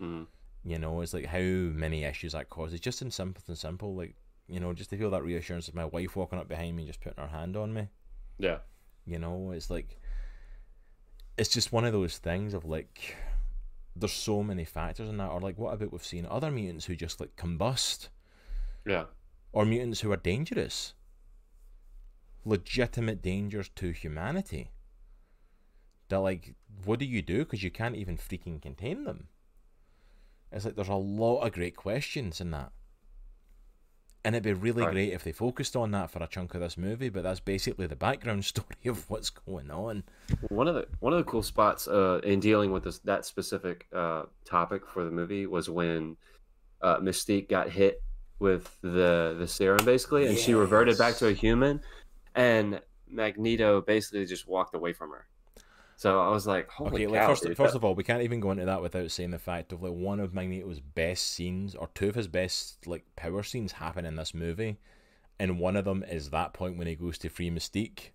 [0.00, 0.26] Mhm.
[0.64, 2.80] You know, it's like how many issues that causes.
[2.80, 4.14] Just in simple and simple, like
[4.48, 6.88] you know, just to feel that reassurance of my wife walking up behind me and
[6.88, 7.88] just putting her hand on me.
[8.38, 8.58] Yeah.
[9.06, 10.00] You know, it's like
[11.36, 13.16] it's just one of those things of like
[13.96, 15.30] there's so many factors in that.
[15.30, 18.08] Or like what about we've seen other mutants who just like combust
[18.86, 19.06] Yeah.
[19.52, 20.94] or mutants who are dangerous,
[22.44, 24.70] legitimate dangers to humanity.
[26.08, 27.38] That like, what do you do?
[27.38, 29.28] Because you can't even freaking contain them.
[30.50, 32.72] It's like there's a lot of great questions in that,
[34.24, 34.92] and it'd be really Right.
[34.92, 37.08] great if they focused on that for a chunk of this movie.
[37.08, 40.04] But that's basically the background story of what's going on.
[40.48, 43.86] One of the one of the cool spots uh, in dealing with this that specific
[43.92, 46.16] uh, topic for the movie was when
[46.80, 48.02] uh, Mystique got hit
[48.38, 51.80] with the the serum basically, and she reverted back to a human,
[52.34, 55.26] and Magneto basically just walked away from her.
[56.02, 58.02] So I was like, "Holy Okay, cow!" like first, dude, first that- of all, we
[58.02, 61.32] can't even go into that without saying the fact of like one of Magneto's best
[61.32, 64.78] scenes, or two of his best like power scenes, happen in this movie,
[65.38, 68.10] and one of them is that point when he goes to free Mystique,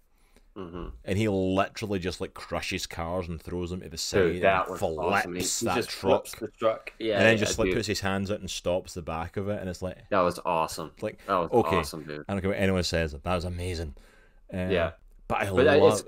[0.58, 0.92] Mhm.
[1.06, 4.68] and he literally just like crushes cars and throws them to the side, Dude, that
[4.68, 5.36] and flips awesome.
[5.36, 6.92] He, he that just truck, the truck.
[7.00, 7.76] Yeah, and then yeah, just like dude.
[7.76, 10.40] puts his hands out and stops the back of it, and it's like, that was
[10.46, 10.92] awesome.
[11.02, 12.26] like That was okay, awesome, dude.
[12.28, 13.96] I don't care what anyone says, that was amazing.
[14.52, 14.92] Um, Yeah.
[15.30, 16.02] but I But love.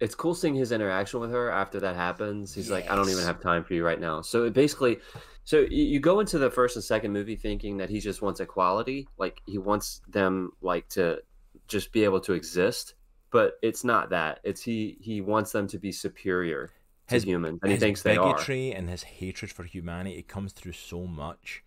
[0.00, 2.54] It's cool seeing his interaction with her after that happens.
[2.54, 4.20] He's like, I don't even have time for you right now.
[4.20, 4.98] So it basically,
[5.44, 9.08] so you, go into the first and second movie thinking that he just wants equality,
[9.16, 11.20] like he wants them like to
[11.68, 12.94] just be able to exist.
[13.30, 14.40] But it's not that.
[14.44, 16.70] It's he he wants them to be superior
[17.08, 18.32] to His- humans, and he thinks they are.
[18.34, 21.62] bigotry and his hatred for humanity comes through so much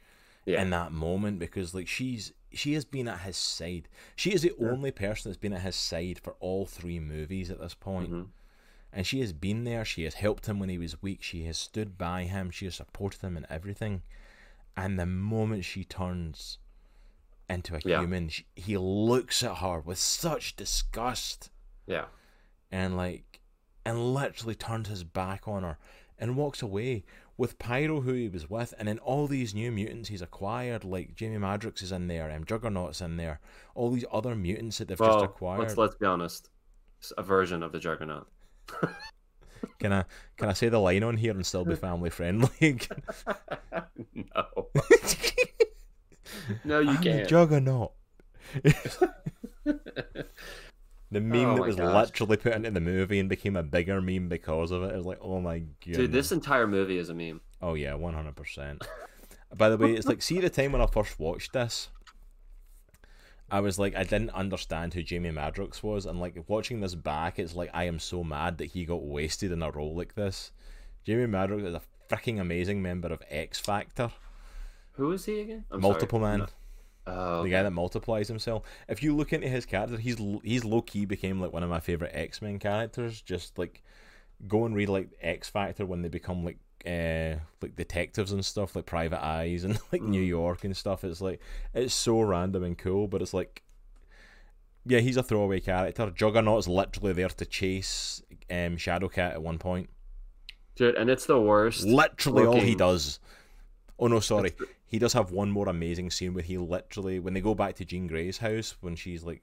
[0.45, 0.61] Yeah.
[0.61, 3.87] in that moment because like she's she has been at his side.
[4.15, 4.69] She is the Yeah.
[4.69, 8.11] only person that's been at his side for all three movies at this point.
[8.11, 8.29] Mhm.
[8.91, 11.57] And she has been there, she has helped him when he was weak, she has
[11.57, 14.01] stood by him, she has supported him in everything.
[14.75, 16.57] And the moment she turns
[17.47, 17.99] into a Yeah.
[18.01, 21.51] human, she, he looks at her with such disgust
[21.85, 22.07] Yeah.
[22.71, 23.41] and like
[23.85, 25.77] and literally turns his back on her
[26.17, 27.03] and walks away
[27.39, 31.15] with Pyro who he was with and then all these new mutants he's acquired like
[31.15, 33.39] Jamie Madrox is in there um, and Juggernaut's in there
[33.75, 36.49] all these other mutants that they've just acquired let's let's be honest.
[36.99, 38.27] It's a version of the Juggernaut.
[39.79, 40.03] can I
[40.35, 42.49] can I say the line on here and still be family friendly
[44.13, 44.67] no.
[46.65, 47.29] No, you I'm can't.
[47.29, 47.93] Juggernaut
[51.11, 51.93] the oh meme Oh that was gosh.
[51.93, 54.93] literally put into the movie and became a bigger meme because of it.
[54.93, 55.69] It was like, oh my god.
[55.81, 57.41] Dude, this entire movie is a meme.
[57.61, 58.85] Oh yeah, one hundred percent.
[59.55, 61.89] By the way, it's like see the time when I first watched this.
[63.51, 67.39] I was like, I didn't understand who Jamie Madrox was, and like watching this back,
[67.39, 70.51] it's like I am so mad that he got wasted in a role like this.
[71.03, 74.11] Jamie Madrox is a freaking amazing member of X Factor.
[74.93, 75.65] Who is he again?
[75.71, 76.37] I'm Multiple sorry.
[76.37, 76.47] Man,
[77.09, 78.63] Oh, the guy that multiplies himself.
[78.87, 81.79] If you look into his character, he's he's low key became like one of my
[81.79, 83.21] favorite X Men characters.
[83.21, 83.81] Just like
[84.47, 88.75] go and read like X Factor when they become like uh like detectives and stuff,
[88.75, 90.27] like Private Eyes and like New Mm.
[90.27, 91.03] York and stuff.
[91.03, 91.41] It's like
[91.73, 93.63] it's so random and cool, but it's like
[94.85, 96.09] yeah, he's a throwaway character.
[96.09, 99.89] Juggernaut's literally there to chase um Shadowcat at one point.
[100.75, 101.85] dude, and it's the worst.
[101.85, 103.19] Literally all he does.
[103.99, 104.53] Oh no, sorry.
[104.89, 107.85] He does have one more amazing scene where he literally, when they go back to
[107.85, 109.41] Jean Grey's house when she's like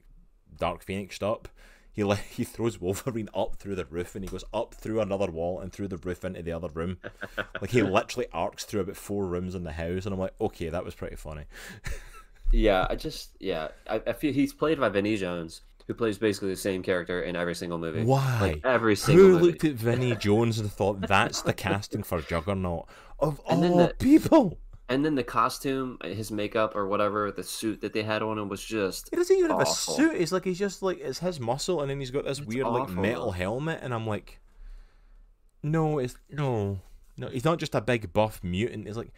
[0.59, 1.47] Dark Phoenixed up,
[1.91, 5.31] he le- he throws Wolverine up through the roof and he goes up through another
[5.31, 6.97] wall and through the roof into the other room.
[7.61, 10.69] like he literally arcs through about four rooms in the house, and I'm like, okay,
[10.69, 11.45] that was pretty funny.
[12.51, 16.49] Yeah, I just yeah, I, I feel he's played by Vinnie Jones, who plays basically
[16.51, 18.03] the same character in every single movie.
[18.05, 18.39] Why?
[18.39, 19.45] Like every single Who movie.
[19.47, 22.87] looked at Vinnie Jones and thought that's the casting for Juggernaut
[23.19, 24.57] of And then all the- people?
[24.89, 28.37] And then the costume, uh, his makeup or whatever, the suit that they had on
[28.37, 30.15] him was just He doesn't even have a suit.
[30.15, 32.67] It's like he's just like it's his muscle, and then he's got this It's weird
[32.67, 34.39] like metal helmet, and I'm like,
[35.61, 36.79] no, it's no,
[37.17, 37.27] no.
[37.27, 38.87] He's not just a big buff mutant.
[38.87, 39.11] It's like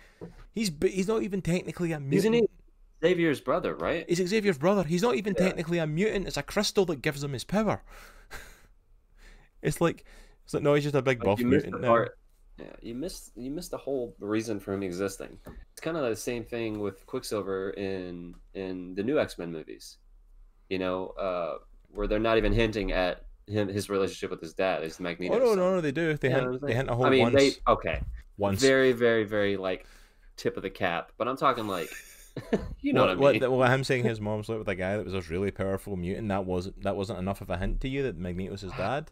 [0.51, 2.13] he's he's not even technically a mutant.
[2.19, 2.47] Isn't he
[3.01, 4.05] Xavier's brother, right?
[4.09, 4.83] He's Xavier's brother.
[4.83, 5.45] He's not even Yeah.
[5.45, 6.27] technically a mutant.
[6.27, 7.83] It's a crystal that gives him his power.
[9.61, 10.03] it's like
[10.45, 11.79] it's like no, he's just a big Like, buff mutant.
[11.81, 11.87] now.
[11.89, 12.17] part.
[12.59, 15.37] Yeah, you missed you missed the whole reason for him existing.
[15.71, 19.97] It's kind of the same thing with Quicksilver in in the new X Men movies.
[20.69, 21.57] You know, uh,
[21.91, 24.83] where they're not even hinting at him his relationship with his dad.
[24.83, 25.35] Is Magneto.
[25.35, 26.15] Oh no, no, no, they do.
[26.17, 27.35] They Yeah, hint, they hint a whole I mean, once.
[27.35, 28.01] they okay,
[28.37, 28.61] once.
[28.61, 29.85] very, very, very like
[30.37, 31.11] tip of the cap.
[31.17, 31.89] But I'm talking like,
[32.81, 33.41] you know what, what, I mean?
[33.41, 35.95] what, what I'm saying his mom slept with a guy that was a really powerful
[35.95, 36.27] mutant.
[36.29, 39.11] That wasn't that wasn't enough of a hint to you that Magneto's his dad.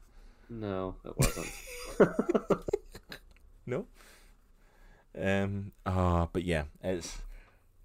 [0.50, 1.48] No, it wasn't.
[3.68, 3.86] No.
[5.20, 5.72] Um.
[5.86, 7.18] Ah, but yeah, it's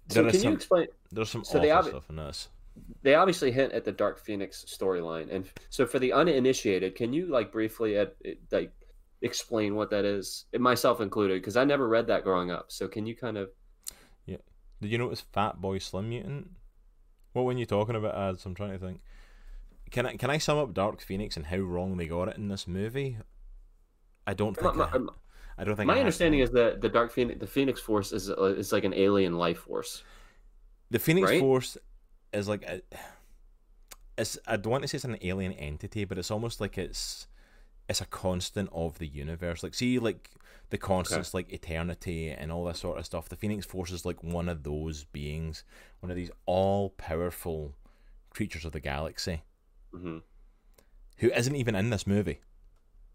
[0.09, 0.87] so can some you explain?
[1.11, 2.47] there's some so awful they stuff in this.
[3.03, 7.27] They obviously hint at the Dark Phoenix storyline, and so for the uninitiated, can you
[7.27, 8.15] like briefly at
[8.51, 8.71] like
[9.23, 12.71] explain what that is, myself included, because I never read that growing up.
[12.71, 13.49] So can you kind of?
[14.25, 14.37] Yeah.
[14.81, 16.51] Did you notice Fat Boy Slim Mutant?
[17.31, 18.45] What were you talking about Ads?
[18.45, 19.01] I'm trying to think.
[19.89, 22.47] Can I can I sum up Dark Phoenix and how wrong they got it in
[22.49, 23.17] this movie?
[24.27, 24.75] I don't think.
[24.75, 25.13] My, I, my-
[25.57, 25.87] I don't think.
[25.87, 28.93] my understanding is that the Dark Phoenix, the Phoenix Force, is uh, is like an
[28.93, 30.03] alien life force.
[30.89, 31.39] the Phoenix right?
[31.39, 31.77] Force
[32.31, 32.81] is like a,
[34.17, 37.27] it's I don't want to say it's an alien entity, but it's almost like it's
[37.89, 39.63] it's a constant of the universe.
[39.63, 40.29] Like see like
[40.69, 43.29] the constants like eternity and all that sort of stuff.
[43.29, 45.63] The Phoenix Force is like one of those beings,
[45.99, 47.75] one of these all powerful
[48.31, 49.43] creatures of the galaxy
[49.93, 50.17] hmm
[51.17, 52.39] who isn't even in this movie.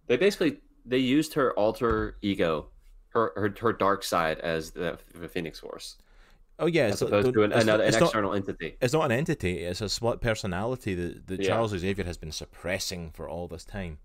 [0.06, 2.66] They basically they used her alter ego,
[3.10, 5.96] her her, her dark side as the, the Phoenix Force,
[6.58, 8.76] Oh yeah, as it's, opposed don't- to an, another an it's not, external entity.
[8.80, 9.58] it's not an entity.
[9.58, 11.48] It's a split personality that, that Yeah.
[11.48, 13.98] Charles Xavier has been suppressing for all this time.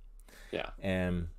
[0.51, 0.69] Yeah.
[0.83, 1.29] um,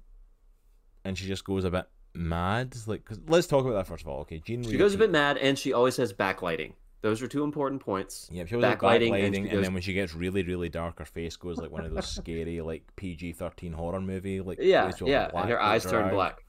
[1.04, 2.74] and she just goes a bit mad.
[2.86, 4.20] Like, 'cause- let's talk about that first of all.
[4.22, 4.62] Okay, Jean.
[4.64, 6.72] She goes a bit mad, and she always has backlighting.
[7.04, 8.30] Those are two important points.
[8.32, 11.00] Yeah, she was like backlighting, backlighting, and and, then when she gets really, really dark,
[11.00, 14.90] her face goes like one of those scary, like PG thirteen horror movie, like Yeah,
[15.04, 16.46] yeah, and her eyes turn black.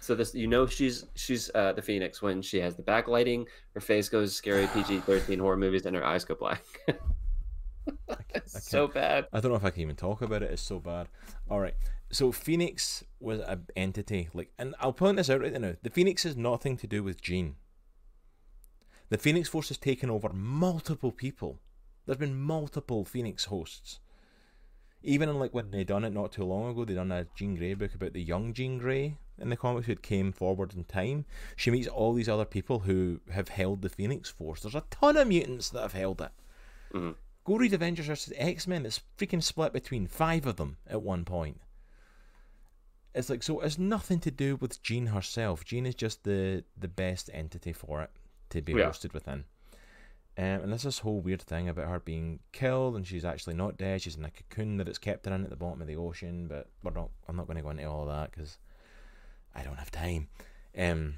[0.00, 3.44] So this, you know, she's she's uh, the Phoenix when she has the backlighting.
[3.74, 6.64] Her face goes scary PG thirteen horror movies, and her eyes go black.
[8.46, 9.26] So bad.
[9.32, 10.50] I don't know if I can even talk about it.
[10.50, 11.08] It's so bad.
[11.48, 11.74] All right.
[12.10, 15.74] So Phoenix was an entity, like, and I'll point this out right now.
[15.82, 17.56] The Phoenix has nothing to do with Jean.
[19.10, 21.58] The Phoenix Force has taken over multiple people.
[22.06, 23.98] There's been multiple Phoenix hosts.
[25.02, 27.56] Even in like when they done it not too long ago, they done a Jean
[27.56, 31.24] Grey book about the young Jean Grey in the comics who came forward in time.
[31.56, 34.60] She meets all these other people who have held the Phoenix Force.
[34.62, 36.30] There's a ton of mutants that have held it.
[36.92, 37.16] Mhm.
[37.44, 38.32] Go read Avengers vs.
[38.36, 38.86] X Men.
[38.86, 41.60] It's freaking split between five of them at one point.
[43.12, 43.58] It's like so.
[43.58, 45.64] It's nothing to do with Jean herself.
[45.64, 48.10] Jean is just the the best entity for it
[48.50, 48.86] to be Yeah.
[48.90, 49.44] hosted within.
[50.38, 53.76] Um, and there's this whole weird thing about her being killed, and she's actually not
[53.76, 54.02] dead.
[54.02, 56.46] She's in a cocoon that it's kept her in at the bottom of the ocean.
[56.46, 57.10] But we're not.
[57.28, 58.58] I'm not going to go into all of that because
[59.54, 60.28] I don't have time.
[60.78, 61.14] Um,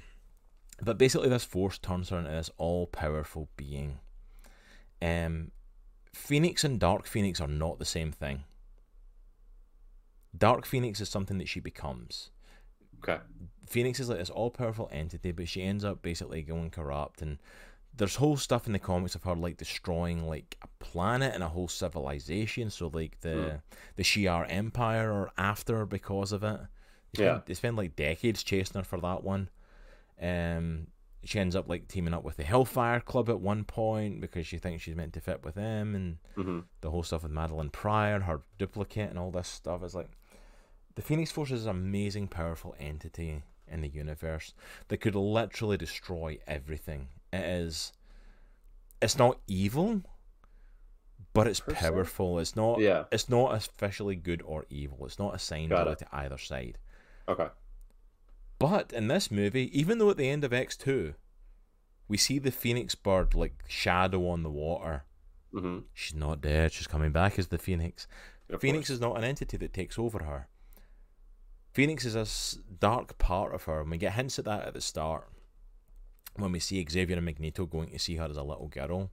[0.81, 3.99] but basically, this force turns her into this all-powerful being.
[5.01, 5.51] Um,
[6.13, 8.43] Phoenix and Dark Phoenix are not the same thing.
[10.35, 12.31] Dark Phoenix is something that she becomes.
[13.03, 13.19] Okay.
[13.67, 17.37] Phoenix is like this all powerful entity, but she ends up basically going corrupt and
[17.95, 21.49] there's whole stuff in the comics of her like destroying like a planet and a
[21.49, 22.69] whole civilization.
[22.69, 23.61] So like the Mm.
[23.97, 26.59] the Shi'ar Empire are after because of it.
[27.13, 27.31] They Yeah.
[27.33, 29.49] spend, they spend like decades chasing her for that one.
[30.21, 30.87] Um,
[31.23, 34.57] she ends up like teaming up with the Hellfire Club at one point because she
[34.57, 38.19] thinks she's meant to fit with them, and hmm the whole stuff with Madelyne Pryor,
[38.21, 40.09] her duplicate, and all this stuff is like
[40.95, 44.53] the Phoenix Force is an amazing, powerful entity in the universe
[44.89, 47.07] that could literally destroy everything.
[47.31, 47.93] It is.
[49.01, 50.01] It's not evil,
[51.33, 52.39] but it's powerful.
[52.39, 52.79] It's not.
[52.79, 53.05] Yeah.
[53.11, 55.05] It's not officially good or evil.
[55.05, 55.99] It's not assigned it.
[55.99, 56.77] to either side.
[57.27, 57.47] Okay.
[58.59, 61.15] But in this movie, even though at the end of X two,
[62.07, 65.03] we see the Phoenix bird like shadow on the water.
[65.51, 66.71] hmm She's not dead.
[66.71, 68.07] She's coming back as the Phoenix.
[68.49, 68.95] Of Phoenix course.
[68.95, 70.47] is not an entity that takes over her.
[71.73, 74.81] Phoenix is a dark part of her, and we get hints at that at the
[74.81, 75.27] start
[76.35, 79.09] when we see Xavier and Magneto going to see her as a little girl.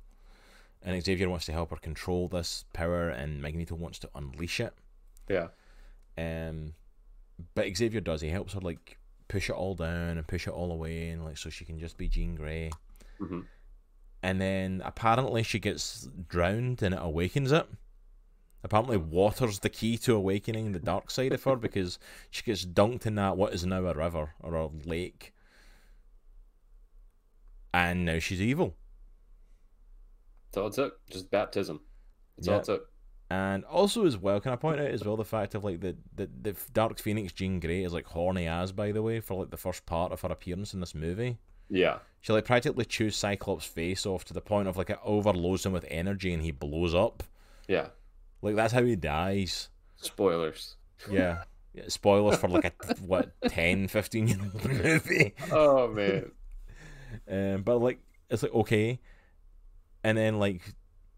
[0.82, 4.74] And Xavier wants to help her control this power, and Magneto wants to unleash it.
[5.28, 5.48] Yeah.
[6.16, 6.74] Um,
[7.54, 8.20] but Xavier does.
[8.20, 11.38] He helps her like push it all down and push it all away, and like
[11.38, 12.70] so she can just be Jean Grey.
[13.18, 13.40] hmm
[14.22, 17.66] And then apparently she gets drowned, and it awakens it.
[18.62, 21.98] Apparently, water's the key to awakening the dark side of her because
[22.30, 25.32] she gets dunked in that what is now a river or a lake,
[27.72, 28.74] and now she's evil.
[30.52, 31.06] That's all it took.
[31.08, 31.80] Just baptism.
[32.36, 32.60] That's all Yeah.
[32.60, 32.86] it took.
[33.32, 35.96] And also as well, can I point out as well the fact of like the
[36.16, 39.50] the, the Dark Phoenix Jean Grey is like horny as by the way for like
[39.50, 41.38] the first part of her appearance in this movie.
[41.68, 41.98] Yeah.
[42.20, 45.72] She like practically chews Cyclops' face off to the point of like it overloads him
[45.72, 47.22] with energy and he blows up.
[47.68, 47.90] Yeah.
[48.42, 49.68] Like that's how he dies.
[49.96, 50.76] Spoilers.
[51.10, 51.44] Yeah.
[51.74, 55.34] yeah spoilers for like a what 10, 15 year old movie.
[55.50, 56.30] Oh man.
[57.30, 59.00] Um, but like it's like okay,
[60.04, 60.62] and then like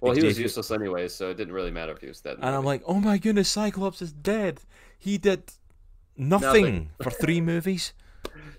[0.01, 2.39] Well, he was useless anyway, so it didn't really matter if he was dead.
[2.41, 4.61] And I'm like, oh my goodness, Cyclops is dead.
[4.99, 5.53] He did
[6.17, 6.91] nothing, Nothing.
[7.03, 7.93] for three movies.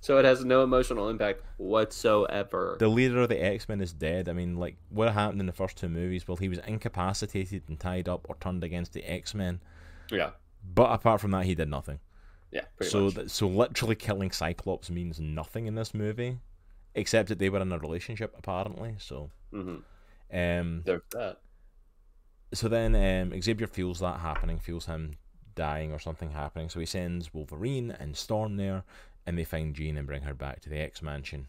[0.02, 2.76] So it has no emotional impact whatsoever.
[2.80, 4.27] The leader of the X Men is dead.
[4.30, 6.27] I mean, like, what happened in the first two movies?
[6.27, 9.60] Well, he was incapacitated and tied up or turned against the X Men.
[10.11, 10.31] Yeah.
[10.73, 11.99] But apart from that, he did nothing.
[12.52, 12.65] Yeah.
[12.77, 13.15] Pretty so, much.
[13.15, 16.40] th- so literally killing Cyclops means nothing in this movie,
[16.95, 18.95] except that they were in a relationship apparently.
[18.99, 20.38] So, Mm-hmm.
[20.38, 21.38] um, There's that.
[22.53, 25.18] so then um, Xavier feels that happening, feels him
[25.56, 26.69] dying or something happening.
[26.69, 28.84] So he sends Wolverine and Storm there,
[29.26, 31.48] and they find Jean and bring her back to the X Mansion.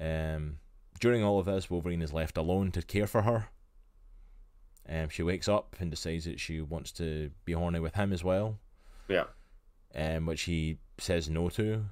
[0.00, 0.58] Um,
[1.00, 3.48] during all of this, Wolverine is left alone to care for her.
[4.88, 8.24] Um, she wakes up and decides that she wants to be horny with him as
[8.24, 8.58] well,
[9.08, 9.24] Yeah.
[9.94, 11.84] um, which he says no to.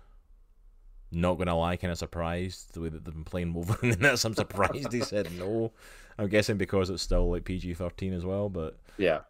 [1.12, 4.24] Not gonna lie, kind of surprised the way that they've been playing Wolverine in this.
[4.24, 5.72] I'm surprised he said no.
[6.18, 9.20] I'm guessing because it's still like PG 13 as well, but Yeah.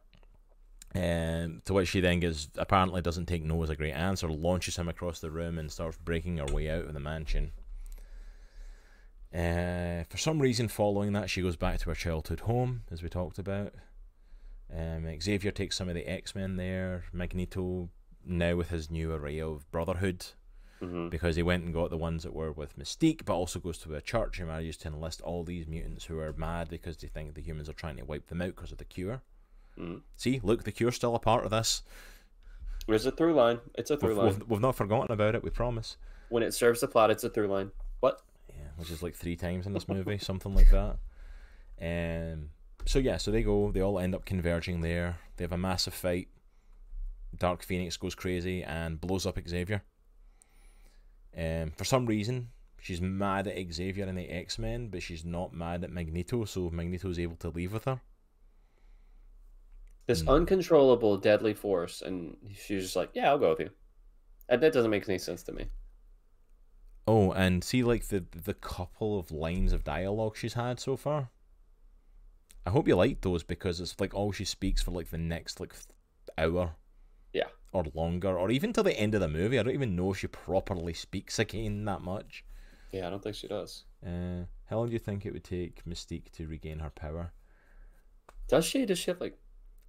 [0.96, 4.76] Um, to which she then gives apparently doesn't take no as a great answer, launches
[4.76, 7.52] him across the room and starts breaking her way out of the mansion.
[9.34, 13.08] Uh, for some reason, following that, she goes back to her childhood home, as we
[13.08, 13.74] talked about.
[14.74, 17.04] Um, Xavier takes some of the X Men there.
[17.12, 17.90] Magneto,
[18.24, 20.26] now with his new array of Brotherhood,
[20.80, 23.78] hmm because he went and got the ones that were with Mystique, but also goes
[23.78, 27.08] to a church and manages to enlist all these mutants who are mad because they
[27.08, 29.22] think the humans are trying to wipe them out because of the cure.
[29.78, 30.02] Mhm.
[30.16, 31.82] See, look, the cure's still a part of this.
[32.86, 33.60] There's a through line.
[33.74, 34.26] It's a through We've, line.
[34.26, 35.96] we've, we've not forgotten about it, we promise.
[36.28, 37.72] When it serves the plot, it's a through line.
[38.00, 38.20] What?
[38.48, 40.96] Yeah, which is like three times in this movie, something like that.
[41.80, 42.50] Um,
[42.84, 45.18] so yeah, so they go, they all end up converging there.
[45.36, 46.28] They have a massive fight.
[47.36, 49.82] Dark Phoenix goes crazy and blows up Xavier.
[51.36, 52.48] Um, for some reason,
[52.80, 56.70] she's mad at Xavier and the X Men, but she's not mad at Magneto, so
[56.70, 58.00] Magneto's able to leave with her.
[60.06, 60.28] This Mm.
[60.28, 63.70] uncontrollable deadly force, and she's just like, "Yeah, I'll go with you."
[64.48, 65.66] And that doesn't make any sense to me.
[67.08, 71.30] Oh, and see like the the couple of lines of dialogue she's had so far.
[72.66, 75.60] I hope you liked those because it's like all she speaks for like the next
[75.60, 75.74] like
[76.36, 76.76] hour.
[77.32, 77.48] Yeah.
[77.72, 79.58] Or longer, or even till the end of the movie.
[79.58, 82.44] I don't even know if she properly speaks again that much.
[82.92, 83.84] Yeah, I don't think she does.
[84.04, 87.32] Uh, how long do you think it would take Mystique to regain her power?
[88.48, 88.86] Does she?
[88.86, 89.38] Does she have like?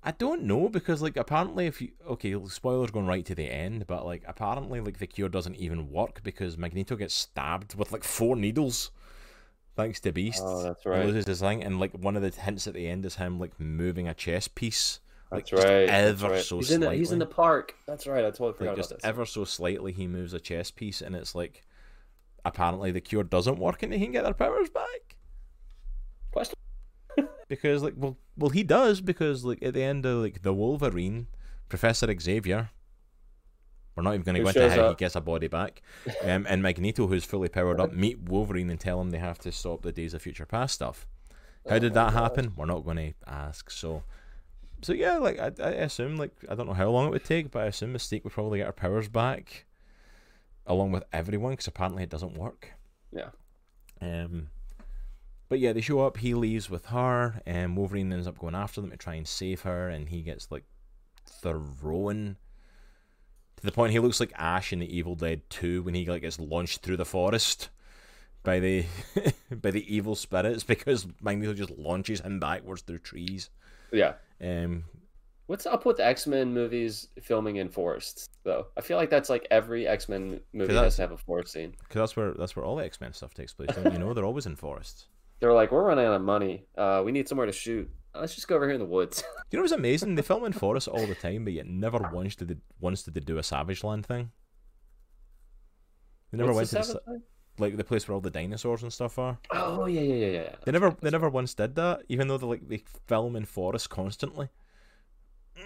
[0.03, 3.87] I don't know because like apparently if you okay spoilers going right to the end,
[3.87, 8.03] but like apparently like the cure doesn't even work because Magneto gets stabbed with like
[8.03, 8.91] four needles,
[9.75, 10.41] thanks to Beast.
[10.45, 11.05] Oh, that's He right.
[11.05, 13.59] loses his thing, and like one of the hints at the end is him like
[13.59, 14.99] moving a chess piece
[15.31, 15.87] Like, That's just right.
[15.87, 16.43] that's Ever right.
[16.43, 17.19] so he's in the he's in slightly.
[17.19, 17.75] the park.
[17.85, 18.23] That's right.
[18.23, 19.09] I totally like forgot just about this.
[19.09, 21.65] ever so slightly he moves a chess piece and it's like
[22.45, 25.17] apparently the cure doesn't work and they can get their powers back
[26.31, 26.55] Question.
[27.49, 31.27] because like well well he does because like at the end of like the wolverine
[31.69, 32.69] professor xavier
[33.95, 35.81] we're not even going to go into how he gets a body back
[36.23, 39.51] um, and magneto who's fully powered up meet wolverine and tell him they have to
[39.51, 41.07] stop the days of future past stuff
[41.67, 42.21] how Oh did that God.
[42.23, 44.03] happen we're not going to ask so
[44.81, 47.51] so yeah like I, I assume like i don't know how long it would take
[47.51, 49.65] but i assume mystique would probably get her powers back
[50.69, 52.73] along with everyone because apparently it doesn't work.
[53.13, 53.29] Yeah.
[54.01, 54.49] Um.
[55.49, 56.17] But yeah, they show up.
[56.17, 59.61] He leaves with her, and Wolverine ends up going after them to try and save
[59.61, 60.63] her, and he gets like
[61.25, 62.37] thrown
[63.57, 66.21] to the point he looks like Ash in the Evil Dead Two when he like
[66.21, 67.69] gets launched through the forest
[68.43, 68.85] by the
[69.51, 73.49] by the evil spirits because Magneto just launches him backwards through trees.
[73.91, 74.13] Yeah.
[74.41, 74.83] Um.
[75.47, 78.67] What's up with X Men movies filming in forests though?
[78.75, 81.73] I feel like that's like every X Men movie has to have a forest scene.
[81.79, 83.69] Because that's where that's where all the X Men stuff takes place.
[83.75, 84.13] You know?
[84.13, 85.07] They're always in forests.
[85.39, 86.65] They're like, we're running out of money.
[86.77, 87.89] Uh, we need somewhere to shoot.
[88.15, 89.23] Uh, Let's just go over here in the woods.
[89.49, 90.15] You know what's amazing?
[90.15, 93.13] They film in forests all the time, but yet never once did they once did
[93.13, 94.31] they do a Savage Land thing.
[96.31, 97.21] They never What's went the to the,
[97.57, 99.37] like the place where all the dinosaurs and stuff are.
[99.51, 100.55] Oh yeah, yeah, yeah, yeah.
[100.65, 103.87] They never they never once did that, even though they like they film in forests
[103.87, 104.49] constantly.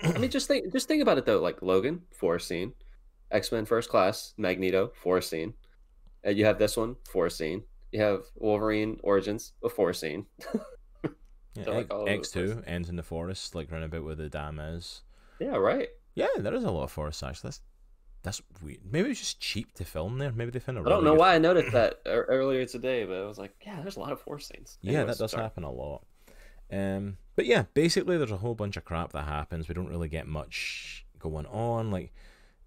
[0.04, 1.42] I mean, just think, just think about it though.
[1.42, 2.74] Like Logan, forest scene.
[3.32, 5.56] X Men First Class, Magneto, forest scene.
[6.24, 7.64] And you have this one, forest scene.
[7.92, 10.26] You have Wolverine Origins, a forest scene.
[11.54, 14.16] Yeah, like, all over the X two ends in the forest, like round about where
[14.16, 15.02] the dam is.
[15.38, 15.90] Yeah, right.
[16.16, 17.50] Yeah, there is a lot of forest actually.
[17.50, 17.62] That's
[18.24, 18.80] that's weird.
[18.90, 20.32] Maybe it's just cheap to film there.
[20.32, 23.04] Maybe they found a I don't really know good- why I noticed that earlier today,
[23.04, 24.78] but I was like, yeah, there's a lot of forest scenes.
[24.82, 25.44] Yeah, that does sorry.
[25.44, 26.06] happen a lot.
[26.72, 29.68] Um, but yeah, basically, there's a whole bunch of crap that happens.
[29.68, 31.92] We don't really get much going on.
[31.92, 32.14] Like,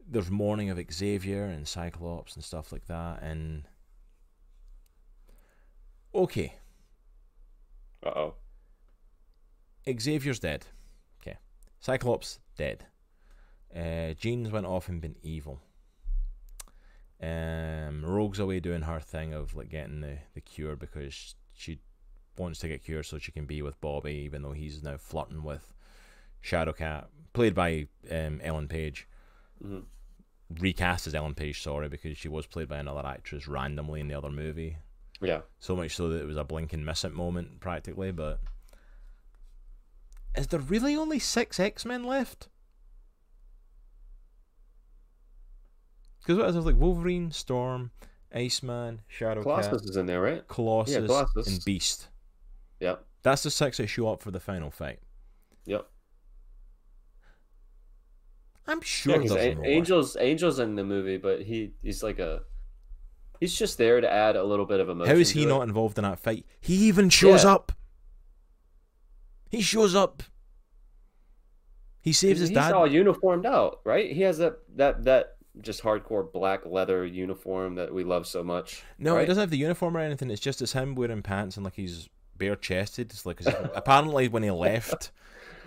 [0.06, 3.22] there's mourning of Xavier and Cyclops and stuff like that.
[3.22, 3.64] And
[6.14, 6.54] okay,
[8.04, 8.34] Uh-oh.
[9.98, 10.66] Xavier's dead.
[11.20, 11.36] Okay,
[11.80, 12.84] Cyclops dead.
[13.74, 15.60] Uh, Jean's went off and been evil.
[17.22, 21.78] Um, Rogue's away doing her thing of like getting the, the cure because she
[22.36, 25.42] wants to get cured so she can be with Bobby, even though he's now flirting
[25.42, 25.72] with
[26.42, 29.08] Shadowcat, played by um, Ellen Page.
[29.64, 29.84] Mhm.
[30.60, 34.14] Recast as Ellen Page, sorry, because she was played by another actress randomly in the
[34.18, 34.76] other movie.
[35.20, 35.40] Yeah.
[35.58, 38.40] So much so that it was a blink and miss it moment practically, but
[40.36, 42.48] is there really only six X Men left?
[46.20, 47.90] Because what is there like Wolverine, Storm,
[48.34, 50.46] Iceman, Shadow Colossus is in there, right?
[50.48, 51.46] Colossus, Colossus.
[51.46, 52.08] and Beast.
[52.80, 53.04] Yep.
[53.22, 55.00] That's the six that show up for the final fight.
[55.66, 55.86] Yep.
[58.66, 59.66] I'm Yeah, A- more.
[59.66, 62.42] Angel's Angel's in the movie, but he he's like a
[63.40, 65.14] he's just there to add a little bit of emotion.
[65.14, 65.48] How is he to it.
[65.50, 66.46] not involved in that fight?
[66.60, 67.54] He even shows Yeah.
[67.54, 67.72] up.
[69.50, 70.22] He shows up.
[72.00, 72.64] He saves his he's dad.
[72.66, 74.10] He's all uniformed out, right?
[74.12, 78.82] He has that that that just hardcore black leather uniform that we love so much.
[78.98, 80.30] No, he doesn't have the uniform or anything.
[80.30, 83.10] It's just it's him wearing pants and like he's bare chested.
[83.12, 83.40] It's like
[83.74, 85.12] apparently when he left,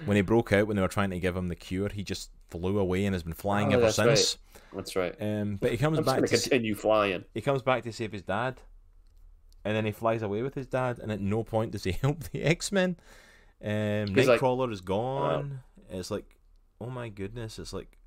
[0.06, 2.30] when he broke out, when they were trying to give him the cure, he just
[2.49, 4.07] flew away and has been flying Oh, ever since.
[4.07, 4.38] right.
[4.72, 4.94] Since.
[4.94, 5.15] That's right.
[5.19, 7.23] Um, but he comes I'm back gonna to s- continue flying.
[7.34, 8.61] he comes back to save his dad,
[9.65, 10.99] and then he flies away with his dad.
[10.99, 12.98] And at no point does he help the X Men.
[13.64, 14.41] Um, He's like,
[14.72, 15.61] is gone.
[15.89, 16.26] It's like,
[16.80, 17.57] oh my goodness!
[17.60, 17.98] It's like.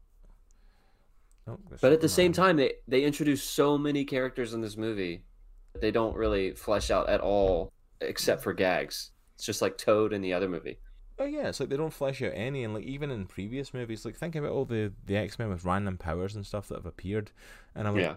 [1.47, 5.25] Oh, But at the same time, they they introduce so many characters in this movie
[5.73, 9.11] that they don't really flesh out at all, except for gags.
[9.35, 10.79] It's just like Toad in the other movie.
[11.21, 14.07] Oh yeah, it's like they don't flesh out any, and like even in previous movies,
[14.07, 16.87] like think about all the the X Men with random powers and stuff that have
[16.87, 17.31] appeared,
[17.75, 18.15] and I'm like, Yeah.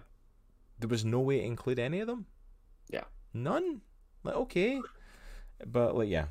[0.80, 2.28] there was no way to include any of them.
[2.90, 3.04] Yeah.
[3.34, 3.82] none.
[4.24, 4.80] Like okay,
[5.68, 6.28] but like yeah,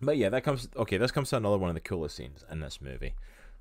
[0.00, 0.96] but yeah, that comes okay.
[0.96, 3.14] This comes to another one of the coolest scenes in this movie,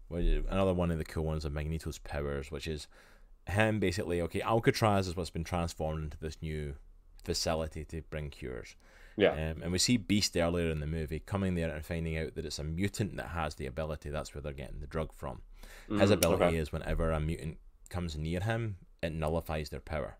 [0.07, 2.87] which is another one of the cool ones of Magneto's powers, which is
[3.47, 4.41] him basically okay.
[4.41, 6.75] Alcatraz is what's been transformed into this new
[7.25, 8.77] facility to bring cures.
[9.17, 9.31] Yeah.
[9.31, 12.45] Um, and we see Beast earlier in the movie coming there and finding out that
[12.45, 14.09] it's a mutant that has the ability.
[14.09, 15.41] That's where they're getting the drug from.
[15.87, 16.57] His Mhm, ability okay.
[16.57, 17.57] is whenever a mutant
[17.89, 20.17] comes near him, it nullifies their power.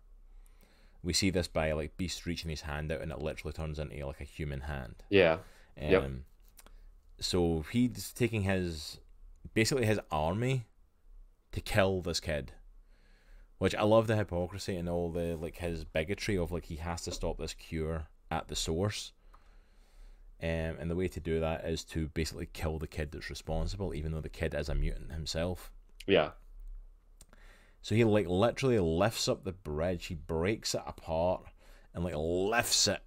[1.02, 4.04] We see this by like Beast reaching his hand out and it literally turns into
[4.06, 5.04] like a human hand.
[5.10, 5.38] Yeah.
[5.80, 6.10] Um, Yep.
[7.20, 8.98] So he's taking his
[9.54, 10.66] basically his army
[11.52, 12.52] to kill this kid.
[13.58, 17.02] Which I love the hypocrisy and all the like his bigotry of like he has
[17.02, 19.12] to stop this cure at the source.
[20.42, 23.94] Um, and the way to do that is to basically kill the kid that's responsible,
[23.94, 25.72] even though the kid is a mutant himself.
[26.06, 26.30] Yeah.
[27.80, 31.44] So he like literally lifts up the bridge, he breaks it apart,
[31.94, 33.00] and like lifts it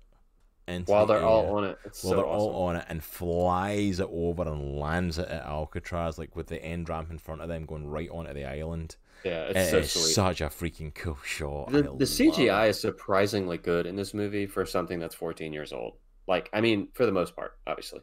[0.68, 1.78] into While the they're all on it.
[1.86, 2.56] It's while so they're awesome.
[2.56, 6.64] all on it and flies it over and lands it at Alcatraz, like with the
[6.64, 8.96] end ramp in front of them going right onto the island.
[9.24, 10.14] Yeah, It it's so is sweet.
[10.14, 11.72] such a freaking cool shot.
[11.72, 12.70] the, the CGI it.
[12.70, 15.98] is surprisingly good in this movie for something that's 14 years old.
[16.28, 18.02] Like, I mean, for the most part, obviously.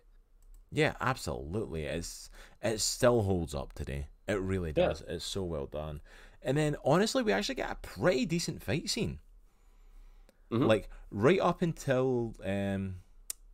[0.72, 1.84] Yeah, absolutely.
[1.84, 2.28] It's
[2.62, 4.08] it still holds up today.
[4.26, 4.88] It really Yeah.
[4.88, 5.02] does.
[5.06, 6.00] It's so well done.
[6.42, 9.20] And then honestly, we actually get a pretty decent fight scene.
[10.50, 10.66] Mhm.
[10.66, 12.96] Like right up until um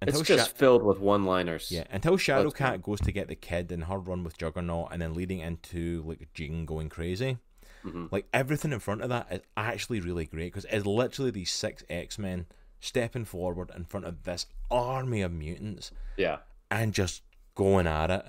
[0.01, 1.71] until It's just Sha- filled with one-liners.
[1.71, 5.01] yeah, until That's Shadowcat goes to get the kid and her run with Juggernaut and
[5.01, 7.39] then leading into like Jean going crazy.
[7.85, 8.11] Mhm.
[8.13, 11.83] Like everything in front of that is actually really great because it's literally these six
[11.91, 12.47] X Men
[12.81, 16.39] stepping forward in front of this army of mutants Yeah.
[16.71, 17.23] and just
[17.55, 18.25] going at it,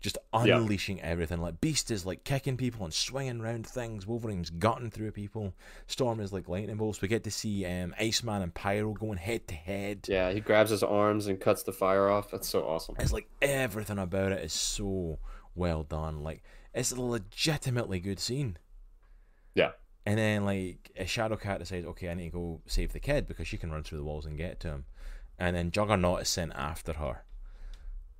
[0.00, 0.58] just Yeah.
[0.58, 1.40] unleashing everything.
[1.40, 4.06] Like Beast is like kicking people and swinging around things.
[4.06, 5.54] Wolverine's gutting through people.
[5.86, 7.00] Storm is like lightning bolts.
[7.00, 10.06] We get to see um, Iceman and Pyro going head to head.
[10.08, 12.30] Yeah, he grabs his arms and cuts the fire off.
[12.30, 12.94] That's so awesome.
[13.00, 15.18] It's like everything about it is so
[15.56, 16.22] well done.
[16.22, 16.42] Like
[16.76, 18.58] it's a legitimately good scene.
[19.54, 19.72] Yeah.
[20.04, 23.48] And then like a Shadowcat decides, okay, I need to go save the kid because
[23.48, 24.84] she can run through the walls and get to him.
[25.38, 27.24] And then Juggernaut is sent after her,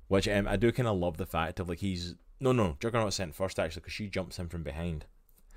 [0.07, 3.13] which um, I do kind of love the fact of like he's no no Juggernaut
[3.13, 5.05] sent first actually because she jumps him from behind.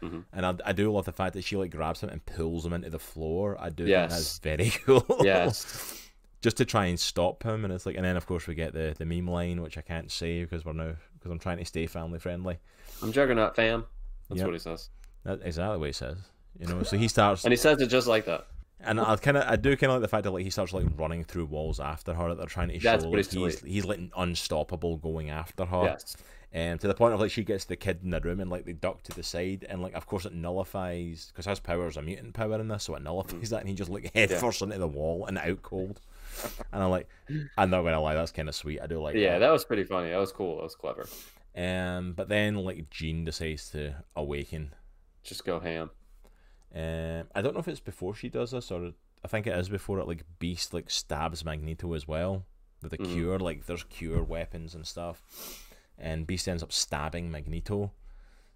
[0.02, 0.24] Mhm.
[0.32, 2.72] And I, I do love the fact that she like grabs him and pulls him
[2.72, 3.56] into the floor.
[3.60, 4.10] I do Yes.
[4.10, 5.05] that's very cool.
[5.22, 5.99] Yes.
[6.41, 8.73] Just to try and stop him and it's like and then of course we get
[8.73, 11.65] the the meme line which i can't say because we're now because i'm trying to
[11.65, 12.59] stay family friendly
[13.03, 13.85] I'm Juggernaut fam.
[14.29, 14.47] That's Yep.
[14.47, 14.89] what he says.
[15.25, 16.17] that's exactly what he says
[16.59, 18.47] you know so he starts And he says it just like that.
[18.81, 20.73] and i kind of i do kind of like the fact that like he starts
[20.73, 23.85] like running through walls after her that they're trying to That's show like he's he's
[23.85, 26.17] like unstoppable going after her Yes.
[26.55, 28.65] um, to the point of like she gets the kid in the room and like
[28.65, 31.97] they duck to the side and like of course it nullifies because his power is
[31.97, 34.33] a mutant power in this so it nullifies that and he just like head Mm.
[34.33, 34.39] Yeah.
[34.41, 36.01] first into the wall and out cold
[36.73, 37.09] and i'm like
[37.59, 39.47] i'm not gonna lie that's kind of sweet i do like Yeah, that.
[39.47, 40.11] that was pretty funny.
[40.11, 40.57] That was cool.
[40.57, 41.07] That was clever.
[41.57, 44.73] Um, but then like Jean decides to awaken.
[45.25, 45.91] Just go ham.
[46.75, 48.93] Um, I don't know if it's before she does this or
[49.25, 50.07] I think it is before it.
[50.07, 52.45] Like Beast like stabs Magneto as well
[52.83, 53.12] with a Mhm.
[53.12, 53.39] cure.
[53.39, 55.23] Like there's cure weapons and stuff,
[55.99, 57.93] and Beast ends up stabbing Magneto.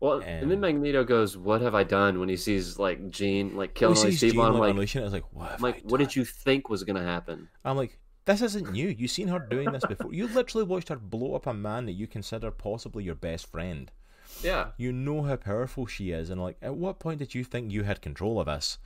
[0.04, 3.56] Well, and then Um, Magneto goes, "What have I done?" When he sees like Jean
[3.56, 5.04] like killing all these people, Jean I'm like, like, unleashing it.
[5.04, 5.52] I was like, what?
[5.52, 7.48] I'm like, what did you think was gonna happen?
[7.64, 8.88] I'm like, this isn't new.
[8.88, 10.12] You've seen her doing this before.
[10.12, 13.90] You literally watched her blow up a man that you consider possibly your best friend.
[14.42, 17.72] Yeah, You know how powerful she is, and like, at what point did you think
[17.72, 18.78] you had control of this?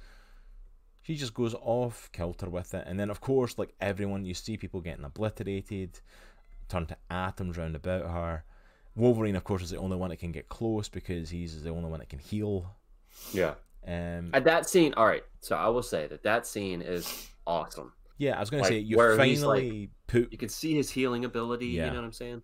[1.02, 4.56] She just goes off kilter with it, and then of course, like everyone, you see
[4.56, 6.00] people getting obliterated,
[6.68, 8.44] turn to atoms round about her.
[8.98, 11.88] Wolverine, of course, is the only one that can get close because he's the only
[11.88, 12.74] one that can heal.
[13.32, 13.54] yeah.
[13.86, 15.22] Um, At that scene, all right.
[15.40, 17.92] So I will say that that scene is awesome.
[18.18, 20.90] yeah, I was gonna say you where he's, like- finally put You can see his
[20.90, 21.68] healing ability.
[21.68, 21.86] Yeah.
[21.86, 22.42] You know what I'm saying?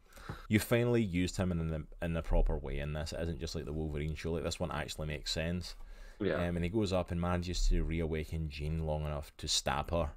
[0.49, 3.13] you finally used him in the in the proper way in this.
[3.13, 4.33] It isn't just like the Wolverine show.
[4.33, 5.75] Like this one actually makes sense.
[6.21, 6.37] Yeah.
[6.47, 10.13] Um, and he goes up and manages to reawaken Jean long enough to stab her,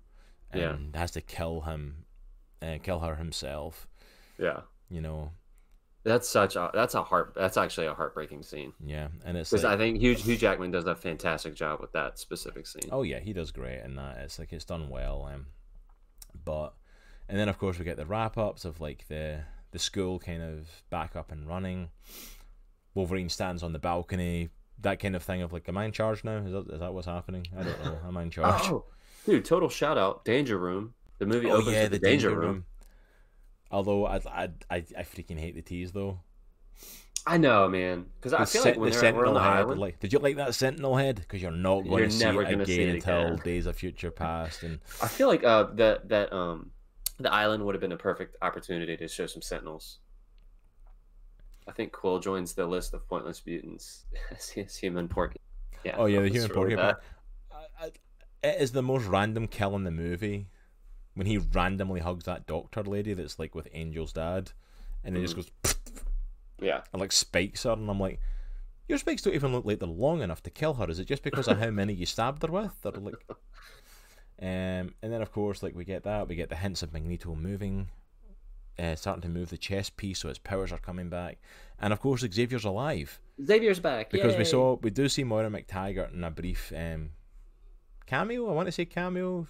[0.54, 0.76] Yeah.
[0.76, 2.06] and has to kill him,
[2.62, 3.88] uh, kill her himself.
[4.38, 4.62] yeah.
[4.90, 5.32] You know,
[6.08, 9.66] That's such a that's a heart that's actually a heartbreaking scene yeah, and it's because
[9.66, 12.90] like, I think Hugh Hugh Jackman does a fantastic job with that specific scene.
[12.94, 14.20] oh yeah, he does great in that.
[14.20, 15.30] It's like it's done well.
[15.30, 15.48] Um,
[16.46, 16.76] but
[17.28, 20.42] and then of course we get the wrap ups of like the the school kind
[20.42, 21.90] of back up and running.
[22.94, 24.50] Wolverine stands on the balcony.
[24.80, 26.38] That kind of thing of like, am I in charge now?
[26.38, 27.48] Is that, is that what's happening?
[27.58, 27.98] I don't know.
[28.08, 28.62] Am I in charge?
[28.70, 28.86] Oh,
[29.26, 29.44] dude!
[29.44, 30.94] Total shout out, Danger Room.
[31.20, 32.64] The movie opens with the, Danger, room.
[33.72, 36.20] Although I, I, I, I freaking hate the tease though.
[37.26, 38.06] I know, man.
[38.16, 40.38] Because I feel like when the on Sentinel the head, island, like, did you like
[40.38, 41.18] that Sentinel head?
[41.18, 43.42] Because you're not going You're to see it again see it until again.
[43.44, 44.64] Days of Future Past.
[44.64, 46.72] And I feel like uh that that um
[47.20, 49.98] the island would have been a perfect opportunity to show some Sentinels.
[51.68, 55.40] I think Quill joins the list of pointless mutants as human porky.
[55.84, 55.96] Yeah.
[55.98, 56.86] oh yeah, the human roll with porcupine.
[56.86, 57.02] that.
[57.82, 60.48] I- I- It is the most random kill in the movie
[61.18, 64.52] when he randomly hugs that doctor lady that's like with Angel's dad,
[65.04, 65.52] and then just goes
[66.62, 66.82] Yeah.
[66.94, 68.20] and like spikes her, and I'm like.
[68.90, 70.90] Your spikes don't even look like they're long enough to kill her.
[70.90, 72.72] Is it just because of how many you stabbed her with?
[72.86, 73.16] Like,
[74.42, 77.36] um, and then of course, like we get that, we get the hints of Magneto
[77.36, 77.90] moving,
[78.80, 81.38] uh, starting to move the chest piece, so his powers are coming back,
[81.82, 86.14] and of course Xavier's alive Xavier's back because we saw we do see Moira MacTaggert
[86.14, 87.10] in a brief um,
[88.06, 88.50] cameo.
[88.50, 89.48] I want to say cameo.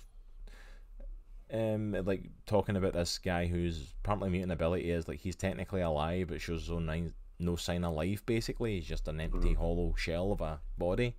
[1.53, 6.27] Um, like talking about this guy who's apparently mutant ability is like he's technically alive
[6.27, 8.25] but shows no, ni- no sign of life.
[8.25, 9.57] Basically, he's just an empty, Mhm.
[9.57, 11.15] hollow shell of a body.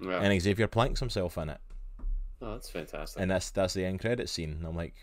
[0.00, 0.20] Yeah.
[0.22, 1.60] And Xavier planks himself in it,
[2.40, 3.20] oh, that's fantastic.
[3.20, 4.52] and that's that's the end credit scene.
[4.52, 4.94] And I'm like,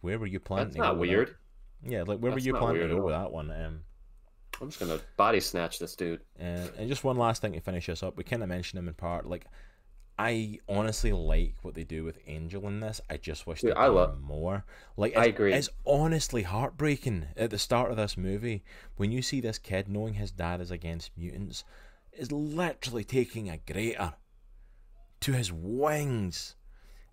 [0.00, 0.68] where were you planning?
[0.68, 1.16] that's not with that?
[1.16, 1.36] weird.
[1.82, 3.50] Yeah, like where That's were you not planning to go with that one?
[3.50, 3.80] Um,
[4.60, 6.20] I'm just gonna body snatch this dude.
[6.40, 8.86] Uh, and just one last thing to finish this up, we kind of mentioned him
[8.88, 9.26] in part.
[9.26, 9.46] Like,
[10.18, 13.00] I honestly like what they do with Angel in this.
[13.10, 14.64] I just wish Dude, they I love- more.
[14.96, 15.52] Like, I agree.
[15.52, 18.62] It's honestly heartbreaking at the start of this movie
[18.96, 21.64] when you see this kid knowing his dad is against mutants,
[22.12, 24.14] is literally taking a grater
[25.20, 26.54] to his wings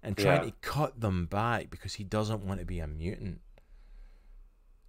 [0.03, 0.49] and trying Yeah.
[0.51, 3.41] to cut them back because he doesn't want to be a mutant.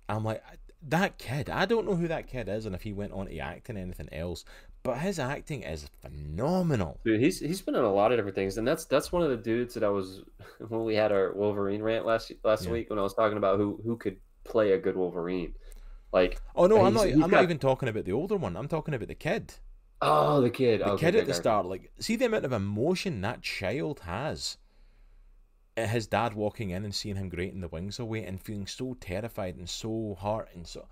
[0.09, 0.43] I'm like,
[0.83, 3.39] that kid, I don't know who that kid is and if he went on to
[3.39, 4.45] acting anything else,
[4.83, 7.01] but his acting is phenomenal.
[7.05, 9.31] Dude, he's he's been in a lot of different things, and that's that's one of
[9.31, 10.23] the dudes that I was
[10.69, 12.73] when we had our Wolverine rant last last Yeah.
[12.73, 15.55] week when I was talking about who who could play a good Wolverine.
[16.13, 17.09] Like, Oh no, I'm not.
[17.09, 18.57] I'm not even talking about the older one.
[18.57, 19.55] I'm talking about the kid.
[20.03, 23.21] oh, the kid, The okay, kid at the start, like, see the amount of emotion
[23.23, 24.59] that child has.
[25.77, 29.57] His dad walking in and seeing him grating the wings away and feeling so terrified
[29.57, 30.89] and so hurt and so.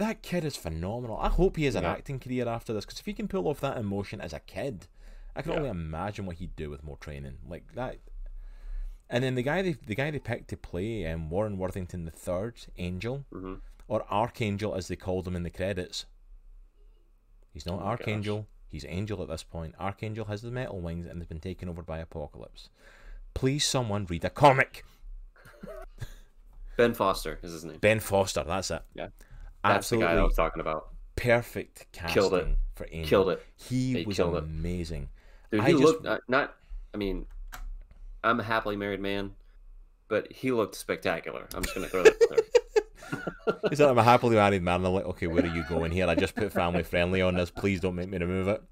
[0.00, 1.18] That kid is phenomenal.
[1.18, 1.92] I hope he has an Yeah.
[1.92, 4.86] acting career after this because if he can pull off that emotion as a kid,
[5.36, 5.58] I can Yeah.
[5.58, 7.98] only imagine what he'd do with more training like that.
[9.10, 12.10] And then the guy they the guy they picked to play um, Warren Worthington the
[12.10, 13.56] third, Angel, hmm
[13.88, 16.06] or Archangel as they called him in the credits.
[17.52, 17.90] He's not Oh my gosh.
[18.00, 19.74] Archangel, he's Angel at this point.
[19.78, 22.70] Archangel has the metal wings and has been taken over by Apocalypse.
[23.34, 24.82] Please, someone read a comic.
[26.78, 27.78] Ben Foster is his name.
[27.80, 28.82] Ben Foster, that's it.
[28.94, 29.08] Yeah.
[29.62, 30.88] That's Absolutely the guy I was talking about.
[31.16, 32.48] perfect casting Killed it.
[32.74, 33.08] for Angel.
[33.08, 35.08] Killed it, He He was amazing.
[35.50, 35.60] dude.
[35.60, 36.54] I He just- looked uh, not.
[36.94, 37.26] I mean,
[38.24, 39.32] I'm a happily married man,
[40.08, 41.46] but he looked spectacular.
[41.54, 42.38] I'm just gonna throw that there.
[43.68, 44.84] He said, I'm a happily married man.
[44.84, 46.06] I'm like, okay, where are you going here?
[46.06, 47.50] I just put family friendly on this.
[47.50, 48.62] Please don't make me remove it.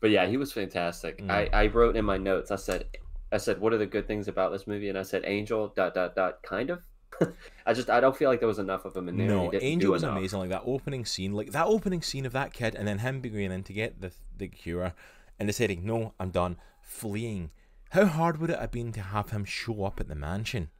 [0.00, 1.18] But yeah, he was fantastic.
[1.22, 1.30] Mm.
[1.30, 2.50] I, I wrote in my notes.
[2.50, 2.84] I said,
[3.32, 4.90] I said, what are the good things about this movie?
[4.90, 5.68] And I said, Angel.
[5.68, 6.42] Dot dot dot.
[6.42, 6.82] Kind of.
[7.66, 9.28] I just I don't feel like there was enough of him in there.
[9.28, 10.16] No, Angel was enough.
[10.16, 10.38] amazing.
[10.40, 13.52] Like that opening scene, like that opening scene of that kid, and then him going
[13.52, 14.92] in to get the the cure,
[15.38, 17.50] and deciding, no, I'm done, fleeing.
[17.90, 20.70] How hard would it have been to have him show up at the mansion?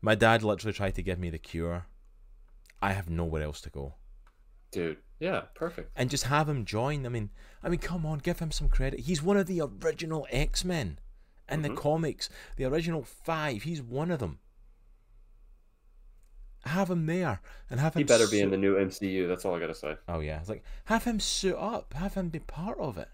[0.00, 1.86] My dad literally tried to give me the cure.
[2.80, 3.94] I have nowhere else to go,
[4.72, 5.92] Dude, yeah, perfect.
[5.94, 7.06] and just have him join.
[7.06, 7.30] I mean,
[7.62, 9.00] I mean, come on, give him some credit.
[9.00, 10.98] He's one of the original X Men
[11.48, 11.76] in the Mhm.
[11.76, 13.62] comics, the original five.
[13.62, 14.40] He's one of them.
[16.64, 17.40] Have him there
[17.70, 18.00] and have him.
[18.00, 19.26] He better be in the new MCU.
[19.26, 19.96] That's all I gotta say.
[20.08, 23.08] Oh yeah, it's like have him suit up, have him be part of it,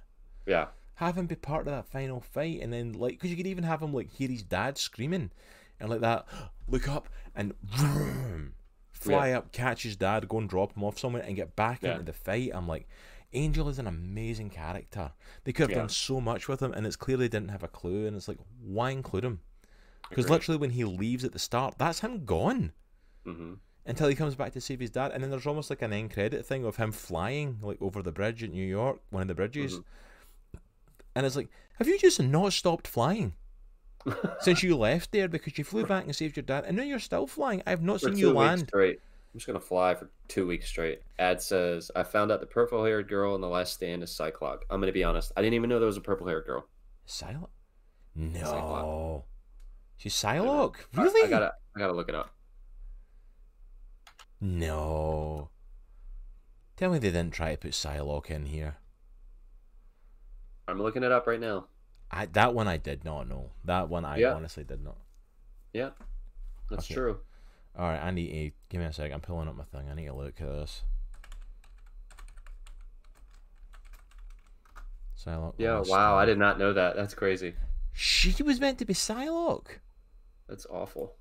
[0.47, 0.67] Yeah,
[0.97, 3.65] have him be part of that final fight, and then like, because you could even
[3.65, 5.31] have him like hear his dad screaming,
[5.81, 6.27] and like that,
[6.69, 8.53] look up and vroom,
[8.93, 11.93] fly up, catch his dad, go and drop him off somewhere, and get back Yeah.
[11.93, 12.51] into the fight.
[12.53, 12.87] I'm like,
[13.33, 15.13] Angel is an amazing character.
[15.45, 15.77] They could have Yeah.
[15.77, 18.29] done so much with him, and it's clear they didn't have a clue, and it's
[18.29, 19.41] like, why include him?
[20.11, 22.73] Because literally when he leaves at the start, that's him gone
[23.25, 23.55] hmm
[23.87, 25.13] until he comes back to save his dad.
[25.13, 28.13] And then there's almost like an end credit thing of him flying like over the
[28.13, 29.81] bridge at New York, one of the bridges.
[31.17, 33.33] And it's like, have you just not stopped flying
[34.41, 36.99] since you left there because you flew back and saved your dad, and now you're
[36.99, 37.63] still flying?
[37.67, 38.67] I've not for seen you land.
[38.69, 39.01] straight.
[39.33, 41.01] I'm just gonna fly for two weeks straight.
[41.19, 44.63] Ad says I found out the purple-haired girl in the last stand is Psylocke.
[44.71, 45.33] I'm gonna be honest.
[45.37, 46.67] I didn't even know there was a purple-haired girl.
[47.07, 47.49] Psylocke?
[48.15, 48.41] No.
[48.41, 49.23] Psylocke.
[49.97, 50.77] She's Psylocke?
[50.97, 51.27] I- Really?
[51.27, 52.31] I, gotta I gotta look it up.
[54.41, 55.51] No.
[56.77, 58.77] Tell me they didn't try to put Psylocke in here.
[60.69, 61.67] I'm looking it up right now.
[62.11, 63.51] I that one I did not know.
[63.65, 64.35] That one I Yeah.
[64.35, 64.99] honestly did not.
[65.73, 65.91] Yeah,
[66.71, 66.95] that's Okay.
[66.95, 67.21] true.
[67.77, 69.13] All right, I need to give me a sec.
[69.13, 69.89] I'm pulling up my thing.
[69.91, 70.83] I need to look at this.
[75.17, 75.55] Psylocke.
[75.59, 75.81] Yeah.
[75.87, 76.17] Wow.
[76.17, 76.97] I did not know that.
[76.97, 77.55] That's crazy.
[77.93, 79.79] She was meant to be Psylocke.
[80.49, 81.17] That's awful.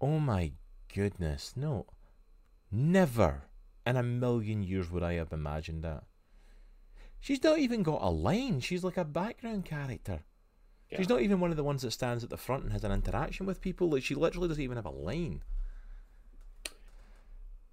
[0.00, 0.52] Oh my
[0.92, 1.52] goodness!
[1.56, 1.86] No,
[2.70, 3.42] never
[3.86, 6.04] in a million years would I have imagined that.
[7.20, 8.60] She's not even got a line.
[8.60, 10.20] She's like a background character.
[10.96, 12.92] She's not even one of the ones that stands at the front and has an
[12.92, 13.90] interaction with people.
[13.90, 15.42] Like she literally doesn't even have a line.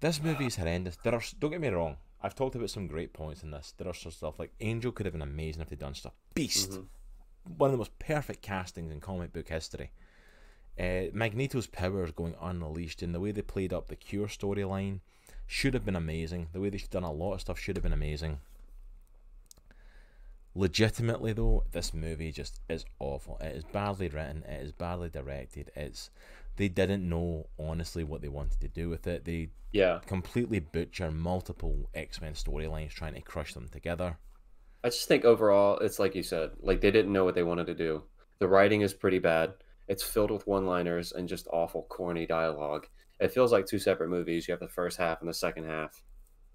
[0.00, 0.96] This movie is horrendous.
[1.02, 1.96] There are don't get me wrong.
[2.20, 3.72] I've talked about some great points in this.
[3.76, 6.14] There are some stuff like Angel could have been amazing if they'd done stuff.
[6.34, 6.86] Beast, Mhm.
[7.56, 9.92] one of the most perfect castings in comic book history.
[10.78, 15.00] Uh, Magneto's powers going unleashed and the way they played up the Cure storyline
[15.46, 16.48] should have been amazing.
[16.52, 18.40] The way they've done a lot of stuff should have been amazing.
[20.54, 23.38] legitimately though, this movie just is awful.
[23.40, 24.42] It is badly written.
[24.48, 25.70] It is badly directed.
[25.76, 26.10] It's
[26.56, 29.24] they didn't know honestly what they wanted to do with it.
[29.26, 30.00] They Yeah.
[30.06, 34.16] completely butcher multiple X Men storylines trying to crush them together.
[34.82, 37.66] I just think overall, it's like you said, like they didn't know what they wanted
[37.66, 38.04] to do.
[38.38, 39.54] The writing is pretty bad.
[39.88, 42.86] It's filled with one-liners and just awful, corny dialogue.
[43.20, 44.46] It feels like two separate movies.
[44.46, 46.02] You have the first half and the second half,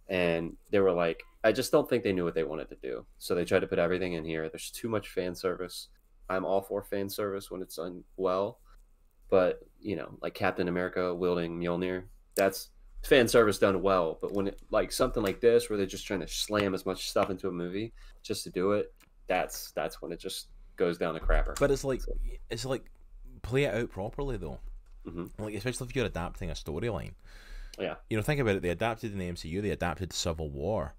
[0.10, 3.06] and they were like, I just don't think they knew what they wanted to do.
[3.18, 4.48] So they tried to put everything in here.
[4.50, 5.88] There's too much fan service.
[6.30, 8.60] I'm all for fan service when it's done well,
[9.30, 12.04] but you know, like Captain America wielding Mjolnir,
[12.36, 12.70] that's
[13.04, 14.18] fan service done well.
[14.22, 17.10] But when it like something like this, where they're just trying to slam as much
[17.10, 17.94] stuff into a movie
[18.24, 18.94] just to do it,
[19.28, 21.58] that's that's when it just goes down the crapper.
[21.60, 22.02] But it's like
[22.50, 22.92] it's like
[23.42, 24.60] play it out properly though.
[25.06, 25.32] Mhm.
[25.40, 27.14] Like especially if you're adapting a storyline.
[27.80, 27.96] Yeah.
[28.10, 28.62] You know, think about it.
[28.62, 29.62] They adapted in the MCU.
[29.62, 30.94] They adapted Civil War.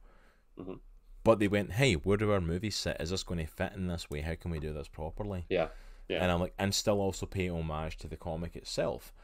[0.58, 0.80] Mhm.
[1.24, 2.96] But they went, "Hey, where do our movies sit?
[3.00, 4.22] Is this going to fit in this way?
[4.22, 5.68] How can we do this properly?" yeah,
[6.08, 6.20] Yeah.
[6.22, 9.14] And I'm like, and still also pay homage to the comic itself.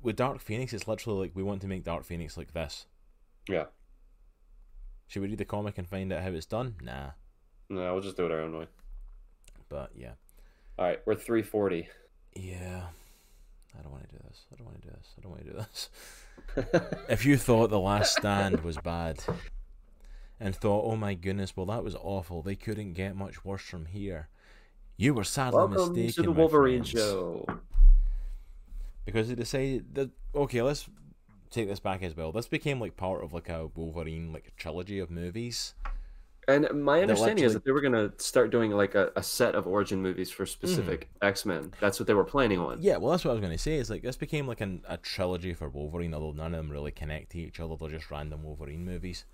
[0.00, 2.86] With Dark Phoenix, it's literally like we want to make Dark Phoenix like this.
[3.48, 3.66] yeah.
[5.08, 6.76] Should we read the comic and find out how it's done?
[6.80, 7.10] Nah.
[7.68, 8.68] No, we'll just do it our own way.
[9.68, 10.14] But yeah,
[10.78, 11.88] All right, we're 340.
[12.34, 12.82] Yeah.
[13.78, 14.40] I don't want to do this.
[14.52, 15.14] I don't want to do this.
[15.16, 15.90] I don't want to do this.
[17.08, 19.22] if you thought The Last Stand was bad
[20.40, 23.86] and thought, oh my goodness, well, that was awful, they couldn't get much worse from
[23.86, 24.28] here,
[24.96, 26.12] you were sadly Welcome mistaken.
[26.14, 27.46] to the Wolverine show.
[29.04, 30.88] Because they decided that, okay, let's
[31.50, 32.32] take this back as well.
[32.32, 35.74] This became like part of like a Wolverine like trilogy of movies.
[36.50, 39.54] And my understanding is that they were going to start doing like a, a set
[39.54, 41.72] of origin movies for specific X Men.
[41.80, 42.80] That's what they were planning on.
[42.80, 43.74] Yeah, well, that's what I was going to say.
[43.76, 46.90] Is like this became like an, a trilogy for Wolverine, although none of them really
[46.92, 47.76] connect to each other.
[47.78, 49.24] They're just random Wolverine movies.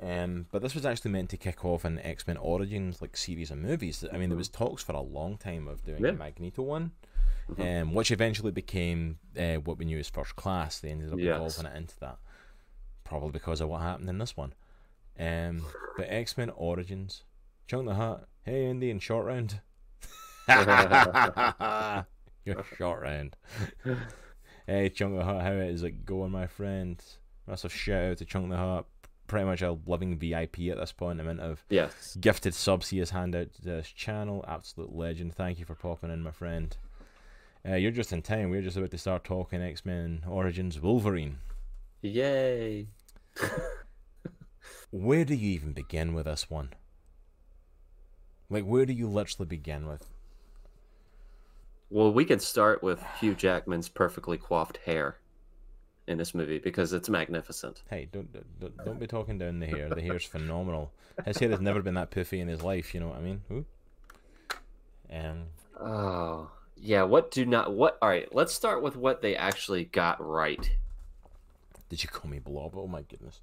[0.00, 3.50] Um, but this was actually meant to kick off an X Men Origins like series
[3.52, 4.04] of movies.
[4.12, 6.10] I mean, there was talks for a long time of doing Yeah.
[6.10, 6.90] a Magneto one,
[7.48, 7.82] Mhm.
[7.82, 10.80] um, which eventually became uh, what we knew as First Class.
[10.80, 11.36] They ended up Yes.
[11.36, 12.18] evolving it into that,
[13.04, 14.54] probably because of what happened in this one.
[15.18, 15.64] Um,
[15.96, 17.22] but X Men Origins,
[17.66, 19.60] Chunk the Hut, hey Andy and Short Round.
[22.44, 23.36] You're short round.
[24.66, 27.00] hey, Chunk the Hut, how is it going, my friend?
[27.46, 28.86] Massive shout out to Chunk the Hut.
[29.28, 31.20] Pretty much a living VIP at this point.
[31.20, 32.16] Amount of Yes.
[32.20, 34.44] gifted subs he has handed out to this channel.
[34.48, 35.34] Absolute legend.
[35.34, 36.76] Thank you for popping in, my friend.
[37.66, 38.50] Uh, you're just in time.
[38.50, 41.38] We're just about to start talking X Men Origins Wolverine.
[42.02, 42.88] Yay.
[44.90, 46.70] Where do you even begin with this one?
[48.50, 50.06] Like, where do you literally begin with?
[51.90, 55.18] Well, we could start with Hugh Jackman's perfectly coiffed hair
[56.06, 57.82] in this movie because it's magnificent.
[57.88, 59.88] Hey, don't don't, don't be talking down the hair.
[59.88, 60.92] The hair's phenomenal.
[61.24, 62.94] His hair has never been that poofy in his life.
[62.94, 63.42] You know what I mean?
[63.50, 63.66] Ooh.
[65.10, 65.44] Um,
[65.78, 67.02] Oh, yeah.
[67.02, 67.98] What do not what?
[68.00, 70.70] All right, let's start with what they actually got right.
[71.88, 72.74] did you call me Blob?
[72.76, 73.40] Oh my goodness.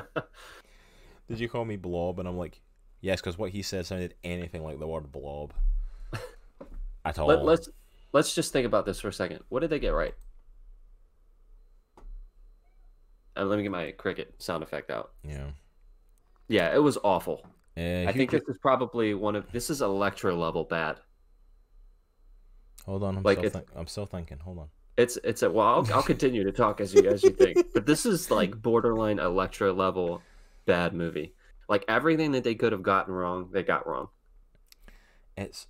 [1.28, 2.18] did you call me Blob?
[2.18, 2.60] And I'm like,
[3.00, 5.52] yes, because what he said sounded anything like the word Blob.
[7.04, 7.28] At all.
[7.28, 7.68] Let, let's
[8.12, 9.40] let's just think about this for a second.
[9.48, 10.14] What did they get right?
[13.36, 15.12] Uh, let me get my cricket sound effect out.
[15.22, 15.50] Yeah.
[16.48, 17.46] Yeah, it was awful.
[17.76, 20.96] Uh, I think this is probably one of this is Elektra level bad.
[22.86, 24.38] Hold on, I'm like still think- I'm still thinking.
[24.38, 24.68] Hold on.
[25.00, 25.66] It's it's a well.
[25.66, 29.18] I'll, I'll continue to talk as you as you think, but this is like borderline
[29.18, 30.20] Elektra level
[30.66, 31.32] bad movie.
[31.70, 34.08] Like everything that they could have gotten wrong, they got wrong.
[35.38, 35.68] It's.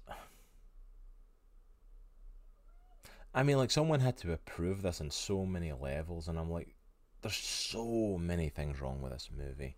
[3.32, 6.74] I mean, like someone had to approve this on so many levels, and I'm like,
[7.22, 9.76] there's so many things wrong with this movie.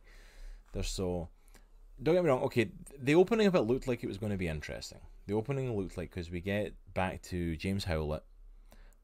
[0.72, 1.28] There's so.
[2.02, 2.42] Don't get me wrong.
[2.44, 5.00] Okay, the opening of it looked like it was going to be interesting.
[5.26, 8.24] The opening looked like because we get back to James Howlett,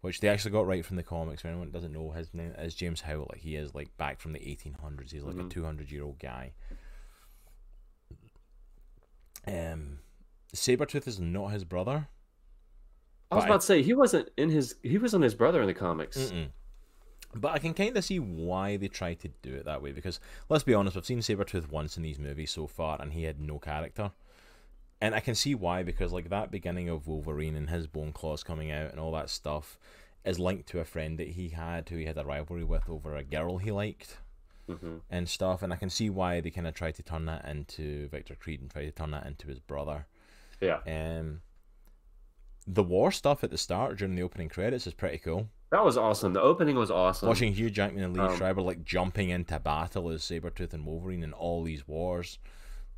[0.01, 1.43] which they actually got right from the comics.
[1.43, 3.39] For anyone doesn't know, his name is James Howlett.
[3.39, 5.11] He is like back from the 1800s.
[5.13, 5.51] He's like a Mhm.
[5.51, 6.53] 200 year old guy.
[9.47, 10.01] Um,
[10.55, 12.09] Sabretooth is not his brother.
[13.31, 15.61] I was But I- about to say he wasn't in his he wasn't his brother
[15.61, 16.17] in the comics.
[16.17, 16.51] Mm-mm.
[17.35, 20.19] But I can kind of see why they tried to do it that way because
[20.49, 23.39] let's be honest, we've seen Sabretooth once in these movies so far and he had
[23.41, 24.13] no character.
[25.01, 28.43] And I can see why because like that beginning of Wolverine and his bone claws
[28.43, 29.79] coming out and all that stuff
[30.25, 33.15] is linked to a friend that he had who he had a rivalry with over
[33.15, 34.19] a girl he liked
[34.69, 37.47] hmm and stuff and I can see why they kind of tried to turn that
[37.47, 40.07] into Victor Creed and try to turn that into his brother.
[40.61, 41.41] Yeah, Um
[42.67, 45.49] the war stuff at the start during the opening credits is pretty cool.
[45.71, 46.33] that was awesome.
[46.35, 47.29] The opening was awesome.
[47.29, 51.23] Watching Hugh Jackman and Liev Um, Schreiber like jumping into battle as Sabretooth and Wolverine
[51.23, 52.39] in all these wars.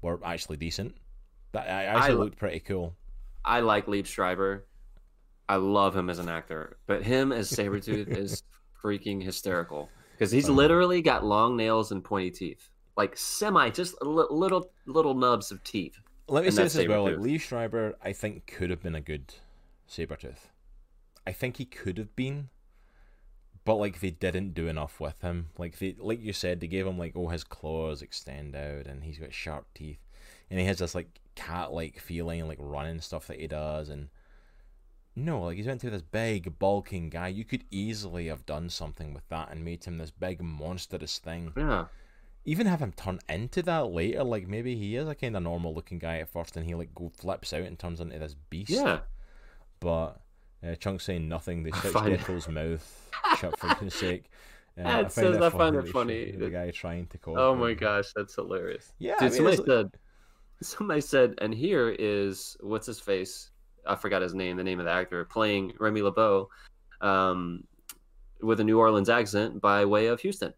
[0.03, 0.97] were actually decent.
[1.53, 2.95] That I actually I- looked pretty cool.
[3.45, 4.67] I like Liev Schreiber.
[5.49, 8.43] I love him as an actor, but him as Sabretooth is
[8.83, 14.27] freaking hysterical because he's literally got long nails and pointy teeth, like semi, just li-
[14.31, 15.99] little little nubs of teeth.
[16.29, 17.05] Let me say this as well.
[17.05, 19.35] Like Liev Schreiber, I think could have been a good
[19.89, 20.51] Sabretooth.
[21.27, 22.51] I think he could have been,
[23.65, 25.49] but like they didn't do enough with him.
[25.59, 29.03] Like they, like you said, they gave him like oh his claws extend out and
[29.03, 29.99] he's got sharp teeth,
[30.51, 34.09] and he has this like cat-like feeling, like running stuff that he does, and
[35.17, 37.29] no, like he's meant to be this big bulking guy.
[37.29, 41.53] You could easily have done something with that and made him this big monstrous thing
[41.57, 41.87] Yeah,
[42.45, 44.25] even have him turn into that later.
[44.25, 46.95] Like maybe he is a kind of normal looking guy at first, and he like
[46.95, 48.71] go flips out and turns into this beast.
[48.71, 49.01] yeah.
[49.81, 50.21] But
[50.63, 51.63] uh, Chunk saying nothing.
[51.63, 54.25] They I stitched find- Deadpool's mouth shut for goodness sake.
[54.79, 57.39] Uh, it says- I find it funny The guy trying to call.
[57.39, 58.93] Oh my gosh, that's hilarious.
[58.99, 59.91] Yeah, Dude, I mean, somebody said,
[60.63, 63.51] somebody said, and here is what's his face?
[63.87, 66.49] I forgot his name, the name of the actor playing Remy LeBeau,
[67.01, 67.65] um,
[68.43, 70.53] with a New Orleans accent by way of Houston.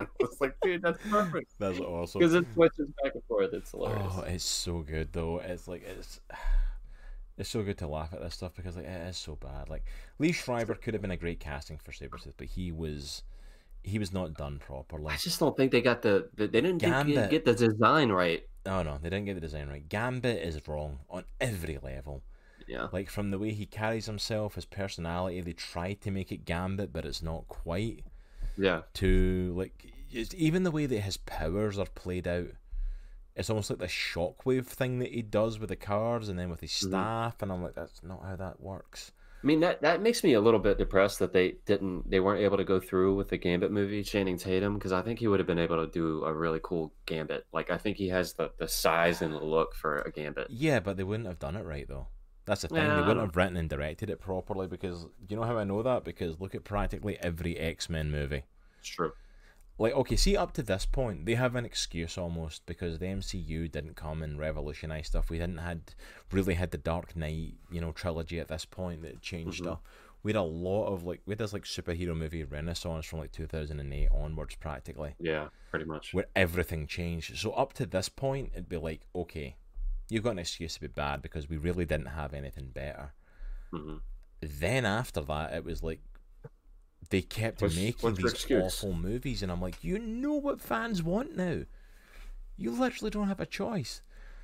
[0.00, 2.18] I was like, dude, that's perfect that's awesome.
[2.18, 3.52] because it switches back and forth.
[3.52, 4.12] It's hilarious.
[4.16, 5.38] Oh, it's so good though.
[5.38, 6.20] It's like it's
[7.38, 9.68] it's so good to laugh at this stuff because like it is so bad.
[9.68, 9.84] Like
[10.20, 13.22] Liev Schreiber could have been a great casting for Sabretooth, but he was
[13.82, 15.12] he was not done properly.
[15.12, 17.30] I just don't think they got the, the they didn't Gambit.
[17.30, 18.42] get the design right.
[18.66, 19.88] Oh no, they didn't get the design right.
[19.88, 22.22] Gambit is wrong on every level.
[22.68, 26.44] Yeah, Like from the way he carries himself, his personality, they tried to make it
[26.44, 28.04] Gambit, but it's not quite.
[28.56, 32.48] yeah, To like, even the way that his powers are played out,
[33.34, 36.60] it's almost like the shockwave thing that he does with the cards and then with
[36.60, 36.88] his Mhm.
[36.88, 39.10] staff, and I'm like, that's not how that works.
[39.42, 42.42] I mean that that makes me a little bit depressed that they didn't they weren't
[42.42, 45.40] able to go through with the Gambit movie Channing Tatum because I think he would
[45.40, 47.46] have been able to do a really cool Gambit.
[47.52, 50.48] Like I think he has the the size and the look for a Gambit.
[50.50, 52.08] Yeah, but they wouldn't have done it right though.
[52.44, 52.78] That's the thing.
[52.78, 55.82] Yeah, they wouldn't have written and directed it properly because you know how I know
[55.82, 58.42] that because look at practically every X Men movie.
[58.78, 59.12] It's true.
[59.80, 63.70] Like okay see up to this point they have an excuse almost because the mcu
[63.72, 65.30] didn't come and revolutionize stuff.
[65.30, 65.80] We hadn't had
[66.30, 69.64] really had the dark knight you know trilogy at this point that changed Mhm.
[69.64, 69.80] stuff.
[70.22, 73.32] We had a lot of like we had this like superhero movie renaissance from like
[73.32, 76.12] 2008 onwards practically Yeah, pretty much.
[76.12, 77.38] where everything changed.
[77.38, 79.56] So up to this point it'd be like okay
[80.10, 83.14] you've got an excuse to be bad because we really didn't have anything better.
[83.72, 83.96] Hmm
[84.42, 86.00] then after that it was like
[87.08, 91.02] they kept What's- making what's these awful movies and i'm like you know what fans
[91.02, 91.62] want now.
[92.56, 94.02] You literally don't have a choice.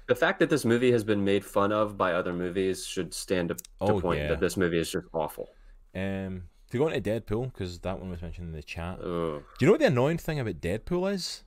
[0.08, 3.50] The fact that this movie has been made fun of by other movies should stand
[3.50, 4.28] to, to Oh, point yeah.
[4.28, 5.50] that this movie is just awful.
[5.94, 8.98] um to go into deadpool because that one was mentioned in the chat.
[9.00, 11.44] Do you know what the annoying thing about deadpool is?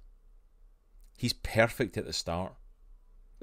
[1.17, 2.53] He's perfect at the start.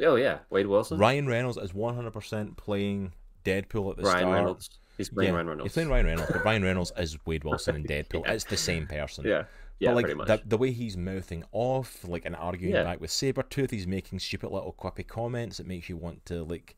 [0.01, 3.12] Oh yeah, Wade Wilson, ryan reynolds is 100% playing
[3.44, 4.34] deadpool at the Ryan start.
[4.34, 4.70] Reynolds.
[4.97, 5.64] He's playing yeah, Ryan Reynolds.
[5.70, 8.32] he's playing ryan reynolds but ryan reynolds is wade wilson in deadpool Yeah.
[8.32, 9.44] it's the same person Yeah,
[9.78, 10.27] yeah, but like.
[10.27, 12.82] The, the way he's mouthing off, like and arguing Yeah.
[12.85, 16.77] back with Sabretooth, he's making stupid little quippy comments that makes you want to like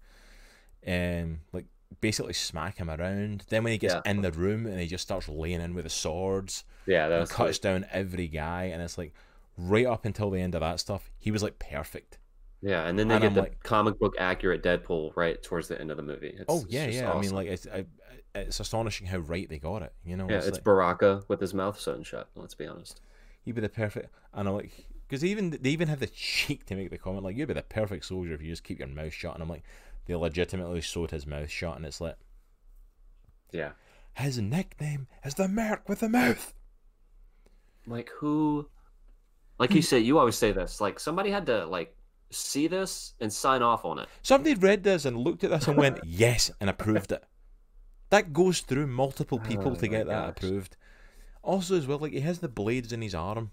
[0.87, 1.67] um like
[2.01, 3.45] basically smack him around.
[3.49, 4.11] Then when he gets Yeah.
[4.11, 7.33] in the room and he just starts laying in with the swords yeah, and that's
[7.33, 9.15] cuts down every guy and it's like
[9.57, 12.18] right up until the end of that stuff, he was like perfect.
[12.61, 15.69] Yeah, and then they And get I'm the like- comic book accurate Deadpool right towards
[15.69, 16.35] the end of the movie.
[16.37, 17.13] It's, oh it's yeah, yeah.
[17.13, 17.87] I mean like it's I,
[18.35, 19.93] it's astonishing how right they got it.
[20.05, 22.29] You know, yeah, it's like, Baraka with his mouth sewn shut.
[22.35, 23.01] Let's be honest.
[23.45, 24.13] he'd be the perfect.
[24.35, 24.73] And I'm like,
[25.07, 27.63] because even they even have the cheek to make the comment like, you'd be the
[27.63, 29.35] perfect soldier if you just keep your mouth shut.
[29.35, 29.63] And I'm like,
[30.07, 32.17] they legitimately sewed his mouth shut, and it's like
[33.53, 33.71] Yeah,
[34.15, 36.55] his nickname is the Merc with the mouth.
[37.87, 38.69] like who?
[39.59, 39.85] Like you hmm.
[39.85, 40.81] say, you always say this.
[40.81, 41.95] Like somebody had to like
[42.31, 44.09] see this and sign off on it.
[44.23, 47.25] Somebody read this and looked at this and went yes and approved it.
[48.11, 50.45] That goes through multiple people Oh to get that gosh.
[50.45, 50.77] approved.
[51.43, 53.51] Also, as well, like he has the blades in his arm.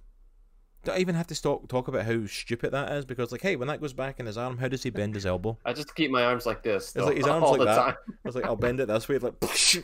[0.83, 3.05] Do I even have to talk talk about how stupid that is?
[3.05, 5.25] Because like, hey, when that goes back in his arm, how does he bend his
[5.25, 5.57] elbow?
[5.65, 6.95] I just keep my arms like this.
[6.95, 7.75] It's like his arms all like the that.
[7.75, 7.95] time.
[8.07, 9.17] I was like, I'll bend it this way.
[9.17, 9.81] Like, oh,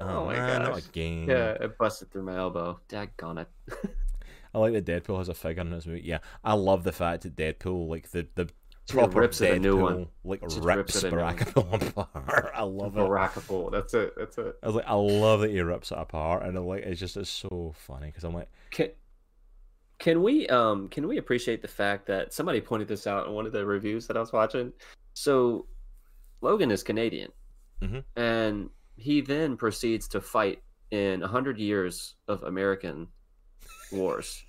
[0.00, 1.26] Oh my man, not again.
[1.28, 2.78] Yeah, it busted through my elbow.
[2.88, 3.48] Daggone it.
[4.54, 6.02] I like that Deadpool has a figure in this movie.
[6.04, 8.48] Yeah, I love the fact that Deadpool, like the the
[8.88, 10.08] proper rips it a Deadpool, new one.
[10.24, 11.36] like Just rips rips it a new one.
[11.36, 12.52] Baraka apart.
[12.54, 13.00] I love it.
[13.00, 13.70] Barakapool.
[13.72, 14.14] That's it.
[14.16, 14.56] That's it.
[14.62, 17.16] I was like, I love that he rips it apart, and I'm like, it's just
[17.16, 18.90] it's so funny because I'm like, Can
[19.98, 23.46] can we um can we appreciate the fact that somebody pointed this out in one
[23.46, 24.72] of the reviews that I was watching?
[25.14, 25.66] So
[26.40, 27.32] Logan is Canadian,
[27.82, 28.04] Mhm.
[28.16, 30.62] and he then proceeds to fight
[30.92, 33.08] in a hundred years of American
[33.92, 34.44] wars.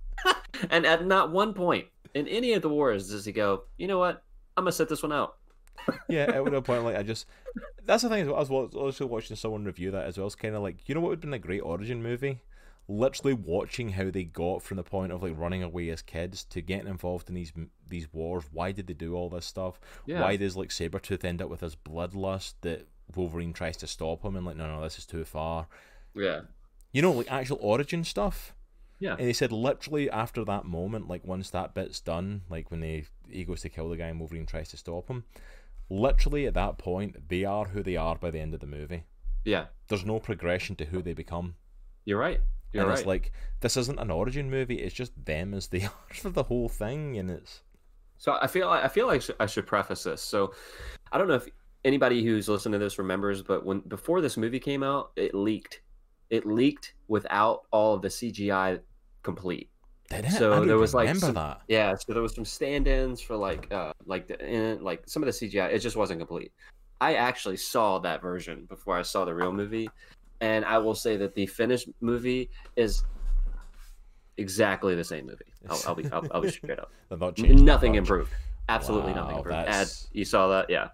[0.70, 3.98] and at not one point in any of the wars does he go, you know
[3.98, 4.22] what?
[4.56, 5.36] I'm gonna set this one out.
[6.08, 7.26] yeah, at one point, like I just
[7.84, 8.22] that's the thing.
[8.22, 10.26] As well, I was also watching someone review that as well.
[10.26, 12.40] It's kind of like you know what would have been a great origin movie.
[12.86, 16.60] Literally watching how they got from the point of like running away as kids to
[16.60, 17.52] getting involved in these
[17.88, 18.44] these wars.
[18.52, 19.80] Why did they do all this stuff?
[20.06, 20.20] Yeah.
[20.20, 24.36] Why does like Sabretooth end up with his bloodlust that Wolverine tries to stop him
[24.36, 25.66] and like no no this is too far.
[26.14, 26.42] Yeah.
[26.92, 28.54] You know like actual origin stuff.
[28.98, 29.16] Yeah.
[29.18, 33.04] And they said literally after that moment, like once that bit's done, like when they
[33.28, 35.24] he goes to kill the guy and Wolverine tries to stop him,
[35.90, 39.04] literally at that point they are who they are by the end of the movie.
[39.44, 39.66] Yeah.
[39.88, 41.54] There's no progression to who they become.
[42.04, 42.40] You're right.
[42.72, 42.98] You're and right.
[42.98, 46.42] it's like this isn't an origin movie, it's just them as they are for the
[46.42, 47.62] whole thing and it's
[48.18, 50.22] So I feel like I feel like I should preface this.
[50.22, 50.54] So
[51.12, 51.48] I don't know if
[51.84, 55.82] anybody who's listening to this remembers, but when before this movie came out, it leaked.
[56.30, 58.80] It leaked without all of the CGI
[59.22, 59.70] complete.
[60.30, 61.62] So there was like some- that.
[61.68, 65.26] Yeah, so there was some stand-ins for like uh like the in, like some of
[65.26, 65.72] the CGI.
[65.72, 66.52] It just wasn't complete.
[67.00, 69.88] I actually saw that version before I saw the real movie,
[70.40, 73.02] and I will say that the finished movie is
[74.36, 75.52] exactly the same movie.
[75.68, 76.90] I'll, I'll be I'll, I'll be straight up.
[77.08, 78.32] They've not changed Nothing improved.
[78.68, 79.56] Absolutely nothing improved.
[79.56, 80.70] That's- you saw that?
[80.70, 80.88] Yeah,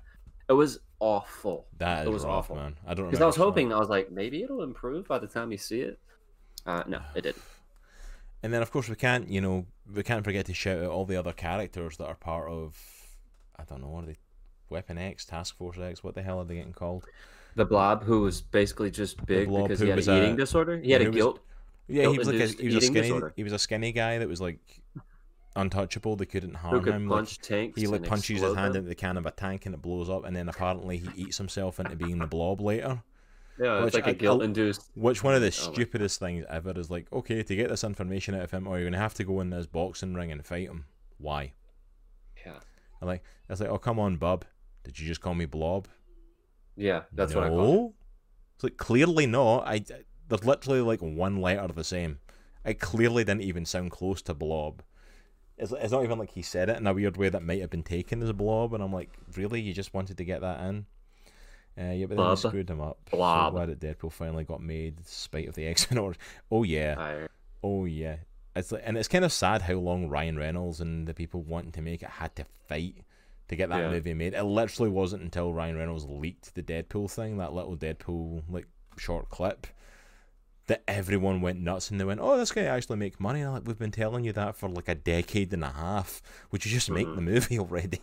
[0.50, 1.66] it was awful.
[1.78, 2.56] That is It was rough, awful.
[2.56, 2.76] man.
[2.86, 3.22] I don't Because.
[3.22, 5.98] I was hoping I was like maybe it'll improve by the time you see it.
[6.66, 7.42] Uh, no, it didn't.
[8.42, 11.04] And then, of course, we can't, you know, we can't forget to shout out all
[11.06, 12.76] the other characters that are part of,
[13.58, 14.18] I don't know, what are they,
[14.70, 17.04] Weapon X, Task Force X, what the hell are they getting called?
[17.56, 20.78] The Blob, who was basically just big because he had an a- eating disorder.
[20.78, 21.40] He had a who was- guilt.
[21.88, 23.32] Yeah, he was like a, he was a skinny, disorder.
[23.36, 24.60] he was a skinny guy that was like
[25.56, 26.16] untouchable.
[26.16, 27.08] They couldn't harm him.
[27.08, 27.80] Like, tanks?
[27.80, 28.80] he like and punches his hand them.
[28.80, 31.38] into the can of a tank and it blows up, and then apparently he eats
[31.38, 33.02] himself into being the Blob later.
[33.58, 34.90] Yeah, which it's like I- a guilt-induced.
[34.94, 38.34] Which one of the Oh stupidest things ever is like, okay, to get this information
[38.34, 40.68] out of him, or you're gonna have to go in this boxing ring and fight
[40.68, 40.86] him.
[41.18, 41.52] Why?
[42.46, 42.60] Yeah,
[43.02, 44.46] I'm like, it's like, oh come on, bub.
[44.84, 45.88] Did you just call me Blob?
[46.76, 47.40] yeah, that's no.
[47.40, 47.94] what I call.
[48.54, 49.66] It's like clearly not.
[49.66, 49.84] I
[50.28, 52.20] there's literally like one letter the same.
[52.64, 54.82] It clearly didn't even sound close to blob.
[55.60, 57.70] It's, it's not even like he said it in a weird way that might have
[57.70, 60.60] been taken as a blob, and I'm like, really, you just wanted to get that
[60.68, 60.86] in?
[61.78, 62.98] Uh, yeah, but then they screwed him up.
[63.10, 63.52] Blob.
[63.52, 66.20] So glad that Deadpool finally got made, despite of the X Men orders.
[66.50, 67.28] Oh yeah, I,
[67.62, 68.16] oh yeah.
[68.56, 71.70] It's like, and it's kind of sad how long Ryan Reynolds and the people wanting
[71.72, 72.96] to make it had to fight
[73.48, 73.90] to get that Yeah.
[73.90, 74.34] movie made.
[74.34, 78.66] It literally wasn't until Ryan Reynolds leaked the Deadpool thing, that little Deadpool like
[78.96, 79.68] short clip,
[80.70, 83.66] that everyone went nuts and they went, "Oh, this guy actually make money." And like,
[83.66, 86.22] we've been telling you that for like a decade and a half.
[86.50, 87.14] Would you just make Mhm.
[87.16, 88.00] the movie already?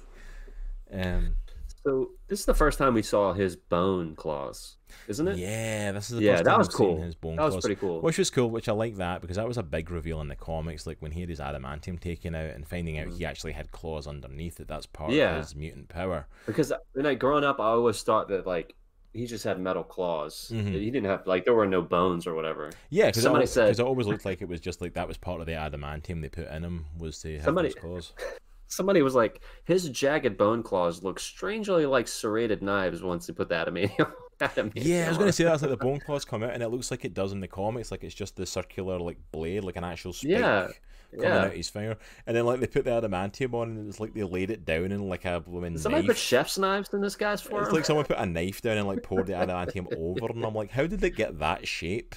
[0.92, 1.36] Um,
[1.84, 4.78] so this is the first time we saw his bone claws,
[5.08, 5.38] isn't it?
[5.38, 7.02] yeah, this is the Yeah, first that time was cool.
[7.02, 8.02] his bone that was pretty cool.
[8.02, 10.36] Which was cool, which I like that because that was a big reveal in the
[10.36, 10.86] comics.
[10.86, 13.18] Like when he had his adamantium taken out and finding out Mhm.
[13.18, 14.68] he actually had claws underneath it.
[14.68, 15.36] That's part Yeah.
[15.38, 16.28] of his mutant power.
[16.46, 18.76] Because when I growing up, I always thought that like
[19.18, 20.52] he just had metal claws.
[20.54, 20.72] Mhm.
[20.74, 22.72] He didn't have like there were no bones or whatever.
[22.90, 25.08] Yeah, because Somebody it, said- because it always looked like it was just like that
[25.08, 28.14] was part of the adamantium they put in him was to have Somebody- those claws.
[28.70, 33.48] Somebody was like, his jagged bone claws look strangely like serrated knives once they put
[33.48, 34.12] the adamantium.
[34.42, 36.68] adamantium Yeah, I was gonna say that's like the bone claws come out and it
[36.68, 39.78] looks like it does in the comics, like it's just the circular like blade, like
[39.78, 40.68] an actual spike Yeah,
[41.12, 41.46] coming yeah.
[41.46, 41.98] out his finger.
[42.26, 44.92] And then like they put the adamantium on and it's like they laid it down
[44.92, 46.08] in like a Did somebody knife.
[46.16, 47.64] put chef's knives in this guy's form?
[47.64, 50.54] It's like someone put a knife down and like poured the adamantium over, and I'm
[50.56, 52.16] like, how did they get that shape?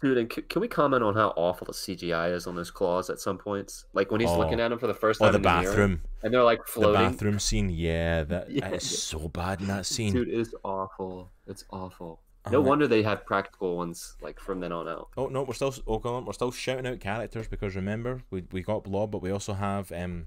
[0.00, 3.10] Dude, and c- can we comment on how awful the CGI is on those claws
[3.10, 3.84] at some points?
[3.94, 4.38] Like when he's Oh.
[4.38, 6.64] looking at them for the first Or time the in the bathroom, and they're like
[6.68, 7.02] floating.
[7.02, 7.68] the bathroom scene.
[7.68, 8.68] Yeah, that Yeah.
[8.68, 10.12] it's so bad in that scene.
[10.12, 11.32] Dude, it's awful.
[11.48, 12.20] It's awful.
[12.50, 15.08] No wonder they have practical ones like from then on out.
[15.16, 18.62] Oh no, we're still oh, on, we're still shouting out characters because remember we we
[18.62, 20.26] got Blob, but we also have um,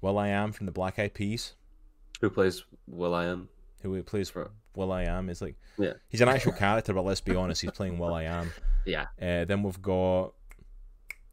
[0.00, 1.54] Will I Am from the Black Eyed Peas,
[2.20, 3.48] Who plays Will I Am?
[3.82, 5.28] who plays For- Will I Am.
[5.28, 5.94] Is like Yeah.
[6.08, 8.52] he's an actual character, but let's be honest, he's playing Will I Am.
[8.84, 9.06] Yeah.
[9.20, 10.32] Uh, then we've got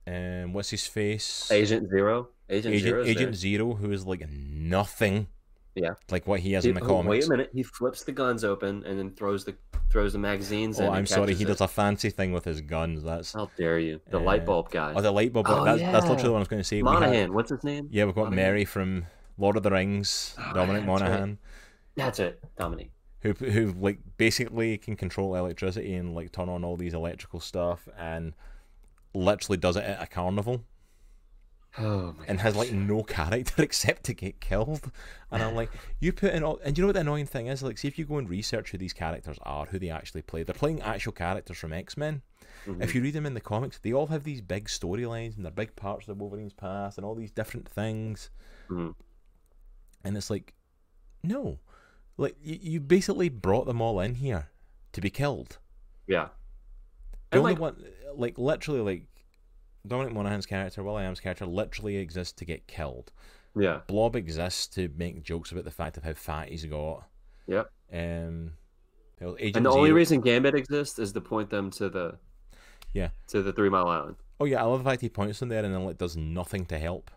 [0.06, 1.49] um, what's his face?
[1.51, 2.30] Agent Zero.
[2.49, 3.06] Agent, Agent, Zero.
[3.06, 5.27] Agent Zero, who is like nothing.
[5.81, 5.91] Yeah.
[6.11, 7.10] Like what he has He, in the oh, comics.
[7.10, 7.49] wait a minute.
[7.53, 9.56] He flips the guns open and then throws the
[9.89, 10.85] throws the magazines in.
[10.88, 11.34] Oh, I'm sorry.
[11.34, 11.47] He it.
[11.47, 13.01] does a fancy thing with his guns.
[13.03, 13.99] That's How dare you?
[14.10, 14.93] The Uh, light bulb guy.
[14.95, 15.47] oh, the light bulb.
[15.49, 16.81] Oh, that's, that's literally what I was going to say.
[16.81, 17.34] We had- Monaghan.
[17.34, 17.88] What's his name?
[17.91, 18.35] yeah, we've got Monaghan?
[18.45, 19.06] Merry from
[19.38, 21.10] Lord of the Rings, Oh, Dominic yeah, that's right.
[21.10, 21.38] Monaghan,
[21.95, 22.43] That's it.
[22.57, 22.91] Dominic.
[23.22, 27.88] who who like basically can control electricity and like turn on all these electrical stuff
[27.97, 28.34] and
[29.14, 30.64] literally does it at a carnival.
[31.77, 34.91] Oh and has like no character except to get killed.
[35.31, 35.69] And I'm like,
[35.99, 37.61] you put in all, and you know what the annoying thing is?
[37.61, 40.41] Like, see if you go and research who these characters are, who they actually play.
[40.43, 42.21] They're playing actual characters from X Men.
[42.65, 42.81] Mhm.
[42.83, 45.51] If you read them in the comics, they all have these big storylines and they're
[45.51, 48.29] big parts of Wolverine's past and all these different things.
[48.69, 48.95] Mhm.
[50.03, 50.55] And it's like,
[51.23, 51.59] no,
[52.17, 54.49] like you, you basically brought them all in here
[54.93, 55.59] to be killed.
[56.07, 56.29] Yeah.
[57.29, 57.85] The And, only like- one,
[58.15, 59.03] like literally, like
[59.88, 63.11] Dominic Monaghan's character, Will I Am's character, literally exists to get killed.
[63.56, 63.81] Yeah.
[63.88, 67.07] Blob exists to make jokes about the fact of how fat he's got.
[67.47, 67.72] Yep.
[67.91, 68.53] Um,
[69.22, 72.18] Agent And the only Zero- reason Gambit exists is to point them to the
[72.93, 73.10] Yeah.
[73.27, 74.15] to the Three Mile Island.
[74.39, 76.65] Oh yeah, I love the fact he points them there and then like does nothing
[76.68, 77.11] to help.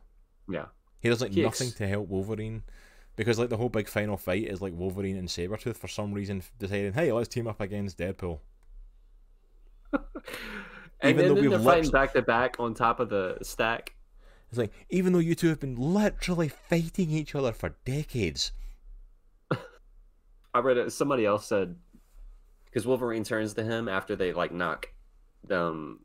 [0.49, 0.67] Yeah.
[1.01, 2.63] He does like He nothing ex- to help Wolverine.
[3.15, 6.43] Because like the whole big final fight is like Wolverine and Sabretooth for some reason
[6.59, 8.41] deciding, hey, let's team up against Deadpool.
[11.03, 13.95] And, Even and though then we've fighting back to back on top of the stack.
[14.51, 18.53] It's like, even though you two have been literally fighting each other for decades.
[20.55, 20.93] I read it.
[20.93, 21.77] Somebody else said
[22.67, 24.87] because Wolverine turns to him after they like knock
[25.51, 26.01] um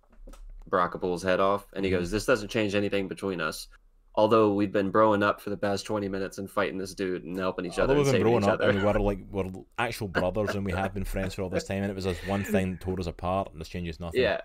[0.69, 1.99] Brockable's head off, and he Mm-hmm.
[1.99, 3.67] goes, "This doesn't change anything between us."
[4.15, 7.37] Although we've been growing up for the past twenty minutes and fighting this dude and
[7.37, 8.69] helping each other Although and we've been saving growing each up other.
[8.69, 9.45] and we were like we're
[9.77, 12.17] actual brothers and we have been friends for all this time and it was this
[12.25, 14.19] one thing that tore us apart and this changes nothing.
[14.21, 14.41] yeah,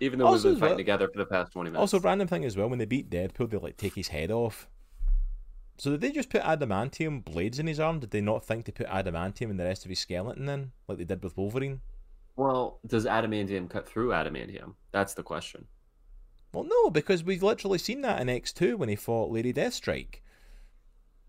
[0.00, 1.80] even though Also we've been fighting well- together for the past twenty minutes.
[1.92, 4.68] Also, random thing as well, when they beat Deadpool, they like take his head off.
[5.78, 8.00] So did they just put adamantium blades in his arm?
[8.00, 10.98] Did they not think to put adamantium in the rest of his skeleton then, like
[10.98, 11.80] they did with Wolverine?
[12.36, 14.74] well, does adamantium cut through adamantium?
[14.92, 15.66] That's the question.
[16.52, 20.20] Well, no, because we've literally seen that in X two when he fought Lady Deathstrike.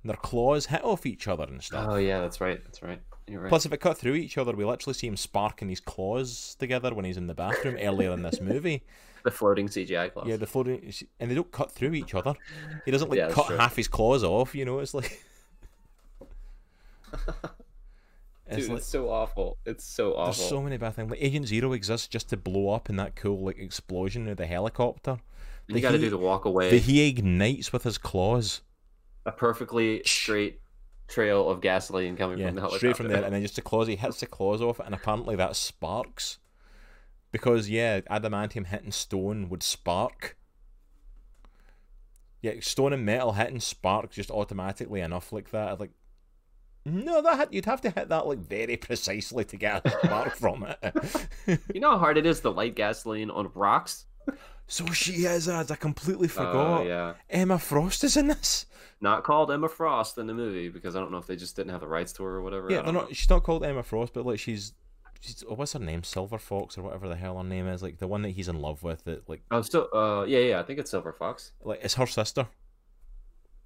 [0.06, 1.88] Their claws hit off each other and stuff.
[1.89, 2.61] Oh yeah, that's right.
[2.64, 3.02] That's right.
[3.29, 3.49] Right.
[3.49, 6.93] Plus, if it cut through each other, we literally see him sparking his claws together
[6.93, 8.83] when he's in the bathroom earlier in this movie.
[9.23, 10.27] the floating CGI claws.
[10.27, 12.33] Yeah, the floating, and they don't cut through each other.
[12.85, 13.57] He doesn't like Yeah, cut true.
[13.57, 14.55] half his claws off.
[14.55, 15.21] You know, it's like
[18.49, 19.57] Dude, it's it's, so awful.
[19.65, 20.23] It's so awful.
[20.25, 21.09] there's so many bad things.
[21.09, 24.45] Like Agent Zero exists just to blow up in that cool like explosion of the
[24.45, 25.17] helicopter.
[25.67, 26.69] you Like, got to do the walk away.
[26.69, 28.61] That he ignites with his claws.
[29.25, 30.61] a perfectly straight
[31.07, 32.79] trail of gasoline coming Yeah, from the helicopter.
[32.79, 33.88] straight from there, and then just the claws.
[33.88, 36.39] He hits the claws off, and apparently that sparks.
[37.31, 40.38] Because yeah, adamantium hitting stone would spark.
[42.41, 45.73] Yeah, stone and metal hitting sparks just automatically enough like that.
[45.73, 45.91] I'm Like,
[46.85, 50.35] no, that hit, you'd have to hit that like very precisely to get a spark
[50.38, 51.59] from it.
[51.73, 54.05] You know how hard it is to light gasoline on rocks?
[54.68, 55.48] So she is.
[55.48, 56.85] as I completely Oh, forgot.
[56.85, 57.14] yeah.
[57.30, 58.65] Emma Frost is in this.
[58.99, 61.72] Not called Emma Frost in the movie because I don't know if they just didn't
[61.72, 62.69] have the rights to her or whatever.
[62.72, 63.02] Yeah, they're know.
[63.02, 63.15] not.
[63.15, 64.73] She's not called Emma Frost, but like she's.
[65.19, 66.03] She's, oh, what's her name?
[66.03, 67.81] Silver Fox or whatever the hell her name is.
[67.81, 69.03] Like the one that he's in love with.
[69.06, 70.60] That like Oh, so uh, yeah, yeah.
[70.60, 71.53] I think it's Silver Fox.
[71.64, 72.48] like it's her sister.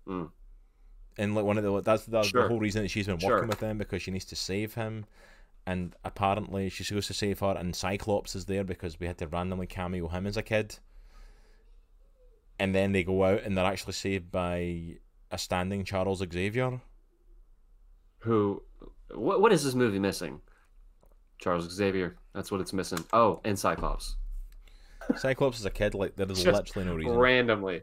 [0.07, 0.29] Mm.
[1.17, 3.45] And like one of the that's, that's the whole reason that she's been working Sure.
[3.47, 5.05] with them because she needs to save him,
[5.65, 9.27] and apparently she's supposed to save her, and Cyclops is there because we had to
[9.27, 10.77] randomly cameo him as a kid.
[12.61, 14.97] And then they go out and they're actually saved by
[15.31, 16.79] a standing Charles Xavier.
[18.19, 18.61] Who?
[19.15, 19.41] What?
[19.41, 20.41] What is this movie missing?
[21.39, 22.17] Charles Xavier.
[22.35, 23.03] That's what it's missing.
[23.13, 24.15] Oh, and Cyclops.
[25.17, 25.95] Cyclops is a kid.
[25.95, 27.17] Like there is literally no reason.
[27.17, 27.81] Randomly.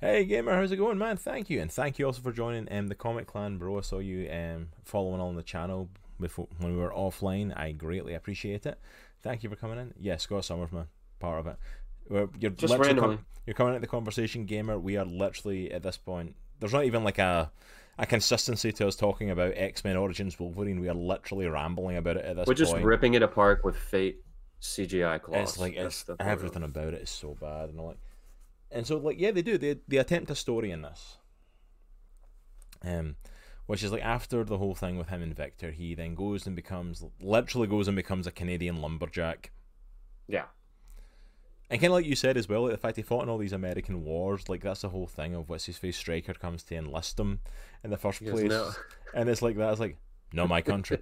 [0.00, 1.18] Hey gamer, how's it going, man?
[1.18, 3.76] Thank you, and thank you also for joining um, the Comic Clan, bro.
[3.76, 7.54] I saw you um, following on the channel before when we were offline.
[7.54, 8.78] I greatly appreciate it.
[9.22, 9.92] Thank you for coming in.
[9.98, 10.86] Yeah, Scott Summers, man,
[11.18, 11.56] part of it.
[12.08, 13.18] We're, you're Just literally com- randomly.
[13.46, 14.78] you're coming at the conversation, gamer.
[14.78, 16.34] We are literally at this point.
[16.60, 17.50] There's not even like a
[17.98, 20.80] a consistency to us talking about X Men Origins Wolverine.
[20.80, 22.48] We are literally rambling about it at this point.
[22.48, 22.84] We're just point.
[22.84, 24.20] ripping it apart with fate
[24.60, 25.50] CGI claws.
[25.50, 27.98] It's like it's everything about it is so bad and all like,
[28.70, 31.16] and so like yeah they do they they attempt a story in this,
[32.84, 33.16] um,
[33.66, 36.54] which is like after the whole thing with him and Victor, he then goes and
[36.56, 39.52] becomes literally goes and becomes a Canadian lumberjack,
[40.28, 40.44] Yeah.
[41.68, 43.38] And kind of like you said as well, like the fact he fought in all
[43.38, 46.76] these American wars, like that's the whole thing of what's his face Stryker comes to
[46.76, 47.40] enlist him
[47.82, 48.70] in the first place, "No."
[49.14, 49.70] and it's like that.
[49.72, 49.96] It's like
[50.32, 50.98] no, my country,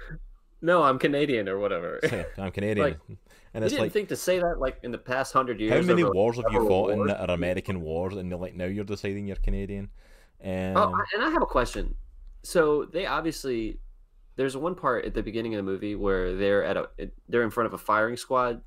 [0.60, 2.00] No, I'm Canadian or whatever.
[2.02, 3.92] Yeah, I'm Canadian, Like, and You it's didn't like.
[3.92, 5.72] think to say that like in the past hundred years.
[5.72, 8.84] How many wars have you fought in that are American wars, and like now you're
[8.84, 9.90] deciding you're Canadian?
[10.42, 11.94] Um, Oh, I- and I have a question.
[12.42, 13.78] So they obviously,
[14.36, 16.88] there's one part at the beginning of the movie where they're at a,
[17.28, 18.60] they're in front of a firing squad,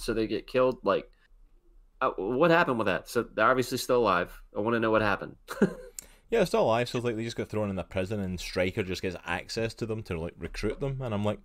[0.00, 0.78] so they get killed.
[0.82, 1.10] Like,
[2.00, 3.08] uh, what happened with that?
[3.08, 4.40] So they're obviously still alive.
[4.56, 5.36] I want to know what happened.
[5.60, 5.68] yeah,
[6.30, 6.88] they're still alive.
[6.88, 9.74] So it's like they just got thrown in the prison, and Stryker just gets access
[9.74, 11.00] to them to like recruit them.
[11.02, 11.40] And I'm like,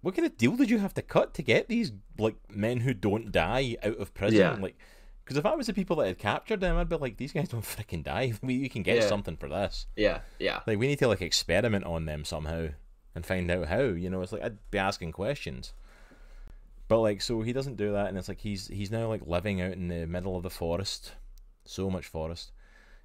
[0.00, 2.94] what kind of deal did you have to cut to get these like men who
[2.94, 4.38] don't die out of prison?
[4.38, 4.56] Yeah.
[4.60, 4.76] Like,
[5.24, 7.48] Because if I was the people that had captured them, I'd be like, these guys
[7.48, 8.32] don't freaking die.
[8.42, 9.06] We you can get Yeah.
[9.08, 9.86] something for this.
[9.96, 10.60] Yeah, yeah.
[10.66, 12.68] Like we need to like experiment on them somehow
[13.14, 13.80] and find out how.
[13.82, 15.72] You know, it's like I'd be asking questions.
[16.88, 19.60] But like, so he doesn't do that, and it's like he's he's now like living
[19.60, 21.12] out in the middle of the forest,
[21.66, 22.50] so much forest,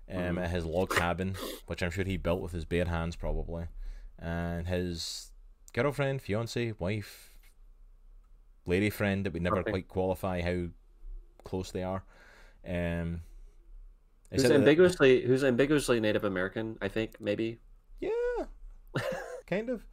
[0.10, 0.44] um, Mhm.
[0.46, 1.36] at his log cabin,
[1.68, 3.66] which I'm sure he built with his bare hands probably,
[4.18, 5.32] and his
[5.74, 7.34] girlfriend, fiance, wife,
[8.66, 9.72] lady friend that we never Okay.
[9.72, 10.70] quite qualify how
[11.44, 12.04] close they are.
[12.66, 13.24] Um,
[14.32, 16.78] Who's that- ambiguously who's ambiguously Native American?
[16.82, 17.60] I think maybe.
[18.00, 18.46] Yeah,
[19.46, 19.86] kind of.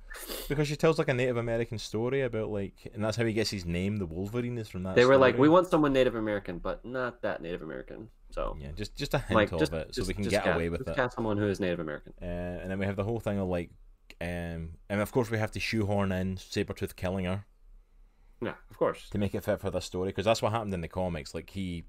[0.48, 3.50] Because she tells like a Native American story about like, and that's how he gets
[3.50, 3.96] his name.
[3.98, 4.96] The Wolverine is from that.
[4.96, 8.08] They were like, we want someone Native American, but not that Native American.
[8.30, 10.44] So yeah, just just a hint like of just, it, so just- we can get
[10.44, 10.96] cast- away with just it.
[10.96, 12.12] Cast someone who is Native American.
[12.20, 13.70] Uh, and then we have the whole thing of like,
[14.20, 17.44] um, and of course we have to shoehorn in Sabretooth killing her
[18.42, 19.08] Yeah, of course.
[19.10, 21.34] to make it fit for the story because that's what happened in the comics.
[21.34, 21.84] Like he,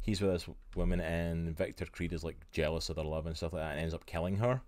[0.00, 3.52] he's with this woman, and Victor Creed is like jealous of their love and stuff
[3.52, 4.60] like that, and ends up killing her.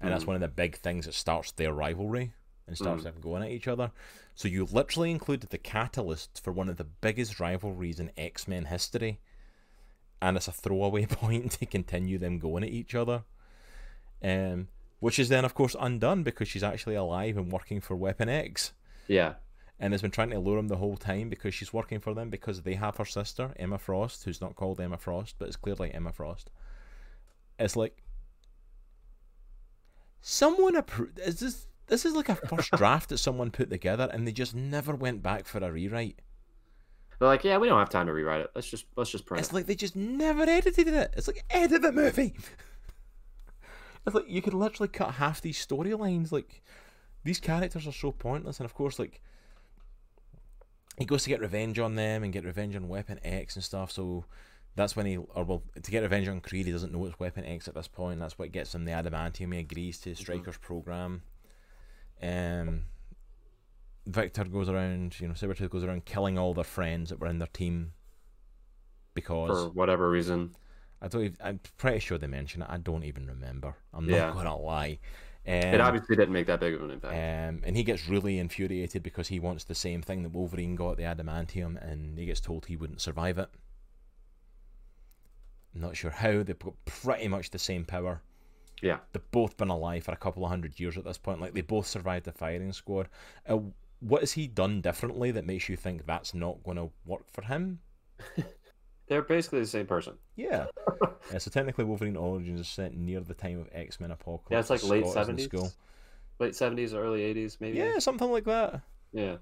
[0.00, 0.28] And that's Mhm.
[0.28, 2.32] one of the big things that starts their rivalry
[2.66, 3.92] and starts them going at each other.
[4.34, 8.66] So you literally included the catalyst for one of the biggest rivalries in X Men
[8.66, 9.20] history,
[10.20, 13.24] and it's a throwaway point to continue them going at each other.
[14.22, 14.68] Um,
[14.98, 18.72] which is then of course undone because she's actually alive and working for Weapon X
[19.06, 19.34] Yeah.
[19.78, 22.30] and has been trying to lure him the whole time because she's working for them
[22.30, 25.92] because they have her sister Emma Frost, who's not called Emma Frost, but it's clearly
[25.92, 26.50] Emma Frost.
[27.58, 28.02] It's like
[30.22, 31.18] someone approved.
[31.18, 34.54] Is this this is like a first draft that someone put together, and they just
[34.54, 36.20] never went back for a rewrite.
[37.18, 38.50] They're like, yeah, we don't have time to rewrite it.
[38.54, 39.54] Let's just let's just print It's it.
[39.54, 41.14] like they just never edited it.
[41.16, 42.34] It's like edit the movie.
[44.06, 46.30] It's like you could literally cut half these storylines.
[46.30, 46.62] Like
[47.24, 49.20] these characters are so pointless, and of course, like
[50.96, 53.90] he goes to get revenge on them and get revenge on Weapon X and stuff.
[53.90, 54.24] So
[54.76, 57.44] that's when he, or well, to get revenge on Creed, he doesn't know it's Weapon
[57.44, 58.20] X at this point.
[58.20, 59.52] That's what gets him the adamantium.
[59.52, 60.20] He agrees to mm-hmm.
[60.20, 61.22] Stryker's program.
[62.22, 62.84] Um,
[64.06, 67.38] Victor goes around, you know, Sabretooth goes around killing all their friends that were in
[67.38, 67.92] their team
[69.14, 70.54] because for whatever reason.
[71.02, 71.22] I don't.
[71.24, 72.68] Even, I'm pretty sure they mention it.
[72.70, 73.74] I don't even remember.
[73.92, 74.26] I'm Yeah.
[74.26, 74.98] not gonna lie.
[75.46, 77.12] Um, it obviously didn't make that big of an impact.
[77.14, 80.96] um, and he gets really infuriated because he wants the same thing that Wolverine got,
[80.96, 83.48] the adamantium, and he gets told he wouldn't survive it.
[85.74, 86.42] Not sure how.
[86.42, 88.22] They've got pretty much the same power.
[88.82, 88.98] Yeah.
[89.12, 91.40] They've both been alive for a couple of hundred years at this point.
[91.40, 93.08] Like they both survived the firing squad.
[93.48, 93.58] Uh,
[94.00, 97.42] what has he done differently that makes you think that's not going to work for
[97.42, 97.80] him?
[99.08, 100.14] They're basically the same person.
[100.36, 100.66] Yeah.
[101.34, 104.52] Uh, so technically, Wolverine Origins is set near the time of X Men Apocalypse.
[104.52, 105.48] Yeah, it's like late seventies,
[106.38, 107.78] late seventies, early eighties, maybe.
[107.78, 108.80] Yeah, something like that.
[109.12, 109.38] Yeah.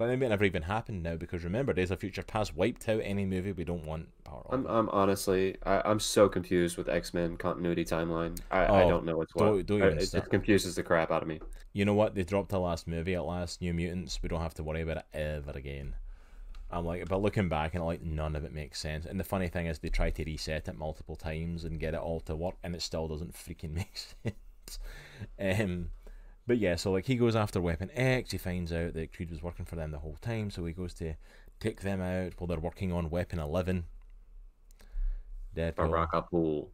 [0.00, 3.26] But it never even happen now because remember, Days of Future Past wiped out any
[3.26, 4.54] movie we don't want part of.
[4.54, 8.38] I'm, I'm honestly, I, I'm so confused with X Men continuity timeline.
[8.50, 9.44] I, I Oh, don't know what's what.
[9.44, 10.22] don't- don't even it start.
[10.24, 11.38] just confuses the crap out of me.
[11.74, 12.14] You know what?
[12.14, 14.18] They dropped the last movie at last, New Mutants.
[14.22, 15.94] We don't have to worry about it ever again.
[16.70, 19.04] I'm like, but looking back and like none of it makes sense.
[19.04, 22.00] And the funny thing is, they try to reset it multiple times and get it
[22.00, 24.78] all to work, and it still doesn't freaking make sense.
[25.38, 25.90] Um,
[26.50, 28.32] but yeah, so like he goes after Weapon X.
[28.32, 30.92] He finds out that Creed was working for them the whole time, so he goes
[30.94, 31.14] to
[31.60, 33.84] take them out while they're working on Weapon Eleven.
[35.56, 35.76] Deadpool.
[35.76, 36.70] Baraka Pool.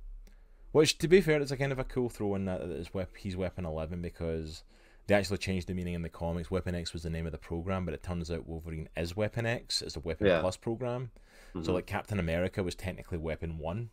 [0.73, 3.17] Which, to be fair, it's a kind of a cool throw in that it's wep-
[3.19, 4.63] he's Weapon 11 because
[5.07, 6.51] they actually changed the meaning in the comics.
[6.51, 9.45] Weapon X was the name of the program, but it turns out Wolverine is Weapon
[9.45, 9.83] X.
[9.83, 10.41] It's a Weapon Yeah.
[10.41, 11.11] Plus program.
[11.55, 11.75] So, Mhm.
[11.75, 13.91] like, Captain America was technically Weapon 1.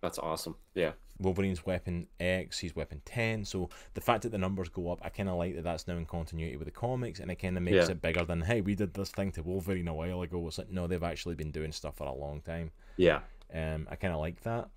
[0.00, 0.56] That's awesome.
[0.74, 0.92] Yeah.
[1.20, 3.44] Wolverine's Weapon X, he's Weapon 10.
[3.44, 5.96] So, the fact that the numbers go up, I kind of like that that's now
[5.96, 7.90] in continuity with the comics, and it kind of makes Yeah.
[7.90, 10.46] it bigger than, hey, we did this thing to Wolverine a while ago.
[10.46, 12.70] It's like, no, they've actually been doing stuff for a long time.
[12.96, 13.20] Yeah.
[13.52, 14.68] Um, I kind of like that.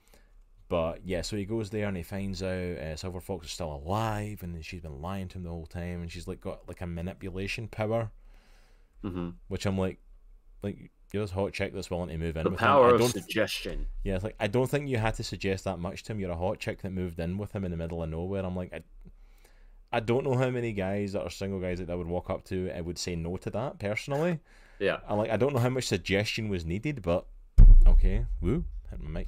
[0.67, 3.73] But yeah, so he goes there and he finds out uh, Silver Fox is still
[3.73, 6.81] alive, and she's been lying to him the whole time, and she's like got like
[6.81, 8.09] a manipulation power,
[9.03, 9.99] hmm which I'm like,
[10.63, 12.43] like you're this hot chick that's willing to move in.
[12.43, 12.91] The with power him.
[12.91, 13.85] I of don't, suggestion.
[14.03, 16.19] yeah, it's like I don't think you had to suggest that much to him.
[16.19, 18.43] You're a hot chick that moved in with him in the middle of nowhere.
[18.45, 18.81] I'm like, I,
[19.91, 22.45] I don't know how many guys that are single guys that I would walk up
[22.45, 24.39] to and would say no to that personally.
[24.79, 24.97] Yeah.
[25.07, 27.27] I'm like, I don't know how much suggestion was needed, but
[27.85, 29.27] okay, woo, hit my mic.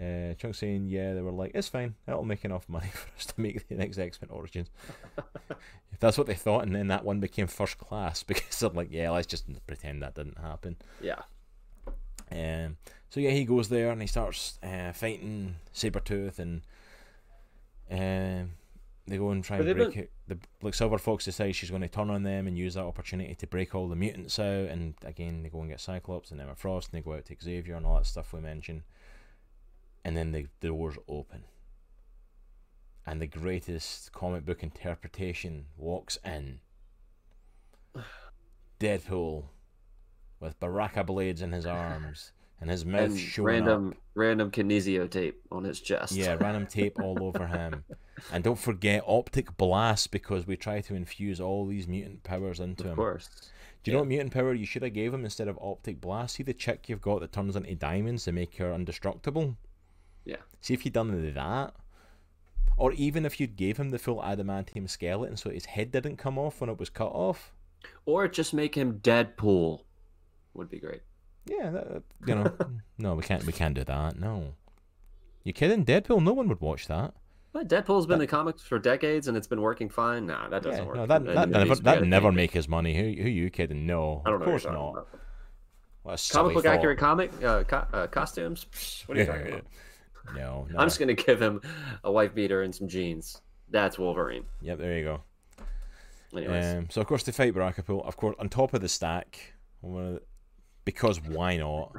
[0.00, 3.26] Uh, Chunk saying, yeah, they were like, it's fine, that'll make enough money for us
[3.26, 4.68] to make the next X Men Origins.
[5.50, 8.88] if that's what they thought, and then that one became first class because I'm like,
[8.90, 10.76] yeah, let's just pretend that didn't happen.
[11.00, 11.22] Yeah.
[12.30, 12.76] Um,
[13.08, 16.62] so yeah, he goes there and he starts uh, fighting Sabretooth and
[17.90, 18.50] um,
[19.06, 20.10] they go and try and break it.
[20.26, 23.34] The like Silver Fox decides she's going to turn on them and use that opportunity
[23.36, 24.68] to break all the mutants out.
[24.68, 27.36] And again, they go and get Cyclops and Emma Frost, and they go out to
[27.40, 28.82] Xavier and all that stuff we mentioned.
[30.06, 31.42] And then the, doors open,
[33.04, 36.60] and the greatest comic book interpretation walks in.
[38.78, 39.46] Deadpool,
[40.38, 42.30] with Baraka blades in his arms
[42.60, 43.96] and his mouth and showing random up.
[44.14, 46.12] random kinesio tape on his chest.
[46.12, 47.82] Yeah, random tape all over him.
[48.32, 52.84] And don't forget optic blast because we try to infuse all these mutant powers into
[52.84, 52.92] of him.
[52.92, 53.50] Of course.
[53.82, 56.36] Do you know what mutant power you should have gave him instead of optic blast?
[56.36, 59.56] See the chick you've got that turns into diamonds to make her indestructible?
[60.26, 60.36] Yeah.
[60.60, 61.74] See if you'd done that.
[62.76, 66.38] Or even if you'd gave him the full adamantium skeleton so his head didn't come
[66.38, 67.54] off when it was cut off.
[68.04, 69.80] Or just make him Deadpool.
[70.54, 71.02] Would be great.
[71.46, 72.52] Yeah, that, you know.
[72.98, 74.18] no, we can't we can't do that.
[74.18, 74.54] No.
[75.44, 75.84] You kidding?
[75.84, 76.22] Deadpool?
[76.22, 77.14] No one would watch that.
[77.52, 80.26] But Deadpool's been in the comics for decades and it's been working fine.
[80.26, 80.96] Nah, that doesn't Yeah, work.
[80.96, 82.94] no, that that never that never make his money.
[82.94, 83.86] Who who you kidding?
[83.86, 85.08] No, of course what you're talking not.
[86.02, 86.74] What Comic book thought.
[86.74, 88.66] accurate comic uh, co- uh, costumes.
[89.06, 89.66] What are you talking about?
[90.34, 90.78] No, no.
[90.78, 91.60] I'm just gonna give him
[92.04, 93.40] a wife beater and some jeans.
[93.70, 94.44] That's Wolverine.
[94.62, 95.20] Yep, there you go.
[96.36, 98.04] Anyways, Um, so of course they fight Barakapool.
[98.06, 100.22] Of course, on top of the stack, of the-
[100.84, 101.92] because why not?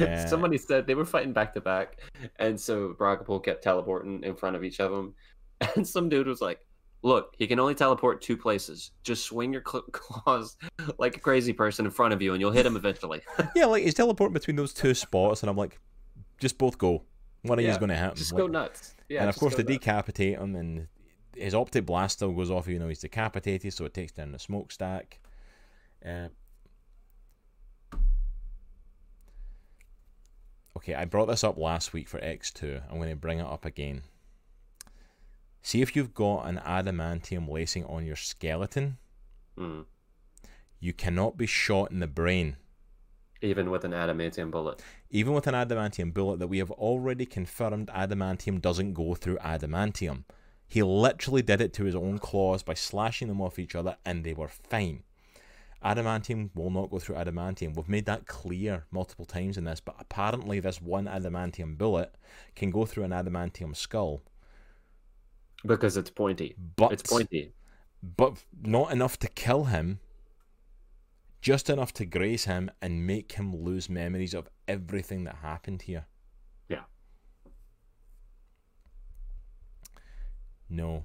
[0.00, 2.00] uh, somebody said they were fighting back to back,
[2.36, 5.14] and so Brockapool kept teleporting in front of each of them,
[5.76, 6.60] and some dude was like,
[7.02, 8.92] "Look, he can only teleport two places.
[9.02, 10.56] Just swing your cl- claws
[10.98, 13.20] like a crazy person in front of you, and you'll hit him eventually."
[13.54, 15.78] Yeah, like he's teleporting between those two spots, and I'm like,
[16.38, 17.02] just both go.
[17.42, 18.14] One of you Yeah, is going to hit him.
[18.16, 18.94] Just Like- go nuts.
[19.08, 19.72] Yeah, and of course they nuts.
[19.78, 20.88] decapitate him, and
[21.34, 24.38] his optic blast still goes off, even though he's decapitated, so it takes down the
[24.38, 25.18] smokestack.
[26.04, 26.28] Uh,
[30.76, 32.82] okay, I brought this up last week for X2.
[32.90, 34.02] I'm going to bring it up again.
[35.62, 38.98] See if you've got an adamantium lacing on your skeleton,
[39.58, 39.84] Mm.
[40.78, 42.56] you cannot be shot in the brain.
[43.42, 44.82] Even with an adamantium bullet.
[45.10, 50.24] Even with an adamantium bullet that we have already confirmed adamantium doesn't go through adamantium.
[50.68, 54.22] He literally did it to his own claws by slashing them off each other and
[54.22, 55.02] they were fine.
[55.84, 57.74] Adamantium will not go through adamantium.
[57.74, 62.14] We've made that clear multiple times in this, but apparently this one adamantium bullet
[62.54, 64.20] can go through an adamantium skull.
[65.66, 66.54] Because it's pointy.
[66.76, 67.52] But It's pointy.
[68.16, 69.98] but not enough to kill him,
[71.40, 76.06] just enough to graze him and make him lose memories of everything that happened here.
[76.68, 76.82] Yeah.
[80.68, 81.04] No.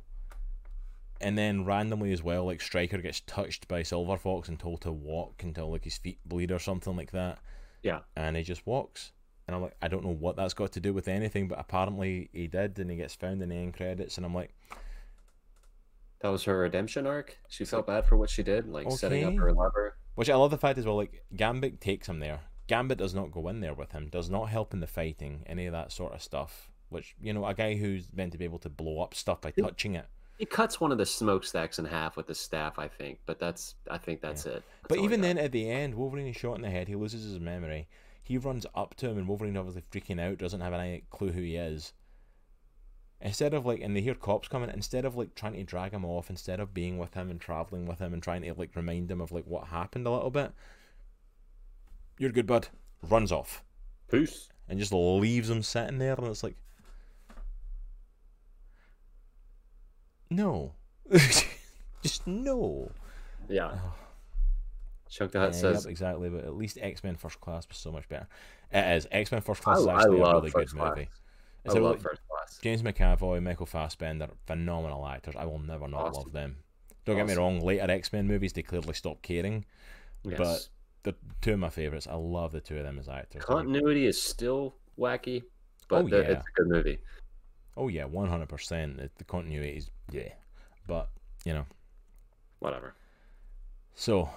[1.22, 4.92] And then randomly as well, like Stryker gets touched by Silver Fox and told to
[4.92, 7.40] walk until like his feet bleed or something like that.
[7.82, 8.00] Yeah.
[8.16, 9.14] And he just walks.
[9.48, 12.30] And I'm like, I don't know what that's got to do with anything, but apparently
[12.34, 14.56] he did, and he gets found in the end credits, and I'm like,
[16.22, 17.38] That was her redemption arc.
[17.48, 19.95] She felt bad for what she did, like setting up her lover.
[20.16, 22.42] Which I love the fact as well, like Gambit takes him there.
[22.68, 25.66] Gambit does not go in there with him, does not help in the fighting, any
[25.68, 26.72] of that sort of stuff.
[26.90, 29.52] Which, you know, a guy who's meant to be able to blow up stuff by
[29.52, 30.06] touching it.
[30.38, 33.76] He cuts one of the smokestacks in half with the staff, I think, but that's
[33.90, 34.64] I think that's it.
[34.64, 37.24] That's But even then, at the end, Wolverine is shot in the head, he loses
[37.24, 37.88] his memory.
[38.24, 41.42] He runs up to him, and Wolverine obviously freaking out, doesn't have any clue who
[41.42, 41.94] he is.
[43.22, 46.06] Instead of like, and they hear cops coming, instead of like trying to drag him
[46.06, 49.10] off, instead of being with him and traveling with him and trying to like remind
[49.10, 50.52] him of like what happened a little bit,
[52.20, 52.68] you're good, bud.
[53.02, 53.64] Runs off.
[54.10, 54.50] Peace.
[54.68, 56.56] and just leaves him sitting there, and it's like,
[60.30, 60.74] no,
[62.04, 62.92] just no.
[63.48, 63.72] Yeah.
[63.74, 63.94] Oh.
[65.10, 67.92] Chunk the Yeah, says yep, exactly, but at least X Men First Class was so
[67.92, 68.28] much better.
[68.72, 70.96] It is X Men First Class I, is actually a really good class.
[70.96, 71.10] movie.
[71.68, 72.60] I love first class.
[72.62, 75.36] James McAvoy, Michael Fassbender, phenomenal actors.
[75.38, 76.24] I will never not Awesome.
[76.24, 76.58] love them.
[77.06, 77.60] Don't get me wrong.
[77.62, 79.66] Later X Men movies, they clearly stopped caring.
[80.24, 80.38] Yes.
[80.38, 80.68] but
[81.04, 82.08] They're two of my favorites.
[82.10, 83.44] I love the two of them as actors.
[83.46, 85.44] Continuity is still wacky,
[85.88, 86.30] but Oh, the- yeah.
[86.32, 87.00] it's a good movie.
[87.78, 88.98] Oh yeah, one hundred percent.
[89.18, 90.30] The continuity is yeah,
[90.88, 91.10] but
[91.46, 91.66] you know.
[92.60, 92.96] Whatever.
[93.94, 94.30] So,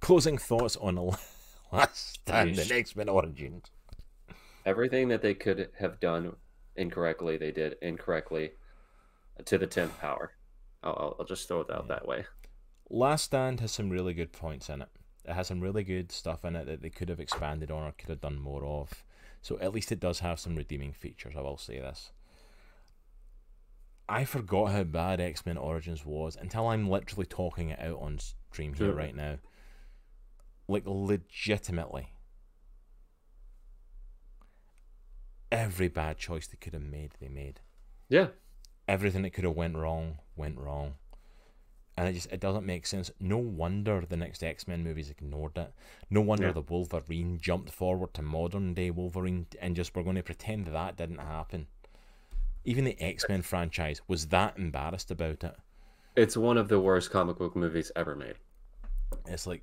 [0.00, 1.02] closing thoughts on the
[1.72, 2.70] last stand Yeesh.
[2.70, 3.64] in X Men Origins.
[4.66, 6.36] Everything that they could have done
[6.76, 8.52] incorrectly, they did incorrectly
[9.44, 10.32] to the tenth power.
[10.82, 11.94] I'll, I'll, just throw it out Yeah.
[11.96, 12.24] that way.
[12.88, 14.88] Last Stand has some really good points in it.
[15.24, 17.92] It has some really good stuff in it that they could have expanded on or
[17.92, 19.04] could have done more of.
[19.42, 22.12] So at least it does have some redeeming features, I will say this.
[24.08, 28.18] I forgot how bad X Men Origins was until I'm literally talking it out on
[28.18, 28.94] stream here Sure.
[28.94, 29.38] right now.
[30.66, 32.12] Like, legitimately.
[35.52, 37.60] Every bad choice they could have made, they made.
[38.08, 38.28] Yeah.
[38.88, 40.94] everything that could have went wrong went wrong
[41.96, 45.72] and it just it doesn't make sense no wonder the next x-men movies ignored it
[46.08, 46.52] no wonder Yeah.
[46.54, 50.96] the wolverine jumped forward to modern day wolverine and just we're going to pretend that
[50.96, 51.68] didn't happen
[52.64, 55.54] even the x-men franchise was that embarrassed about it
[56.16, 58.36] It's one of the worst comic book movies ever made.
[59.26, 59.62] it's like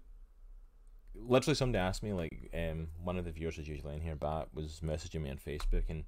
[1.26, 4.54] literally somebody asked me like um one of the viewers is usually in here but
[4.54, 6.04] was messaging me on facebook and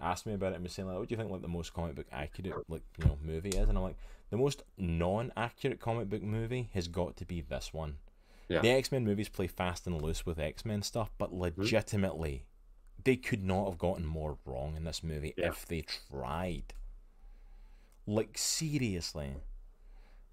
[0.00, 1.74] asked me about it and was saying like what do you think like the most
[1.74, 3.68] comic book accurate like you know movie is?
[3.68, 3.96] And i'm like
[4.30, 7.96] the most non-accurate comic book movie has got to be this one.
[8.48, 8.60] Yeah.
[8.60, 12.44] the x-men movies play fast and loose with x-men stuff but legitimately
[13.04, 15.48] they could not have gotten more wrong in this movie Yeah.
[15.48, 16.74] if they tried.
[18.06, 19.34] Like seriously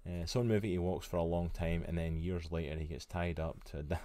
[0.08, 3.04] uh, some movie he walks for a long time and then years later he gets
[3.04, 4.00] tied up to a damn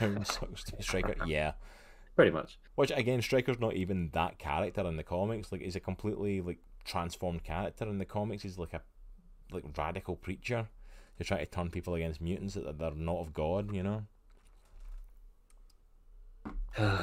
[0.14, 1.14] down sucks to Stryker.
[1.26, 1.52] Yeah.
[2.16, 2.58] Pretty much.
[2.74, 5.52] Which again, Stryker's not even that character in the comics.
[5.52, 8.42] Like he's a completely like transformed character in the comics.
[8.42, 8.80] He's like a
[9.52, 10.66] like radical preacher
[11.18, 14.02] who try to turn people against mutants that they're not of God, you know?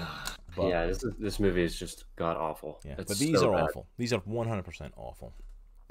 [0.55, 2.80] Yeah, this this movie is just god awful.
[2.85, 2.93] Yeah.
[2.99, 3.63] It's but these so are bad.
[3.63, 3.88] awful.
[3.97, 5.34] These are one hundred percent awful.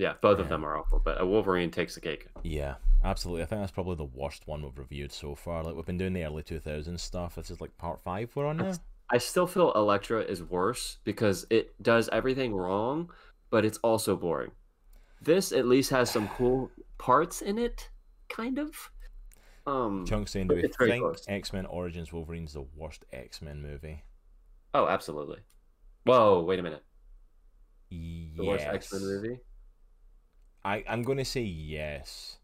[0.03, 2.27] Yeah, both of them are awful, but a Wolverine takes the cake.
[2.43, 2.75] Yeah,
[3.05, 3.45] absolutely.
[3.45, 5.63] I think that's probably the worst one we've reviewed so far.
[5.63, 7.37] Like we've been doing the early two thousands stuff.
[7.37, 8.73] This is like part five we're on now.
[9.11, 13.13] I still feel Elektra is worse because it does everything wrong,
[13.51, 14.51] but it's also boring.
[15.21, 16.69] This at least has some cool
[16.99, 17.89] parts in it,
[18.29, 18.91] kind of.
[19.69, 20.05] Um.
[20.05, 21.17] Chunk saying, do we think.
[21.29, 24.03] X Men Origins Wolverine's the worst X Men movie?
[24.75, 25.39] Oh, absolutely.
[26.03, 26.83] Whoa, wait a minute.
[27.91, 29.39] The worst X Men movie?
[30.65, 32.39] I I'm going to say yes.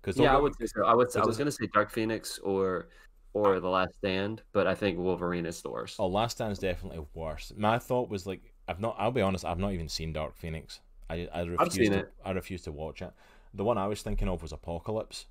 [0.00, 0.84] Because Yeah, I would say so.
[0.86, 1.14] I would.
[1.16, 2.88] I was gonna say Dark Phoenix or
[3.34, 5.96] or The Last Stand, but I think Wolverine is the worst.
[6.00, 7.52] Oh, Last Stand's definitely worse.
[7.56, 8.96] My thought was like, I've not.
[8.98, 10.80] I'll be honest, I've not even seen Dark Phoenix.
[11.10, 11.98] I I refuse seen to.
[11.98, 12.12] it.
[12.24, 13.12] I refuse to watch it.
[13.52, 15.26] The one I was thinking of was Apocalypse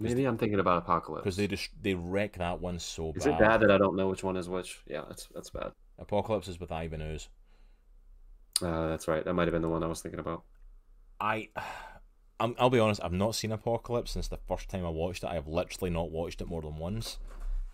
[0.00, 1.22] Maybe I'm thinking about Apocalypse.
[1.24, 3.34] because they just they wreck that one so Is bad.
[3.34, 4.80] it bad that I don't know which one is which?
[4.86, 5.72] Yeah, that's that's bad.
[5.98, 7.28] Apocalypse is with Ivan Ooze.
[8.62, 9.24] Uh, that's right.
[9.24, 10.44] That might have been the one I was thinking about.
[11.20, 11.48] I,
[12.40, 13.00] I'm, I'll be honest.
[13.02, 15.28] I've not seen Apocalypse since the first time I watched it.
[15.28, 17.18] I have literally not watched it more than once,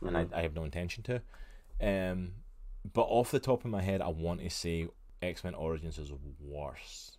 [0.03, 1.23] and I, I have no intention to.
[1.81, 2.33] Um,
[2.93, 4.89] but off the top of my head, I want to say
[5.23, 7.17] X Men Origins is worse.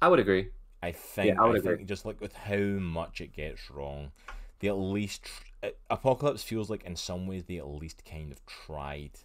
[0.00, 0.50] I would agree.
[0.82, 1.36] I think.
[1.36, 1.76] Yeah, I would I agree.
[1.76, 4.12] think just like with how much it gets wrong,
[4.60, 8.30] they at least tr- uh, Apocalypse feels like in some ways they at least kind
[8.32, 9.18] of tried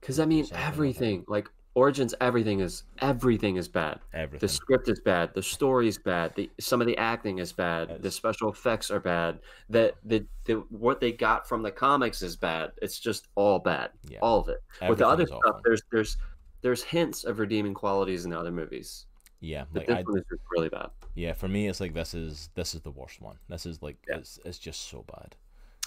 [0.00, 1.08] Because I mean, Something like that.
[1.08, 4.00] everything like Origins, everything is everything is bad.
[4.12, 4.40] everything.
[4.40, 5.32] The script is bad.
[5.34, 6.34] The story is bad.
[6.34, 8.02] The some of the acting is bad.
[8.02, 9.38] The special effects are bad.
[9.68, 12.72] That the, the what they got from the comics is bad.
[12.82, 13.90] It's just all bad.
[14.08, 14.18] Yeah.
[14.20, 14.62] All of it.
[14.88, 15.60] With the other stuff, awful.
[15.64, 16.16] there's there's
[16.62, 19.06] there's hints of redeeming qualities in the other movies.
[19.38, 20.88] Yeah, like this I, one is really bad.
[21.14, 21.32] yeah.
[21.32, 23.36] For me, it's like this is this is the worst one.
[23.48, 24.16] This is like Yeah.
[24.16, 25.36] it's it's just so bad.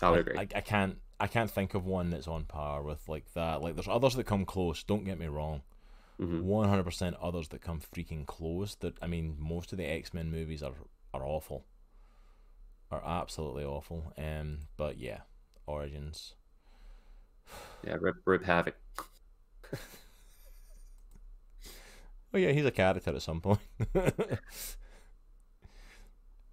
[0.02, 0.38] I would agree.
[0.38, 3.62] I, I can't I can't think of one that's on par with like that.
[3.62, 4.82] Like there's others that come close.
[4.84, 5.62] Don't get me wrong.
[6.20, 6.44] Mhm.
[6.44, 8.76] One hundred percent others that come freaking close.
[8.76, 10.74] That I mean, most of the X Men movies are
[11.14, 11.66] are awful.
[12.92, 14.14] Are absolutely awful.
[14.18, 15.22] Um, but yeah,
[15.66, 16.36] Origins.
[17.86, 18.74] Yeah, rip, rip Havok.
[22.36, 23.60] Oh yeah, he's a character at some point.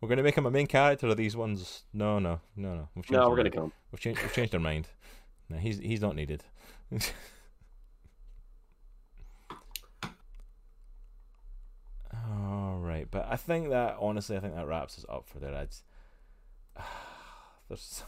[0.01, 1.85] We're gonna make him a main character of these ones.
[1.93, 2.89] No, no, no, no.
[2.95, 3.53] We've changed No, we're mind.
[3.53, 3.73] kill him.
[3.93, 4.23] We've changed.
[4.23, 4.89] We've changed our mind.
[5.51, 6.45] No, he's he's not needed.
[12.13, 15.51] All right, but I think that honestly, I think that wraps us up for the
[15.51, 15.83] Reds.
[17.69, 18.03] There's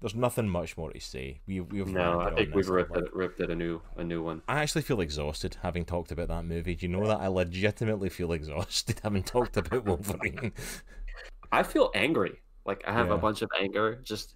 [0.00, 1.40] there's nothing much more to say.
[1.46, 4.42] We we've No, I think we've ripped it, ripped it a new a new one.
[4.48, 6.76] I actually feel exhausted having talked about that movie.
[6.76, 10.52] Do you know that I legitimately feel exhausted having talked about Wolverine?
[11.52, 12.40] I feel angry.
[12.64, 13.14] Like I have Yeah.
[13.14, 14.00] a bunch of anger.
[14.04, 14.34] Just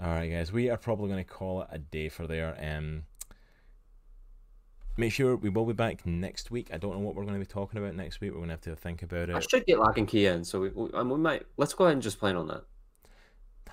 [0.00, 2.56] All right, guys, we are probably going to call it a day for there.
[2.62, 3.02] Um,
[4.98, 6.68] make sure we will be back next week.
[6.72, 8.32] I don't know what we're going to be talking about next week.
[8.32, 9.36] We're going to have to think about it.
[9.36, 10.44] I should get Locke and Key in.
[10.44, 12.64] So we, we, we might let's go ahead and just plan on that.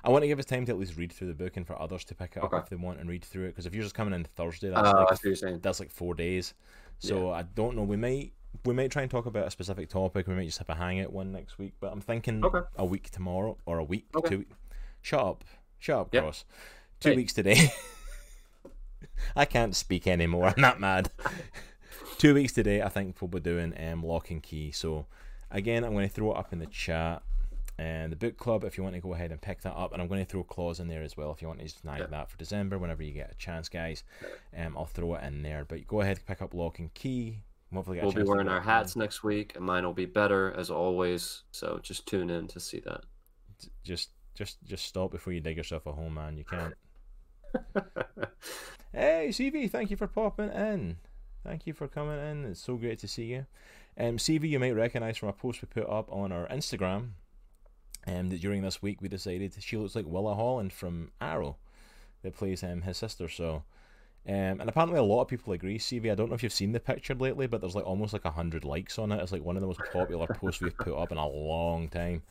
[0.03, 1.81] I want to give us time to at least read through the book and for
[1.81, 2.61] others to pick it up Okay.
[2.61, 3.47] if they want and read through it.
[3.49, 5.59] Because if you're just coming in Thursday, that's Uh, like that's what you're saying.
[5.63, 6.53] that's like four days.
[6.99, 7.83] So I don't know.
[7.83, 8.31] We might
[8.63, 10.27] we might try and talk about a specific topic.
[10.27, 11.73] We might just have a hang out one next week.
[11.79, 12.59] But I'm thinking Okay.
[12.77, 14.29] a week tomorrow or a week Okay.
[14.29, 14.45] two.
[15.01, 15.43] Shut up,
[15.79, 16.23] shut up, Yep.
[16.23, 16.45] Cross.
[16.99, 17.15] Two Hey.
[17.15, 17.71] weeks today.
[19.35, 20.47] I can't speak anymore.
[20.55, 21.09] I'm not mad.
[22.17, 22.81] Two weeks today.
[22.81, 24.71] I think we'll be doing um Locke and Key.
[24.71, 25.05] So
[25.51, 27.21] again, I'm going to throw it up in the chat.
[27.77, 30.01] And the book club, if you want to go ahead and pick that up, and
[30.01, 32.05] I'm going to throw Klaus in there as well if you want to snag Yeah.
[32.05, 34.05] that for December whenever you get a chance, guys.
[34.57, 35.65] Um, I'll throw it in there.
[35.65, 37.39] But go ahead, and pick up Locke and Key.
[37.73, 38.63] Hopefully, We'll be wearing our in.
[38.63, 41.43] hats next week, and mine will be better as always.
[41.51, 43.01] So just tune in to see that.
[43.83, 46.37] Just, just, just stop before you dig yourself a hole, man.
[46.37, 46.73] You can't.
[48.95, 50.95] Hey, CV, thank you for popping in.
[51.43, 52.45] Thank you for coming in.
[52.45, 53.45] It's so great to see you.
[53.99, 57.09] Um, CV, you might recognize from a post we put up on our Instagram.
[58.07, 61.57] Um, that during this week we decided she looks like Willa Holland from Arrow,
[62.21, 63.27] that plays um, his sister.
[63.27, 63.63] So,
[64.25, 65.77] um, and apparently a lot of people agree.
[65.77, 68.23] CV, I don't know if you've seen the picture lately, but there's like almost like
[68.23, 69.21] hundred likes on it.
[69.21, 72.23] It's like one of the most popular posts we've put up in a long time.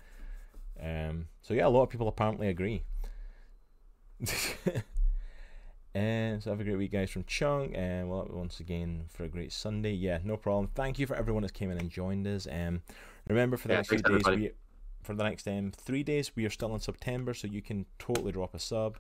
[0.83, 2.85] Um, so yeah, a lot of people apparently agree.
[5.95, 7.75] And so have a great week, guys, from Chung.
[7.75, 9.93] And well, once again for a great Sunday.
[9.93, 10.69] Yeah, no problem.
[10.75, 12.49] Thank you for everyone that's came in and joined us.
[12.51, 12.83] Um,
[13.29, 14.37] remember for the Yeah, next few days, everybody.
[14.37, 14.51] we
[15.05, 18.33] for the next um three days we are still in September, so you can totally
[18.33, 18.99] drop a sub.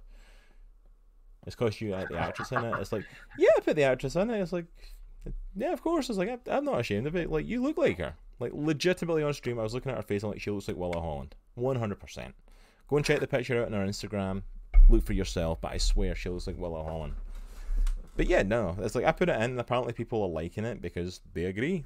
[1.47, 2.79] It's cause you add the actress in it.
[2.81, 3.05] It's like,
[3.39, 4.41] yeah, put the actress in it.
[4.41, 4.67] It's like,
[5.57, 6.09] yeah, of course.
[6.09, 7.31] It's like I'm, I'm not ashamed of it.
[7.31, 8.15] Like you look like her.
[8.39, 10.77] Like legitimately on stream, I was looking at her face and like she looks like
[10.77, 12.35] Willa Holland, one hundred percent.
[12.89, 14.43] Go and check the picture out on our Instagram.
[14.89, 17.15] Look for yourself, but I swear she looks like Willa Holland.
[18.17, 20.81] But yeah, no, it's like I put it in, and apparently people are liking it
[20.81, 21.85] because they agree.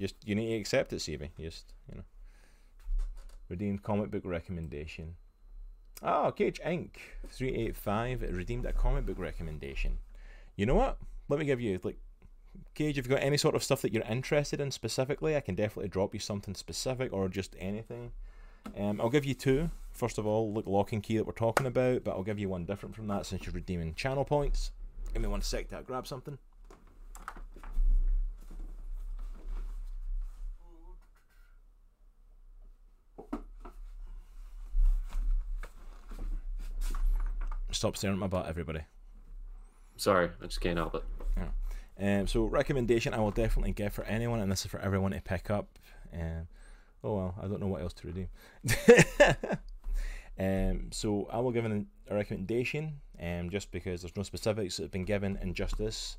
[0.00, 1.30] Just you need to accept it, CV.
[1.38, 2.04] Just you know,
[3.48, 5.14] redeemed comic book recommendation.
[6.02, 6.90] Oh, Cage Inc.
[7.28, 9.98] three eight five redeemed a comic book recommendation.
[10.56, 10.98] You know what?
[11.28, 11.98] Let me give you like
[12.74, 12.98] Cage.
[12.98, 15.88] If you've got any sort of stuff that you're interested in specifically, I can definitely
[15.88, 18.12] drop you something specific or just anything.
[18.76, 19.70] Um, I'll give you two.
[19.92, 22.48] First of all, look, Locke and Key that we're talking about, but I'll give you
[22.48, 24.72] one different from that since you're redeeming channel points.
[25.12, 26.38] Give me one sec to grab something.
[37.70, 38.80] Stop staring at my butt, everybody.
[39.96, 41.04] Sorry, I just can't help it.
[42.00, 45.20] Um, so recommendation I will definitely give for anyone, and this is for everyone to
[45.20, 45.78] pick up.
[46.12, 46.48] Um,
[47.04, 48.28] oh well, I don't know what else to redeem.
[50.42, 54.84] um, so I will give an, a recommendation, um, just because there's no specifics that
[54.84, 55.38] have been given.
[55.40, 56.16] Injustice,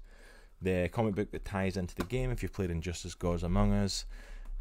[0.62, 2.32] the comic book that ties into the game.
[2.32, 4.06] If you've played Injustice: Gods Among Us,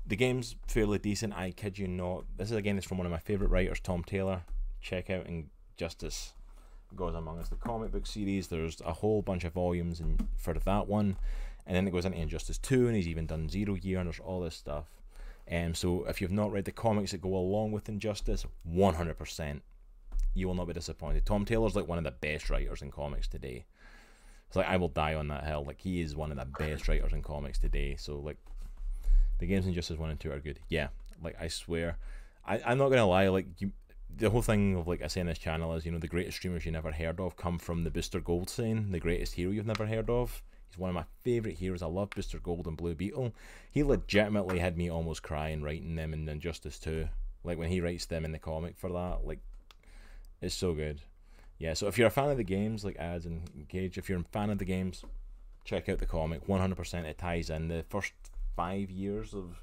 [0.07, 1.35] the game's fairly decent.
[1.35, 2.25] I kid you not.
[2.37, 4.43] This is again, it's from one of my favorite writers, Tom Taylor.
[4.81, 6.33] Check out Injustice:
[6.97, 10.55] Gods Among Us the comic book series there's a whole bunch of volumes in, for
[10.55, 11.17] that one
[11.67, 14.21] and then it goes into injustice 2 and he's even done zero year and there's
[14.21, 15.02] all this stuff
[15.51, 19.61] um, so if you've not read the comics that go along with injustice 100%
[20.35, 21.27] you will not be disappointed.
[21.27, 23.67] Tom taylor's like one of the best writers in comics today.
[24.47, 25.65] It's like i will die on that hill.
[25.67, 27.97] Like he is one of the best writers in comics today.
[27.99, 28.39] So like
[29.39, 30.61] the games injustice 1 and 2 are good.
[30.69, 30.89] Yeah
[31.23, 31.99] like i swear.
[32.45, 33.73] I, i'm not gonna lie like you
[34.17, 36.39] the whole thing of like I say in this channel is you know the greatest
[36.39, 39.67] streamers you never heard of come from the Booster Gold scene, the greatest hero you've
[39.67, 40.43] never heard of.
[40.73, 41.83] He's one of my favorite heroes.
[41.83, 43.35] I love Booster Gold and Blue Beetle.
[43.71, 47.09] He legitimately had me almost crying writing them in Injustice 2.
[47.45, 49.41] Like when he writes them in the comic for that, like
[50.41, 51.03] it's so good.
[51.59, 54.21] Yeah, so if you're a fan of the games, like ads and Gage, if you're
[54.21, 55.05] a fan of the games,
[55.65, 56.47] check out the comic.
[56.47, 57.69] 100% it ties in.
[57.69, 58.13] The first
[58.57, 59.63] five years of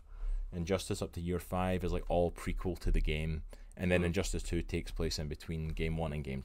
[0.53, 3.43] Injustice up to year five is like all prequel to the game
[3.79, 4.07] and then hmm.
[4.07, 6.43] Injustice 2 takes place in between game 1 and game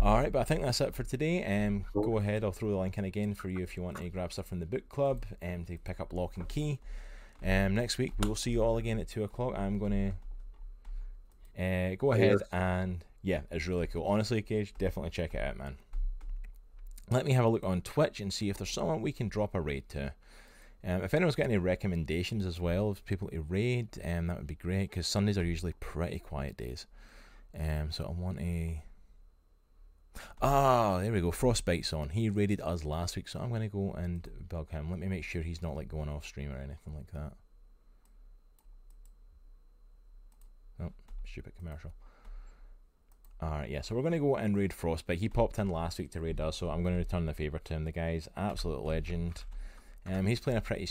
[0.00, 0.04] 2.
[0.04, 1.44] Alright, but I think that's it for today.
[1.44, 1.84] Um.
[1.92, 4.32] Go ahead, I'll throw the link in again for you if you want to grab
[4.32, 6.78] stuff from the book club and to pick up Locke and Key.
[7.44, 9.54] Um, next week, we will see you all again at 2 o'clock.
[9.56, 10.14] I'm going
[11.56, 14.04] to uh, go ahead and, yeah, it's really cool.
[14.04, 15.76] Honestly, Cage, definitely check it out, man.
[17.10, 19.54] Let me have a look on Twitch and see if there's someone we can drop
[19.54, 20.14] a raid to.
[20.84, 24.46] Um, if anyone's got any recommendations as well of people to raid, um, that would
[24.46, 26.86] be great because Sundays are usually pretty quiet days.
[27.58, 28.82] Um, so I want a.
[30.40, 31.30] Ah, there we go.
[31.30, 32.10] Frostbite's on.
[32.10, 34.90] He raided us last week, so I'm going to go and bug him.
[34.90, 37.32] Let me make sure he's not like going off stream or anything like that.
[40.82, 40.92] Oh,
[41.24, 41.92] stupid commercial.
[43.42, 45.18] Alright, yeah, so we're going to go and raid Frostbite.
[45.18, 47.58] He popped in last week to raid us, so I'm going to return the favour
[47.58, 47.84] to him.
[47.84, 49.44] The guy's absolute legend.
[50.06, 50.88] Um, he's playing a pretty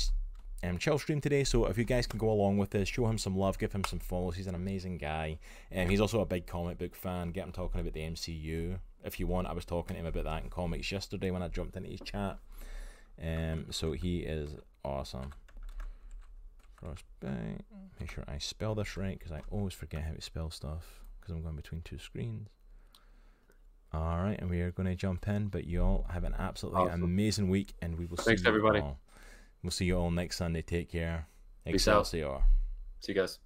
[0.64, 3.18] um, chill stream today, so if you guys can go along with this, show him
[3.18, 4.35] some love, give him some follows.
[4.35, 5.39] He's an amazing guy.
[5.73, 7.31] Um, he's also a big comic book fan.
[7.31, 9.48] Get him talking about the MCU if you want.
[9.48, 12.02] I was talking to him about that in comics yesterday when I jumped into his
[12.02, 12.38] chat.
[13.22, 14.52] Um, so he is
[14.84, 15.34] awesome.
[16.76, 17.61] Frostbite.
[17.99, 21.36] Make sure I spell this right because I always forget how to spell stuff because
[21.36, 22.49] I'm going between two screens.
[23.94, 26.84] All right, and we are going to jump in, but you all have an absolutely
[26.84, 27.03] Awesome.
[27.03, 28.80] amazing week, and we will see Thanks, you everybody.
[28.80, 28.98] all.
[29.61, 30.61] We'll see you all next Sunday.
[30.61, 31.28] Take care.
[31.65, 32.07] Peace out.
[32.07, 33.40] See you guys.